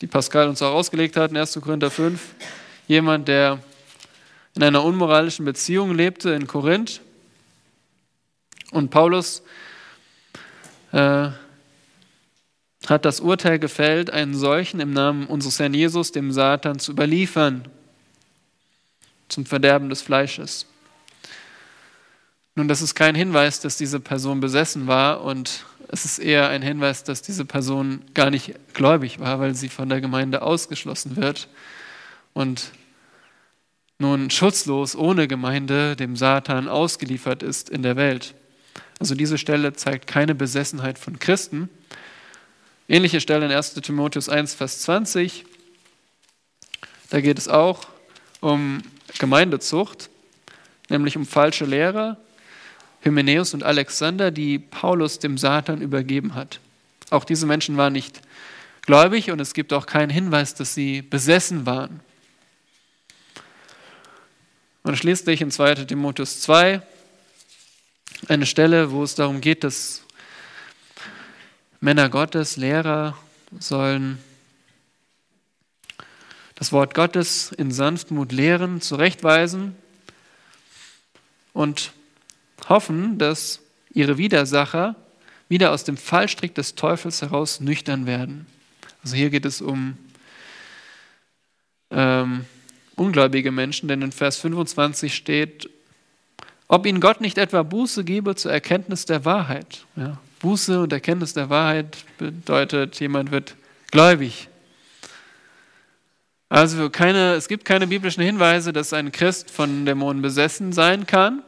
die 0.00 0.06
Pascal 0.06 0.48
uns 0.48 0.62
auch 0.62 0.74
ausgelegt 0.74 1.16
hat 1.16 1.32
in 1.32 1.36
1. 1.36 1.54
Korinther 1.60 1.90
5. 1.90 2.20
Jemand, 2.86 3.28
der 3.28 3.60
in 4.54 4.62
einer 4.62 4.84
unmoralischen 4.84 5.44
Beziehung 5.44 5.94
lebte 5.94 6.30
in 6.30 6.46
Korinth. 6.46 7.00
Und 8.70 8.90
Paulus 8.90 9.42
äh, 10.92 11.28
hat 12.86 13.04
das 13.04 13.20
Urteil 13.20 13.58
gefällt, 13.58 14.10
einen 14.10 14.34
solchen 14.34 14.80
im 14.80 14.92
Namen 14.92 15.26
unseres 15.26 15.58
Herrn 15.58 15.74
Jesus 15.74 16.12
dem 16.12 16.32
Satan 16.32 16.78
zu 16.78 16.92
überliefern 16.92 17.66
zum 19.28 19.46
Verderben 19.46 19.88
des 19.88 20.02
Fleisches. 20.02 20.66
Nun, 22.54 22.68
das 22.68 22.82
ist 22.82 22.94
kein 22.94 23.14
Hinweis, 23.14 23.60
dass 23.60 23.76
diese 23.76 23.98
Person 23.98 24.40
besessen 24.40 24.86
war 24.86 25.22
und 25.22 25.64
es 25.88 26.04
ist 26.04 26.18
eher 26.18 26.48
ein 26.48 26.62
Hinweis, 26.62 27.02
dass 27.04 27.22
diese 27.22 27.44
Person 27.44 28.02
gar 28.14 28.30
nicht 28.30 28.54
gläubig 28.74 29.18
war, 29.18 29.40
weil 29.40 29.54
sie 29.54 29.68
von 29.68 29.88
der 29.88 30.00
Gemeinde 30.00 30.42
ausgeschlossen 30.42 31.16
wird 31.16 31.48
und 32.34 32.72
nun 33.98 34.28
schutzlos 34.28 34.96
ohne 34.96 35.28
Gemeinde 35.28 35.96
dem 35.96 36.16
Satan 36.16 36.68
ausgeliefert 36.68 37.42
ist 37.42 37.70
in 37.70 37.82
der 37.82 37.96
Welt. 37.96 38.34
Also 39.00 39.14
diese 39.14 39.38
Stelle 39.38 39.72
zeigt 39.72 40.06
keine 40.06 40.34
Besessenheit 40.34 40.98
von 40.98 41.18
Christen. 41.18 41.70
Ähnliche 42.88 43.20
Stelle 43.20 43.46
in 43.46 43.52
1 43.52 43.74
Timotheus 43.74 44.28
1, 44.28 44.54
Vers 44.54 44.82
20. 44.82 45.46
Da 47.10 47.20
geht 47.20 47.38
es 47.38 47.48
auch 47.48 47.86
um 48.40 48.82
Gemeindezucht, 49.18 50.10
nämlich 50.90 51.16
um 51.16 51.24
falsche 51.24 51.64
Lehrer, 51.64 52.18
Hymenäus 53.00 53.54
und 53.54 53.62
Alexander, 53.62 54.30
die 54.30 54.58
Paulus 54.58 55.18
dem 55.18 55.38
Satan 55.38 55.80
übergeben 55.80 56.34
hat. 56.34 56.60
Auch 57.10 57.24
diese 57.24 57.46
Menschen 57.46 57.76
waren 57.76 57.92
nicht 57.92 58.20
gläubig 58.82 59.30
und 59.30 59.40
es 59.40 59.54
gibt 59.54 59.72
auch 59.72 59.86
keinen 59.86 60.10
Hinweis, 60.10 60.54
dass 60.54 60.74
sie 60.74 61.02
besessen 61.02 61.66
waren. 61.66 62.00
Und 64.86 64.98
schließlich 64.98 65.40
in 65.40 65.50
2 65.50 65.76
Timotheus 65.86 66.42
2 66.42 66.82
eine 68.28 68.44
Stelle, 68.44 68.90
wo 68.90 69.02
es 69.02 69.14
darum 69.14 69.40
geht, 69.40 69.64
dass 69.64 70.02
Männer 71.80 72.10
Gottes, 72.10 72.58
Lehrer 72.58 73.16
sollen 73.58 74.18
das 76.56 76.70
Wort 76.70 76.92
Gottes 76.92 77.50
in 77.52 77.72
Sanftmut 77.72 78.30
lehren, 78.30 78.82
zurechtweisen 78.82 79.74
und 81.54 81.92
hoffen, 82.68 83.16
dass 83.16 83.60
ihre 83.90 84.18
Widersacher 84.18 84.96
wieder 85.48 85.72
aus 85.72 85.84
dem 85.84 85.96
Fallstrick 85.96 86.54
des 86.54 86.74
Teufels 86.74 87.22
heraus 87.22 87.58
nüchtern 87.58 88.04
werden. 88.04 88.46
Also 89.02 89.16
hier 89.16 89.30
geht 89.30 89.46
es 89.46 89.62
um 89.62 89.96
ähm, 91.90 92.44
ungläubige 92.96 93.50
Menschen, 93.50 93.88
denn 93.88 94.02
in 94.02 94.12
Vers 94.12 94.36
25 94.38 95.14
steht, 95.14 95.68
ob 96.68 96.86
ihnen 96.86 97.00
Gott 97.00 97.20
nicht 97.20 97.38
etwa 97.38 97.62
Buße 97.62 98.04
gebe 98.04 98.34
zur 98.36 98.52
Erkenntnis 98.52 99.04
der 99.04 99.24
Wahrheit. 99.24 99.84
Ja, 99.96 100.18
Buße 100.40 100.80
und 100.80 100.92
Erkenntnis 100.92 101.34
der 101.34 101.50
Wahrheit 101.50 102.04
bedeutet, 102.18 103.00
jemand 103.00 103.30
wird 103.30 103.54
gläubig. 103.90 104.48
Also 106.48 106.90
keine, 106.90 107.34
es 107.34 107.48
gibt 107.48 107.64
keine 107.64 107.86
biblischen 107.86 108.22
Hinweise, 108.22 108.72
dass 108.72 108.92
ein 108.92 109.10
Christ 109.12 109.50
von 109.50 109.86
Dämonen 109.86 110.22
besessen 110.22 110.72
sein 110.72 111.06
kann. 111.06 111.42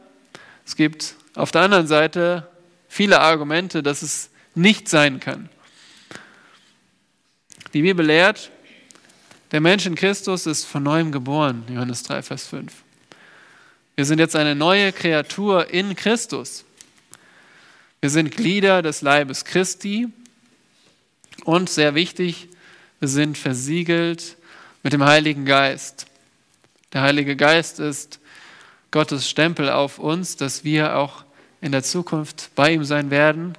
Es 0.65 0.75
gibt 0.75 1.15
auf 1.35 1.51
der 1.51 1.61
anderen 1.61 1.87
Seite 1.87 2.47
viele 2.87 3.19
Argumente, 3.21 3.83
dass 3.83 4.01
es 4.01 4.29
nicht 4.55 4.89
sein 4.89 5.19
kann. 5.19 5.49
Die 7.73 7.83
Bibel 7.83 8.05
lehrt, 8.05 8.51
der 9.51 9.61
Mensch 9.61 9.85
in 9.85 9.95
Christus 9.95 10.45
ist 10.45 10.65
von 10.65 10.83
neuem 10.83 11.11
geboren, 11.11 11.63
Johannes 11.69 12.03
3, 12.03 12.21
Vers 12.21 12.47
5. 12.47 12.73
Wir 13.95 14.05
sind 14.05 14.19
jetzt 14.19 14.35
eine 14.35 14.55
neue 14.55 14.91
Kreatur 14.91 15.69
in 15.69 15.95
Christus. 15.95 16.65
Wir 18.01 18.09
sind 18.09 18.35
Glieder 18.35 18.81
des 18.81 19.01
Leibes 19.01 19.45
Christi 19.45 20.07
und 21.45 21.69
sehr 21.69 21.95
wichtig, 21.95 22.49
wir 22.99 23.07
sind 23.07 23.37
versiegelt 23.37 24.37
mit 24.83 24.93
dem 24.93 25.03
Heiligen 25.03 25.45
Geist. 25.45 26.07
Der 26.93 27.01
Heilige 27.01 27.35
Geist 27.35 27.79
ist 27.79 28.19
Gottes 28.91 29.29
Stempel 29.29 29.69
auf 29.69 29.97
uns, 29.97 30.35
dass 30.35 30.63
wir 30.63 30.97
auch 30.97 31.23
in 31.61 31.71
der 31.71 31.83
Zukunft 31.83 32.51
bei 32.55 32.73
ihm 32.73 32.83
sein 32.83 33.11
werden, 33.11 33.57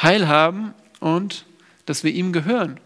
Heil 0.00 0.28
haben 0.28 0.74
und 1.00 1.44
dass 1.86 2.04
wir 2.04 2.12
ihm 2.12 2.32
gehören. 2.32 2.78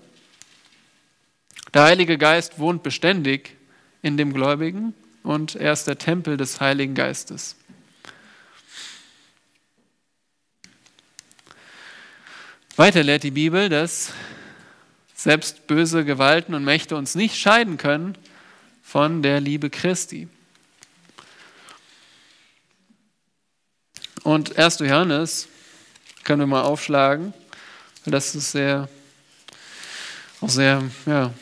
Der 1.76 1.84
Heilige 1.84 2.16
Geist 2.16 2.58
wohnt 2.58 2.82
beständig 2.82 3.54
in 4.00 4.16
dem 4.16 4.32
Gläubigen 4.32 4.94
und 5.22 5.56
er 5.56 5.74
ist 5.74 5.86
der 5.86 5.98
Tempel 5.98 6.38
des 6.38 6.58
Heiligen 6.58 6.94
Geistes. 6.94 7.54
Weiter 12.76 13.02
lehrt 13.02 13.24
die 13.24 13.30
Bibel, 13.30 13.68
dass 13.68 14.14
selbst 15.14 15.66
böse 15.66 16.06
Gewalten 16.06 16.54
und 16.54 16.64
Mächte 16.64 16.96
uns 16.96 17.14
nicht 17.14 17.36
scheiden 17.36 17.76
können 17.76 18.16
von 18.82 19.20
der 19.20 19.42
Liebe 19.42 19.68
Christi. 19.68 20.28
Und 24.22 24.56
1. 24.56 24.78
Johannes 24.78 25.46
können 26.24 26.40
wir 26.40 26.46
mal 26.46 26.62
aufschlagen, 26.62 27.34
das 28.06 28.34
ist 28.34 28.52
sehr, 28.52 28.88
auch 30.40 30.48
sehr, 30.48 30.82
ja, 31.04 31.34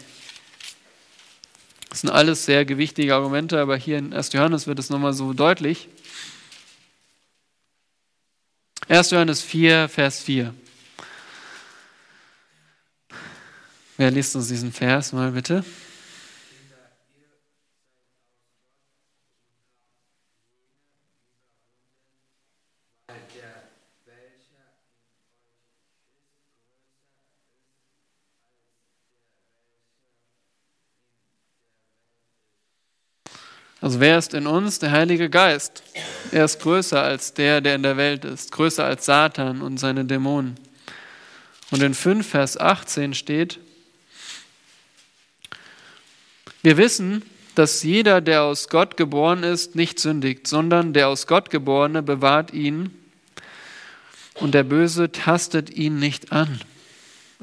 das 1.95 2.01
sind 2.01 2.11
alles 2.11 2.45
sehr 2.45 2.65
gewichtige 2.65 3.15
Argumente, 3.15 3.61
aber 3.61 3.77
hier 3.77 3.99
in 3.99 4.13
1. 4.13 4.33
Johannes 4.33 4.67
wird 4.67 4.81
es 4.81 4.91
nochmal 4.91 5.13
so 5.13 5.33
deutlich. 5.33 5.89
1. 8.89 9.13
Johannes 9.13 9.43
4, 9.43 9.89
Vers 9.89 10.21
4. 10.21 10.53
Wer 13.97 14.11
liest 14.11 14.35
uns 14.35 14.49
diesen 14.49 14.73
Vers 14.73 15.13
mal 15.13 15.31
bitte? 15.31 15.65
Also 33.95 34.01
wer 34.01 34.19
ist 34.19 34.35
in 34.35 34.49
uns? 34.49 34.81
Der 34.81 34.91
Heilige 34.91 35.31
Geist. 35.31 35.85
Er 36.33 36.47
ist 36.47 36.59
größer 36.59 37.01
als 37.01 37.33
der, 37.33 37.61
der 37.61 37.77
in 37.77 37.85
der 37.85 37.97
Welt 37.97 38.25
ist, 38.25 38.51
größer 38.51 38.85
als 38.85 39.05
Satan 39.05 39.63
und 39.63 39.79
seine 39.79 40.05
Dämonen. 40.05 40.57
Und 41.71 41.81
in 41.81 41.95
5, 41.95 42.27
Vers 42.27 42.59
18 42.59 43.15
steht, 43.15 43.61
wir 46.65 46.77
wissen, 46.77 47.23
dass 47.55 47.85
jeder, 47.85 48.21
der 48.21 48.43
aus 48.43 48.69
Gott 48.69 48.97
geboren 48.97 49.45
ist, 49.45 49.77
nicht 49.77 50.01
sündigt, 50.01 50.49
sondern 50.49 50.93
der 50.93 51.07
aus 51.07 51.29
Gott 51.29 51.51
geborene 51.51 52.03
bewahrt 52.03 52.53
ihn 52.53 52.91
und 54.35 54.55
der 54.55 54.65
Böse 54.65 55.13
tastet 55.13 55.71
ihn 55.71 56.01
nicht 56.01 56.33
an. 56.33 56.61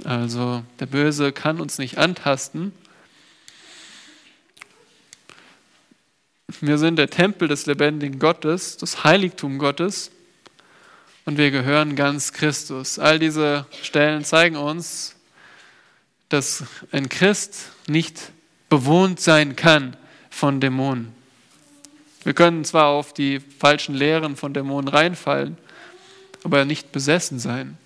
Also 0.03 0.63
der 0.81 0.87
Böse 0.87 1.31
kann 1.31 1.61
uns 1.61 1.77
nicht 1.77 1.97
antasten, 1.97 2.73
Wir 6.59 6.77
sind 6.77 6.97
der 6.97 7.09
Tempel 7.09 7.47
des 7.47 7.65
lebendigen 7.65 8.19
Gottes, 8.19 8.75
das 8.77 9.03
Heiligtum 9.03 9.57
Gottes 9.57 10.11
und 11.25 11.37
wir 11.37 11.51
gehören 11.51 11.95
ganz 11.95 12.33
Christus. 12.33 12.99
All 12.99 13.19
diese 13.19 13.65
Stellen 13.83 14.25
zeigen 14.25 14.57
uns, 14.57 15.15
dass 16.29 16.63
ein 16.91 17.09
Christ 17.09 17.69
nicht 17.87 18.31
bewohnt 18.69 19.19
sein 19.19 19.55
kann 19.55 19.95
von 20.29 20.59
Dämonen. 20.59 21.13
Wir 22.23 22.33
können 22.33 22.65
zwar 22.65 22.87
auf 22.87 23.13
die 23.13 23.39
falschen 23.39 23.95
Lehren 23.95 24.35
von 24.35 24.53
Dämonen 24.53 24.87
reinfallen, 24.87 25.57
aber 26.43 26.65
nicht 26.65 26.91
besessen 26.91 27.39
sein. 27.39 27.77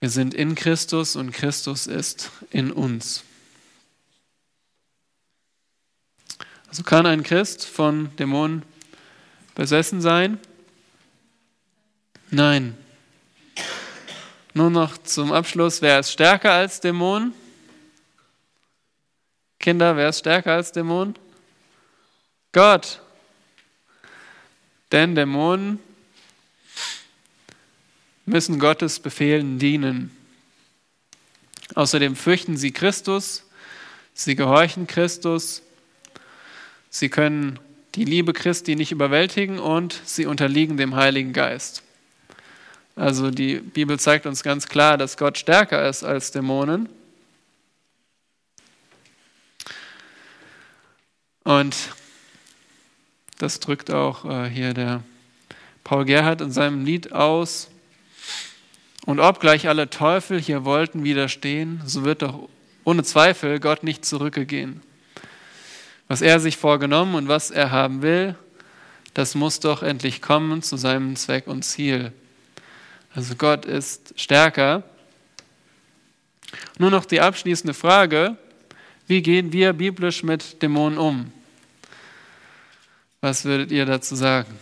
Wir 0.00 0.10
sind 0.10 0.34
in 0.34 0.54
Christus 0.54 1.16
und 1.16 1.32
Christus 1.32 1.86
ist 1.86 2.30
in 2.50 2.70
uns. 2.70 3.24
Also 6.74 6.82
kann 6.82 7.06
ein 7.06 7.22
Christ 7.22 7.66
von 7.66 8.10
Dämonen 8.16 8.64
besessen 9.54 10.00
sein? 10.00 10.40
Nein. 12.30 12.76
Nur 14.54 14.70
noch 14.70 14.98
zum 14.98 15.30
Abschluss, 15.30 15.82
wer 15.82 16.00
ist 16.00 16.10
stärker 16.10 16.50
als 16.50 16.80
Dämonen? 16.80 17.32
Kinder, 19.60 19.96
wer 19.96 20.08
ist 20.08 20.18
stärker 20.18 20.54
als 20.54 20.72
Dämonen? 20.72 21.14
Gott. 22.50 23.00
Denn 24.90 25.14
Dämonen 25.14 25.78
müssen 28.26 28.58
Gottes 28.58 28.98
Befehlen 28.98 29.60
dienen. 29.60 30.10
Außerdem 31.76 32.16
fürchten 32.16 32.56
sie 32.56 32.72
Christus, 32.72 33.44
sie 34.12 34.34
gehorchen 34.34 34.88
Christus, 34.88 35.62
sie 36.94 37.08
können 37.08 37.58
die 37.96 38.04
Liebe 38.04 38.32
Christi 38.32 38.76
nicht 38.76 38.92
überwältigen 38.92 39.58
und 39.58 40.00
sie 40.04 40.26
unterliegen 40.26 40.76
dem 40.76 40.94
Heiligen 40.94 41.32
Geist. 41.32 41.82
Also 42.94 43.32
die 43.32 43.56
Bibel 43.56 43.98
zeigt 43.98 44.26
uns 44.26 44.44
ganz 44.44 44.68
klar, 44.68 44.96
dass 44.96 45.16
Gott 45.16 45.36
stärker 45.36 45.88
ist 45.88 46.04
als 46.04 46.30
Dämonen. 46.30 46.88
Und 51.42 51.76
das 53.38 53.58
drückt 53.58 53.90
auch 53.90 54.24
äh, 54.24 54.48
hier 54.48 54.72
der 54.72 55.02
Paul 55.82 56.04
Gerhard 56.04 56.40
in 56.40 56.52
seinem 56.52 56.84
Lied 56.84 57.12
aus. 57.12 57.70
Und 59.04 59.18
obgleich 59.18 59.66
alle 59.66 59.90
Teufel 59.90 60.40
hier 60.40 60.64
wollten 60.64 61.02
widerstehen, 61.02 61.82
so 61.84 62.04
wird 62.04 62.22
doch 62.22 62.48
ohne 62.84 63.02
Zweifel 63.02 63.58
Gott 63.58 63.82
nicht 63.82 64.04
zurückgehen. 64.04 64.80
Was 66.08 66.20
er 66.20 66.40
sich 66.40 66.56
vorgenommen 66.56 67.14
und 67.14 67.28
was 67.28 67.50
er 67.50 67.70
haben 67.70 68.02
will, 68.02 68.36
das 69.14 69.34
muss 69.34 69.60
doch 69.60 69.82
endlich 69.82 70.20
kommen 70.20 70.62
zu 70.62 70.76
seinem 70.76 71.16
Zweck 71.16 71.46
und 71.46 71.62
Ziel. 71.62 72.12
Also 73.14 73.36
Gott 73.36 73.64
ist 73.64 74.12
stärker. 74.20 74.82
Nur 76.78 76.90
noch 76.90 77.04
die 77.04 77.20
abschließende 77.20 77.74
Frage, 77.74 78.36
wie 79.06 79.22
gehen 79.22 79.52
wir 79.52 79.72
biblisch 79.72 80.22
mit 80.22 80.60
Dämonen 80.62 80.98
um? 80.98 81.32
Was 83.20 83.44
würdet 83.44 83.70
ihr 83.70 83.86
dazu 83.86 84.16
sagen? 84.16 84.58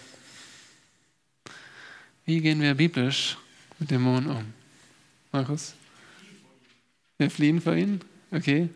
Wie 2.25 2.41
gehen 2.41 2.61
wir 2.61 2.75
biblisch 2.75 3.37
mit 3.79 3.91
Dämonen 3.91 4.31
um? 4.31 4.55
Markus? 5.33 5.75
Wir 7.19 7.31
fliehen 7.31 7.61
vor 7.61 7.75
ihnen? 7.75 8.01
Okay. 8.31 8.69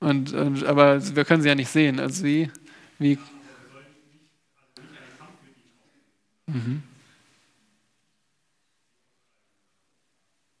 Und, 0.00 0.32
und, 0.32 0.64
aber 0.64 1.00
wir 1.16 1.24
können 1.24 1.42
sie 1.42 1.48
ja 1.48 1.54
nicht 1.54 1.70
sehen. 1.70 1.98
Also 2.00 2.24
wie? 2.24 2.50
wie 2.98 3.18
mhm. 6.46 6.82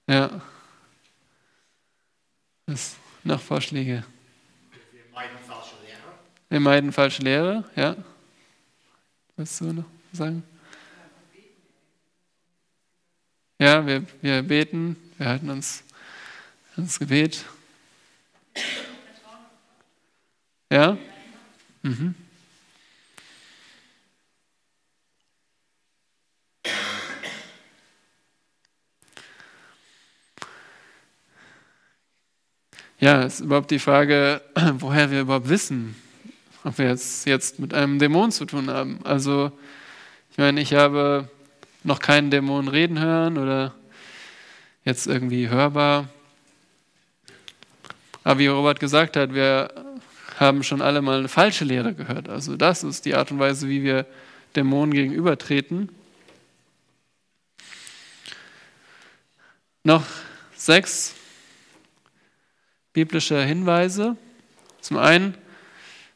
Ja. 0.08 0.40
Was 2.66 2.96
noch 3.24 3.40
Vorschläge? 3.40 4.04
Wir 4.92 5.02
meiden 5.12 5.38
falsche 5.46 5.74
Lehre. 5.84 6.00
Wir 6.48 6.60
meiden 6.60 6.92
falsche 6.92 7.22
Lehre, 7.22 7.64
ja. 7.74 7.96
Was 9.36 9.58
du 9.58 9.72
noch 9.72 9.84
sagen? 10.12 10.42
Ja, 13.58 13.86
wir, 13.86 14.04
wir 14.20 14.42
beten, 14.42 14.96
wir 15.18 15.28
halten 15.28 15.50
uns 15.50 15.82
ans 16.76 16.98
Gebet. 16.98 17.44
Ja? 20.70 20.98
Mhm. 21.82 22.14
Ja, 32.98 33.22
ist 33.22 33.40
überhaupt 33.40 33.70
die 33.70 33.78
Frage, 33.78 34.40
woher 34.78 35.10
wir 35.10 35.20
überhaupt 35.20 35.48
wissen, 35.48 35.94
ob 36.64 36.78
wir 36.78 36.86
jetzt, 36.88 37.26
jetzt 37.26 37.58
mit 37.58 37.74
einem 37.74 37.98
Dämon 37.98 38.32
zu 38.32 38.46
tun 38.46 38.70
haben. 38.70 39.00
Also, 39.04 39.52
ich 40.32 40.38
meine, 40.38 40.60
ich 40.60 40.74
habe 40.74 41.28
noch 41.84 42.00
keinen 42.00 42.30
Dämon 42.30 42.68
reden 42.68 42.98
hören 42.98 43.38
oder 43.38 43.74
jetzt 44.84 45.06
irgendwie 45.06 45.48
hörbar. 45.48 46.08
Aber 48.24 48.40
wie 48.40 48.48
Robert 48.48 48.80
gesagt 48.80 49.16
hat, 49.16 49.34
wir 49.34 49.85
haben 50.36 50.62
schon 50.62 50.82
alle 50.82 51.02
mal 51.02 51.18
eine 51.18 51.28
falsche 51.28 51.64
Lehre 51.64 51.94
gehört. 51.94 52.28
Also 52.28 52.56
das 52.56 52.84
ist 52.84 53.04
die 53.04 53.14
Art 53.14 53.30
und 53.30 53.38
Weise, 53.38 53.68
wie 53.68 53.82
wir 53.82 54.06
Dämonen 54.54 54.92
gegenübertreten. 54.92 55.88
Noch 59.82 60.04
sechs 60.54 61.14
biblische 62.92 63.42
Hinweise. 63.42 64.16
Zum 64.80 64.96
einen 64.96 65.36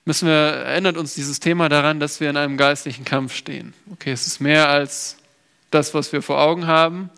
müssen 0.05 0.29
wir, 0.29 0.35
erinnert 0.35 0.97
uns 0.97 1.15
dieses 1.15 1.41
Thema 1.41 1.69
daran, 1.69 2.01
dass 2.01 2.21
wir 2.21 2.31
in 2.31 2.37
einem 2.37 2.57
geistlichen 2.57 3.05
Kampf 3.05 3.35
stehen. 3.35 3.75
Okay, 3.93 4.13
es 4.13 4.27
ist 4.27 4.41
mehr 4.41 4.69
als 4.69 5.17
das, 5.71 5.95
was 5.95 6.13
wir 6.13 6.23
vor 6.23 6.41
Augen 6.41 6.67
haben. 6.67 7.11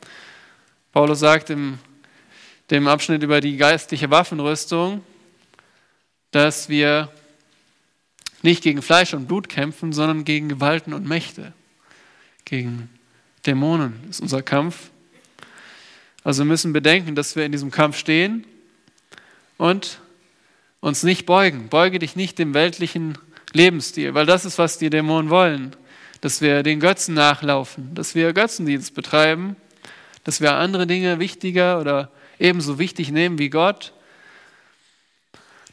Paulus 0.92 1.20
sagt 1.20 1.50
im 1.50 1.78
dem 2.72 2.88
Abschnitt 2.88 3.22
über 3.22 3.42
die 3.42 3.58
geistliche 3.58 4.10
Waffenrüstung, 4.10 5.04
dass 6.32 6.68
wir 6.68 7.08
nicht 8.42 8.62
gegen 8.62 8.82
Fleisch 8.82 9.14
und 9.14 9.28
Blut 9.28 9.48
kämpfen, 9.48 9.92
sondern 9.92 10.24
gegen 10.24 10.48
Gewalten 10.48 10.92
und 10.92 11.06
Mächte, 11.06 11.52
gegen 12.44 12.90
Dämonen 13.46 13.94
ist 14.10 14.20
unser 14.20 14.42
Kampf. 14.42 14.90
Also 16.24 16.42
wir 16.42 16.48
müssen 16.48 16.72
bedenken, 16.72 17.14
dass 17.14 17.36
wir 17.36 17.44
in 17.44 17.52
diesem 17.52 17.70
Kampf 17.70 17.96
stehen 17.96 18.44
und 19.58 20.00
uns 20.80 21.02
nicht 21.02 21.26
beugen. 21.26 21.68
Beuge 21.68 21.98
dich 21.98 22.16
nicht 22.16 22.38
dem 22.38 22.54
weltlichen 22.54 23.18
Lebensstil, 23.52 24.14
weil 24.14 24.26
das 24.26 24.44
ist, 24.44 24.58
was 24.58 24.78
die 24.78 24.90
Dämonen 24.90 25.30
wollen. 25.30 25.76
Dass 26.20 26.40
wir 26.40 26.62
den 26.62 26.78
Götzen 26.78 27.14
nachlaufen, 27.14 27.94
dass 27.94 28.14
wir 28.14 28.32
Götzendienst 28.32 28.94
betreiben, 28.94 29.56
dass 30.22 30.40
wir 30.40 30.54
andere 30.54 30.86
Dinge 30.86 31.18
wichtiger 31.18 31.80
oder 31.80 32.12
ebenso 32.38 32.78
wichtig 32.78 33.10
nehmen 33.10 33.38
wie 33.38 33.50
Gott, 33.50 33.92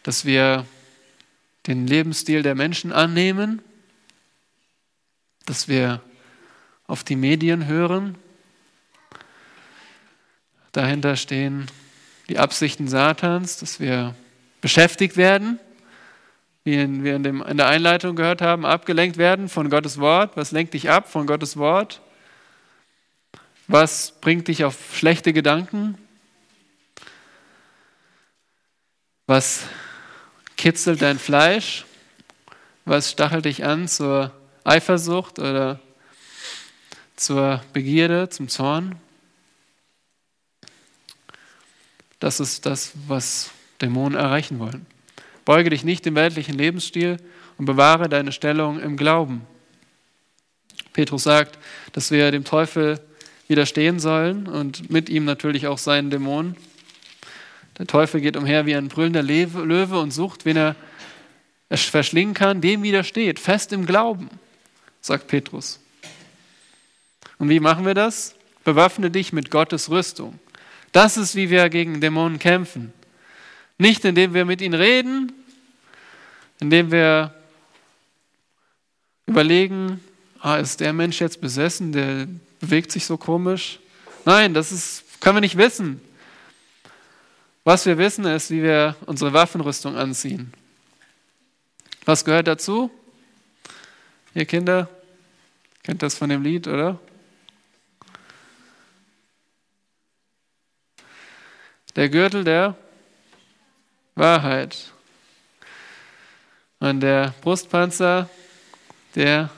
dass 0.03 0.25
wir 0.25 0.65
den 1.67 1.87
Lebensstil 1.87 2.41
der 2.41 2.55
Menschen 2.55 2.91
annehmen, 2.91 3.61
dass 5.45 5.67
wir 5.67 6.01
auf 6.87 7.03
die 7.03 7.15
Medien 7.15 7.67
hören. 7.67 8.15
Dahinter 10.71 11.15
stehen 11.15 11.67
die 12.29 12.39
Absichten 12.39 12.87
Satans, 12.87 13.57
dass 13.57 13.79
wir 13.79 14.15
beschäftigt 14.61 15.17
werden, 15.17 15.59
wie 16.63 16.77
wir 17.03 17.15
in, 17.15 17.23
dem, 17.23 17.41
in 17.41 17.57
der 17.57 17.67
Einleitung 17.67 18.15
gehört 18.15 18.41
haben, 18.41 18.65
abgelenkt 18.65 19.17
werden 19.17 19.49
von 19.49 19.69
Gottes 19.69 19.99
Wort. 19.99 20.37
Was 20.37 20.51
lenkt 20.51 20.73
dich 20.73 20.89
ab 20.89 21.11
von 21.11 21.25
Gottes 21.25 21.57
Wort? 21.57 22.01
Was 23.67 24.13
bringt 24.19 24.47
dich 24.47 24.63
auf 24.63 24.95
schlechte 24.95 25.33
Gedanken? 25.33 25.97
Was 29.27 29.67
kitzelt 30.59 31.01
dein 31.01 31.17
Fleisch? 31.17 31.85
Was 32.83 33.11
stachelt 33.11 33.45
dich 33.45 33.63
an 33.63 33.87
zur 33.87 34.33
Eifersucht 34.65 35.39
oder 35.39 35.79
zur 37.15 37.63
Begierde, 37.71 38.27
zum 38.27 38.49
Zorn? 38.49 38.95
Das 42.19 42.41
ist 42.41 42.65
das, 42.65 42.91
was 43.07 43.51
Dämonen 43.81 44.19
erreichen 44.19 44.59
wollen. 44.59 44.85
Beuge 45.45 45.69
dich 45.69 45.85
nicht 45.85 46.05
dem 46.05 46.15
weltlichen 46.15 46.55
Lebensstil 46.55 47.17
und 47.57 47.63
bewahre 47.63 48.09
deine 48.09 48.33
Stellung 48.33 48.81
im 48.81 48.97
Glauben. 48.97 49.47
Petrus 50.91 51.23
sagt, 51.23 51.57
dass 51.93 52.11
wir 52.11 52.31
dem 52.31 52.43
Teufel 52.43 52.99
widerstehen 53.47 53.99
sollen 53.99 54.47
und 54.47 54.89
mit 54.89 55.07
ihm 55.07 55.23
natürlich 55.23 55.67
auch 55.67 55.77
seinen 55.77 56.09
Dämonen. 56.09 56.57
Der 57.79 57.87
Teufel 57.87 58.21
geht 58.21 58.37
umher 58.37 58.65
wie 58.65 58.75
ein 58.75 58.89
brüllender 58.89 59.23
Löwe 59.23 59.99
und 59.99 60.11
sucht, 60.11 60.45
wen 60.45 60.57
er 60.57 60.75
verschlingen 61.69 62.33
kann, 62.33 62.61
dem 62.61 62.83
widersteht, 62.83 63.39
fest 63.39 63.71
im 63.73 63.85
Glauben, 63.85 64.29
sagt 65.01 65.27
Petrus. 65.27 65.79
Und 67.37 67.49
wie 67.49 67.59
machen 67.59 67.85
wir 67.85 67.93
das? 67.93 68.35
Bewaffne 68.63 69.09
dich 69.09 69.33
mit 69.33 69.49
Gottes 69.49 69.89
Rüstung. 69.89 70.37
Das 70.91 71.15
ist, 71.15 71.35
wie 71.35 71.49
wir 71.49 71.69
gegen 71.69 72.01
Dämonen 72.01 72.37
kämpfen. 72.37 72.91
Nicht 73.77 74.03
indem 74.03 74.33
wir 74.33 74.43
mit 74.43 74.61
ihnen 74.61 74.73
reden, 74.73 75.31
indem 76.59 76.91
wir 76.91 77.33
überlegen, 79.25 80.03
ah, 80.41 80.57
ist 80.57 80.81
der 80.81 80.91
Mensch 80.91 81.21
jetzt 81.21 81.39
besessen, 81.39 81.93
der 81.93 82.27
bewegt 82.59 82.91
sich 82.91 83.05
so 83.05 83.15
komisch. 83.15 83.79
Nein, 84.25 84.53
das 84.53 84.71
ist 84.71 85.05
Können 85.19 85.37
wir 85.37 85.41
nicht 85.41 85.57
wissen. 85.57 86.01
Was 87.63 87.85
wir 87.85 87.97
wissen, 87.97 88.25
ist, 88.25 88.51
wie 88.51 88.63
wir 88.63 88.95
unsere 89.05 89.33
Waffenrüstung 89.33 89.95
anziehen. 89.95 90.53
Was 92.05 92.23
gehört 92.23 92.47
dazu? 92.47 92.89
Ihr 94.33 94.45
Kinder, 94.45 94.89
kennt 95.83 96.01
das 96.01 96.15
von 96.15 96.29
dem 96.29 96.41
Lied, 96.43 96.67
oder? 96.67 96.99
Der 101.95 102.09
Gürtel 102.09 102.43
der 102.43 102.75
Wahrheit. 104.15 104.91
Und 106.79 107.01
der 107.01 107.33
Brustpanzer 107.41 108.29
der 109.15 109.49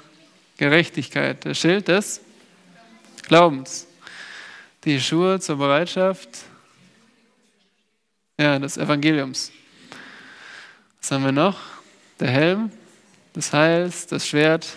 Gerechtigkeit. 0.58 1.44
Der 1.46 1.54
Schild 1.54 1.88
des 1.88 2.22
Glaubens. 3.28 3.88
Die 4.86 5.00
Schuhe 5.00 5.40
zur 5.40 5.58
Bereitschaft 5.58 6.51
ja, 8.40 8.60
des 8.60 8.78
Evangeliums. 8.78 9.52
Was 11.02 11.12
haben 11.12 11.24
wir 11.24 11.32
noch? 11.32 11.60
Der 12.20 12.30
Helm 12.30 12.72
des 13.36 13.54
Heils, 13.54 14.08
das 14.08 14.28
Schwert 14.28 14.68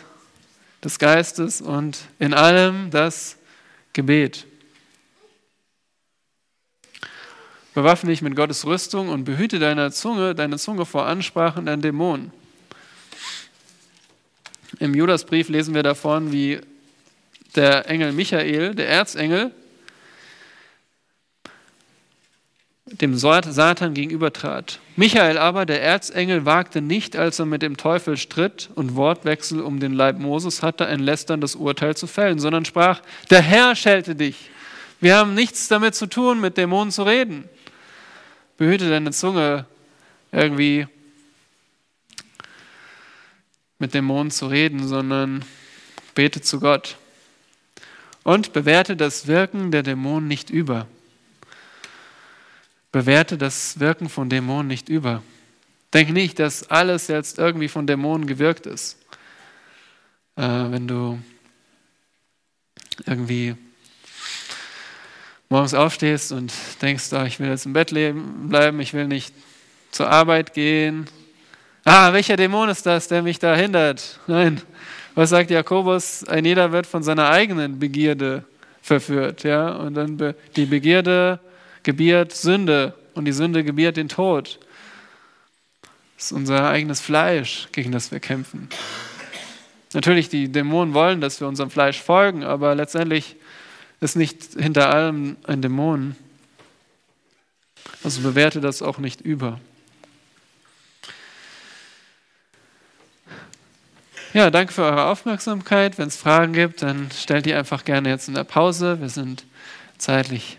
des 0.82 0.98
Geistes 0.98 1.60
und 1.60 1.98
in 2.18 2.34
allem 2.34 2.90
das 2.90 3.36
Gebet. 3.92 4.46
Bewaffne 7.72 8.10
dich 8.10 8.22
mit 8.22 8.36
Gottes 8.36 8.64
Rüstung 8.66 9.08
und 9.08 9.24
behüte 9.24 9.58
deine 9.58 9.90
Zunge, 9.90 10.34
deine 10.34 10.58
Zunge 10.58 10.86
vor 10.86 11.06
Ansprachen 11.06 11.66
an 11.68 11.80
Dämonen. 11.80 12.32
Im 14.78 14.94
Judasbrief 14.94 15.48
lesen 15.48 15.74
wir 15.74 15.82
davon, 15.82 16.32
wie 16.32 16.60
der 17.56 17.88
Engel 17.88 18.12
Michael, 18.12 18.74
der 18.74 18.88
Erzengel, 18.88 19.52
dem 23.00 23.16
Satan 23.16 23.94
gegenübertrat. 23.94 24.78
Michael 24.96 25.38
aber, 25.38 25.66
der 25.66 25.82
Erzengel, 25.82 26.44
wagte 26.44 26.80
nicht, 26.80 27.16
als 27.16 27.38
er 27.38 27.46
mit 27.46 27.62
dem 27.62 27.76
Teufel 27.76 28.16
stritt 28.16 28.70
und 28.74 28.94
Wortwechsel 28.94 29.60
um 29.60 29.80
den 29.80 29.94
Leib 29.94 30.18
Moses 30.18 30.62
hatte, 30.62 30.86
ein 30.86 31.00
lästerndes 31.00 31.56
Urteil 31.56 31.96
zu 31.96 32.06
fällen, 32.06 32.38
sondern 32.38 32.64
sprach, 32.64 33.00
der 33.30 33.42
Herr 33.42 33.74
schelte 33.74 34.14
dich. 34.14 34.50
Wir 35.00 35.16
haben 35.16 35.34
nichts 35.34 35.68
damit 35.68 35.94
zu 35.94 36.06
tun, 36.06 36.40
mit 36.40 36.56
Dämonen 36.56 36.92
zu 36.92 37.02
reden. 37.02 37.44
Behüte 38.56 38.88
deine 38.88 39.10
Zunge 39.10 39.66
irgendwie 40.30 40.86
mit 43.78 43.92
Dämonen 43.92 44.30
zu 44.30 44.46
reden, 44.46 44.86
sondern 44.86 45.44
bete 46.14 46.40
zu 46.40 46.60
Gott. 46.60 46.96
Und 48.22 48.52
bewerte 48.52 48.96
das 48.96 49.26
Wirken 49.26 49.72
der 49.72 49.82
Dämonen 49.82 50.28
nicht 50.28 50.48
über. 50.48 50.86
Bewerte 52.94 53.36
das 53.36 53.80
Wirken 53.80 54.08
von 54.08 54.30
Dämonen 54.30 54.68
nicht 54.68 54.88
über. 54.88 55.20
Denk 55.92 56.10
nicht, 56.10 56.38
dass 56.38 56.70
alles 56.70 57.08
jetzt 57.08 57.40
irgendwie 57.40 57.66
von 57.66 57.88
Dämonen 57.88 58.24
gewirkt 58.24 58.66
ist. 58.66 59.04
Äh, 60.36 60.42
wenn 60.42 60.86
du 60.86 61.18
irgendwie 63.04 63.56
morgens 65.48 65.74
aufstehst 65.74 66.30
und 66.30 66.52
denkst, 66.80 67.12
oh, 67.14 67.24
ich 67.24 67.40
will 67.40 67.48
jetzt 67.48 67.66
im 67.66 67.72
Bett 67.72 67.88
bleiben, 67.90 68.78
ich 68.78 68.94
will 68.94 69.08
nicht 69.08 69.34
zur 69.90 70.08
Arbeit 70.08 70.54
gehen. 70.54 71.06
Ah, 71.84 72.12
welcher 72.12 72.36
Dämon 72.36 72.68
ist 72.68 72.86
das, 72.86 73.08
der 73.08 73.22
mich 73.22 73.40
da 73.40 73.56
hindert? 73.56 74.20
Nein, 74.28 74.62
was 75.16 75.30
sagt 75.30 75.50
Jakobus? 75.50 76.22
Ein 76.28 76.44
jeder 76.44 76.70
wird 76.70 76.86
von 76.86 77.02
seiner 77.02 77.28
eigenen 77.28 77.80
Begierde 77.80 78.44
verführt. 78.82 79.42
Ja? 79.42 79.72
Und 79.78 79.94
dann 79.94 80.16
be 80.16 80.36
die 80.54 80.66
Begierde 80.66 81.40
gebiert 81.84 82.32
Sünde 82.32 82.94
und 83.14 83.26
die 83.26 83.32
Sünde 83.32 83.62
gebiert 83.62 83.96
den 83.96 84.08
Tod. 84.08 84.58
Das 86.16 86.26
ist 86.26 86.32
unser 86.32 86.68
eigenes 86.68 87.00
Fleisch, 87.00 87.68
gegen 87.72 87.92
das 87.92 88.10
wir 88.10 88.20
kämpfen. 88.20 88.68
Natürlich, 89.92 90.28
die 90.28 90.50
Dämonen 90.50 90.92
wollen, 90.92 91.20
dass 91.20 91.40
wir 91.40 91.46
unserem 91.46 91.70
Fleisch 91.70 92.00
folgen, 92.00 92.42
aber 92.42 92.74
letztendlich 92.74 93.36
ist 94.00 94.16
nicht 94.16 94.54
hinter 94.58 94.92
allem 94.92 95.36
ein 95.44 95.62
Dämon. 95.62 96.16
Also 98.02 98.20
bewerte 98.22 98.60
das 98.60 98.82
auch 98.82 98.98
nicht 98.98 99.20
über. 99.20 99.60
Ja, 104.34 104.50
danke 104.50 104.72
für 104.72 104.82
eure 104.82 105.06
Aufmerksamkeit. 105.06 105.96
Wenn 105.96 106.08
es 106.08 106.16
Fragen 106.16 106.52
gibt, 106.52 106.82
dann 106.82 107.08
stellt 107.12 107.46
die 107.46 107.54
einfach 107.54 107.84
gerne 107.84 108.08
jetzt 108.08 108.26
in 108.26 108.34
der 108.34 108.42
Pause. 108.42 109.00
Wir 109.00 109.08
sind 109.08 109.44
zeitlich 109.96 110.58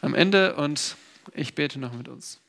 am 0.00 0.14
Ende 0.14 0.56
und 0.56 0.96
ich 1.34 1.54
bete 1.54 1.78
noch 1.78 1.92
mit 1.92 2.08
uns. 2.08 2.40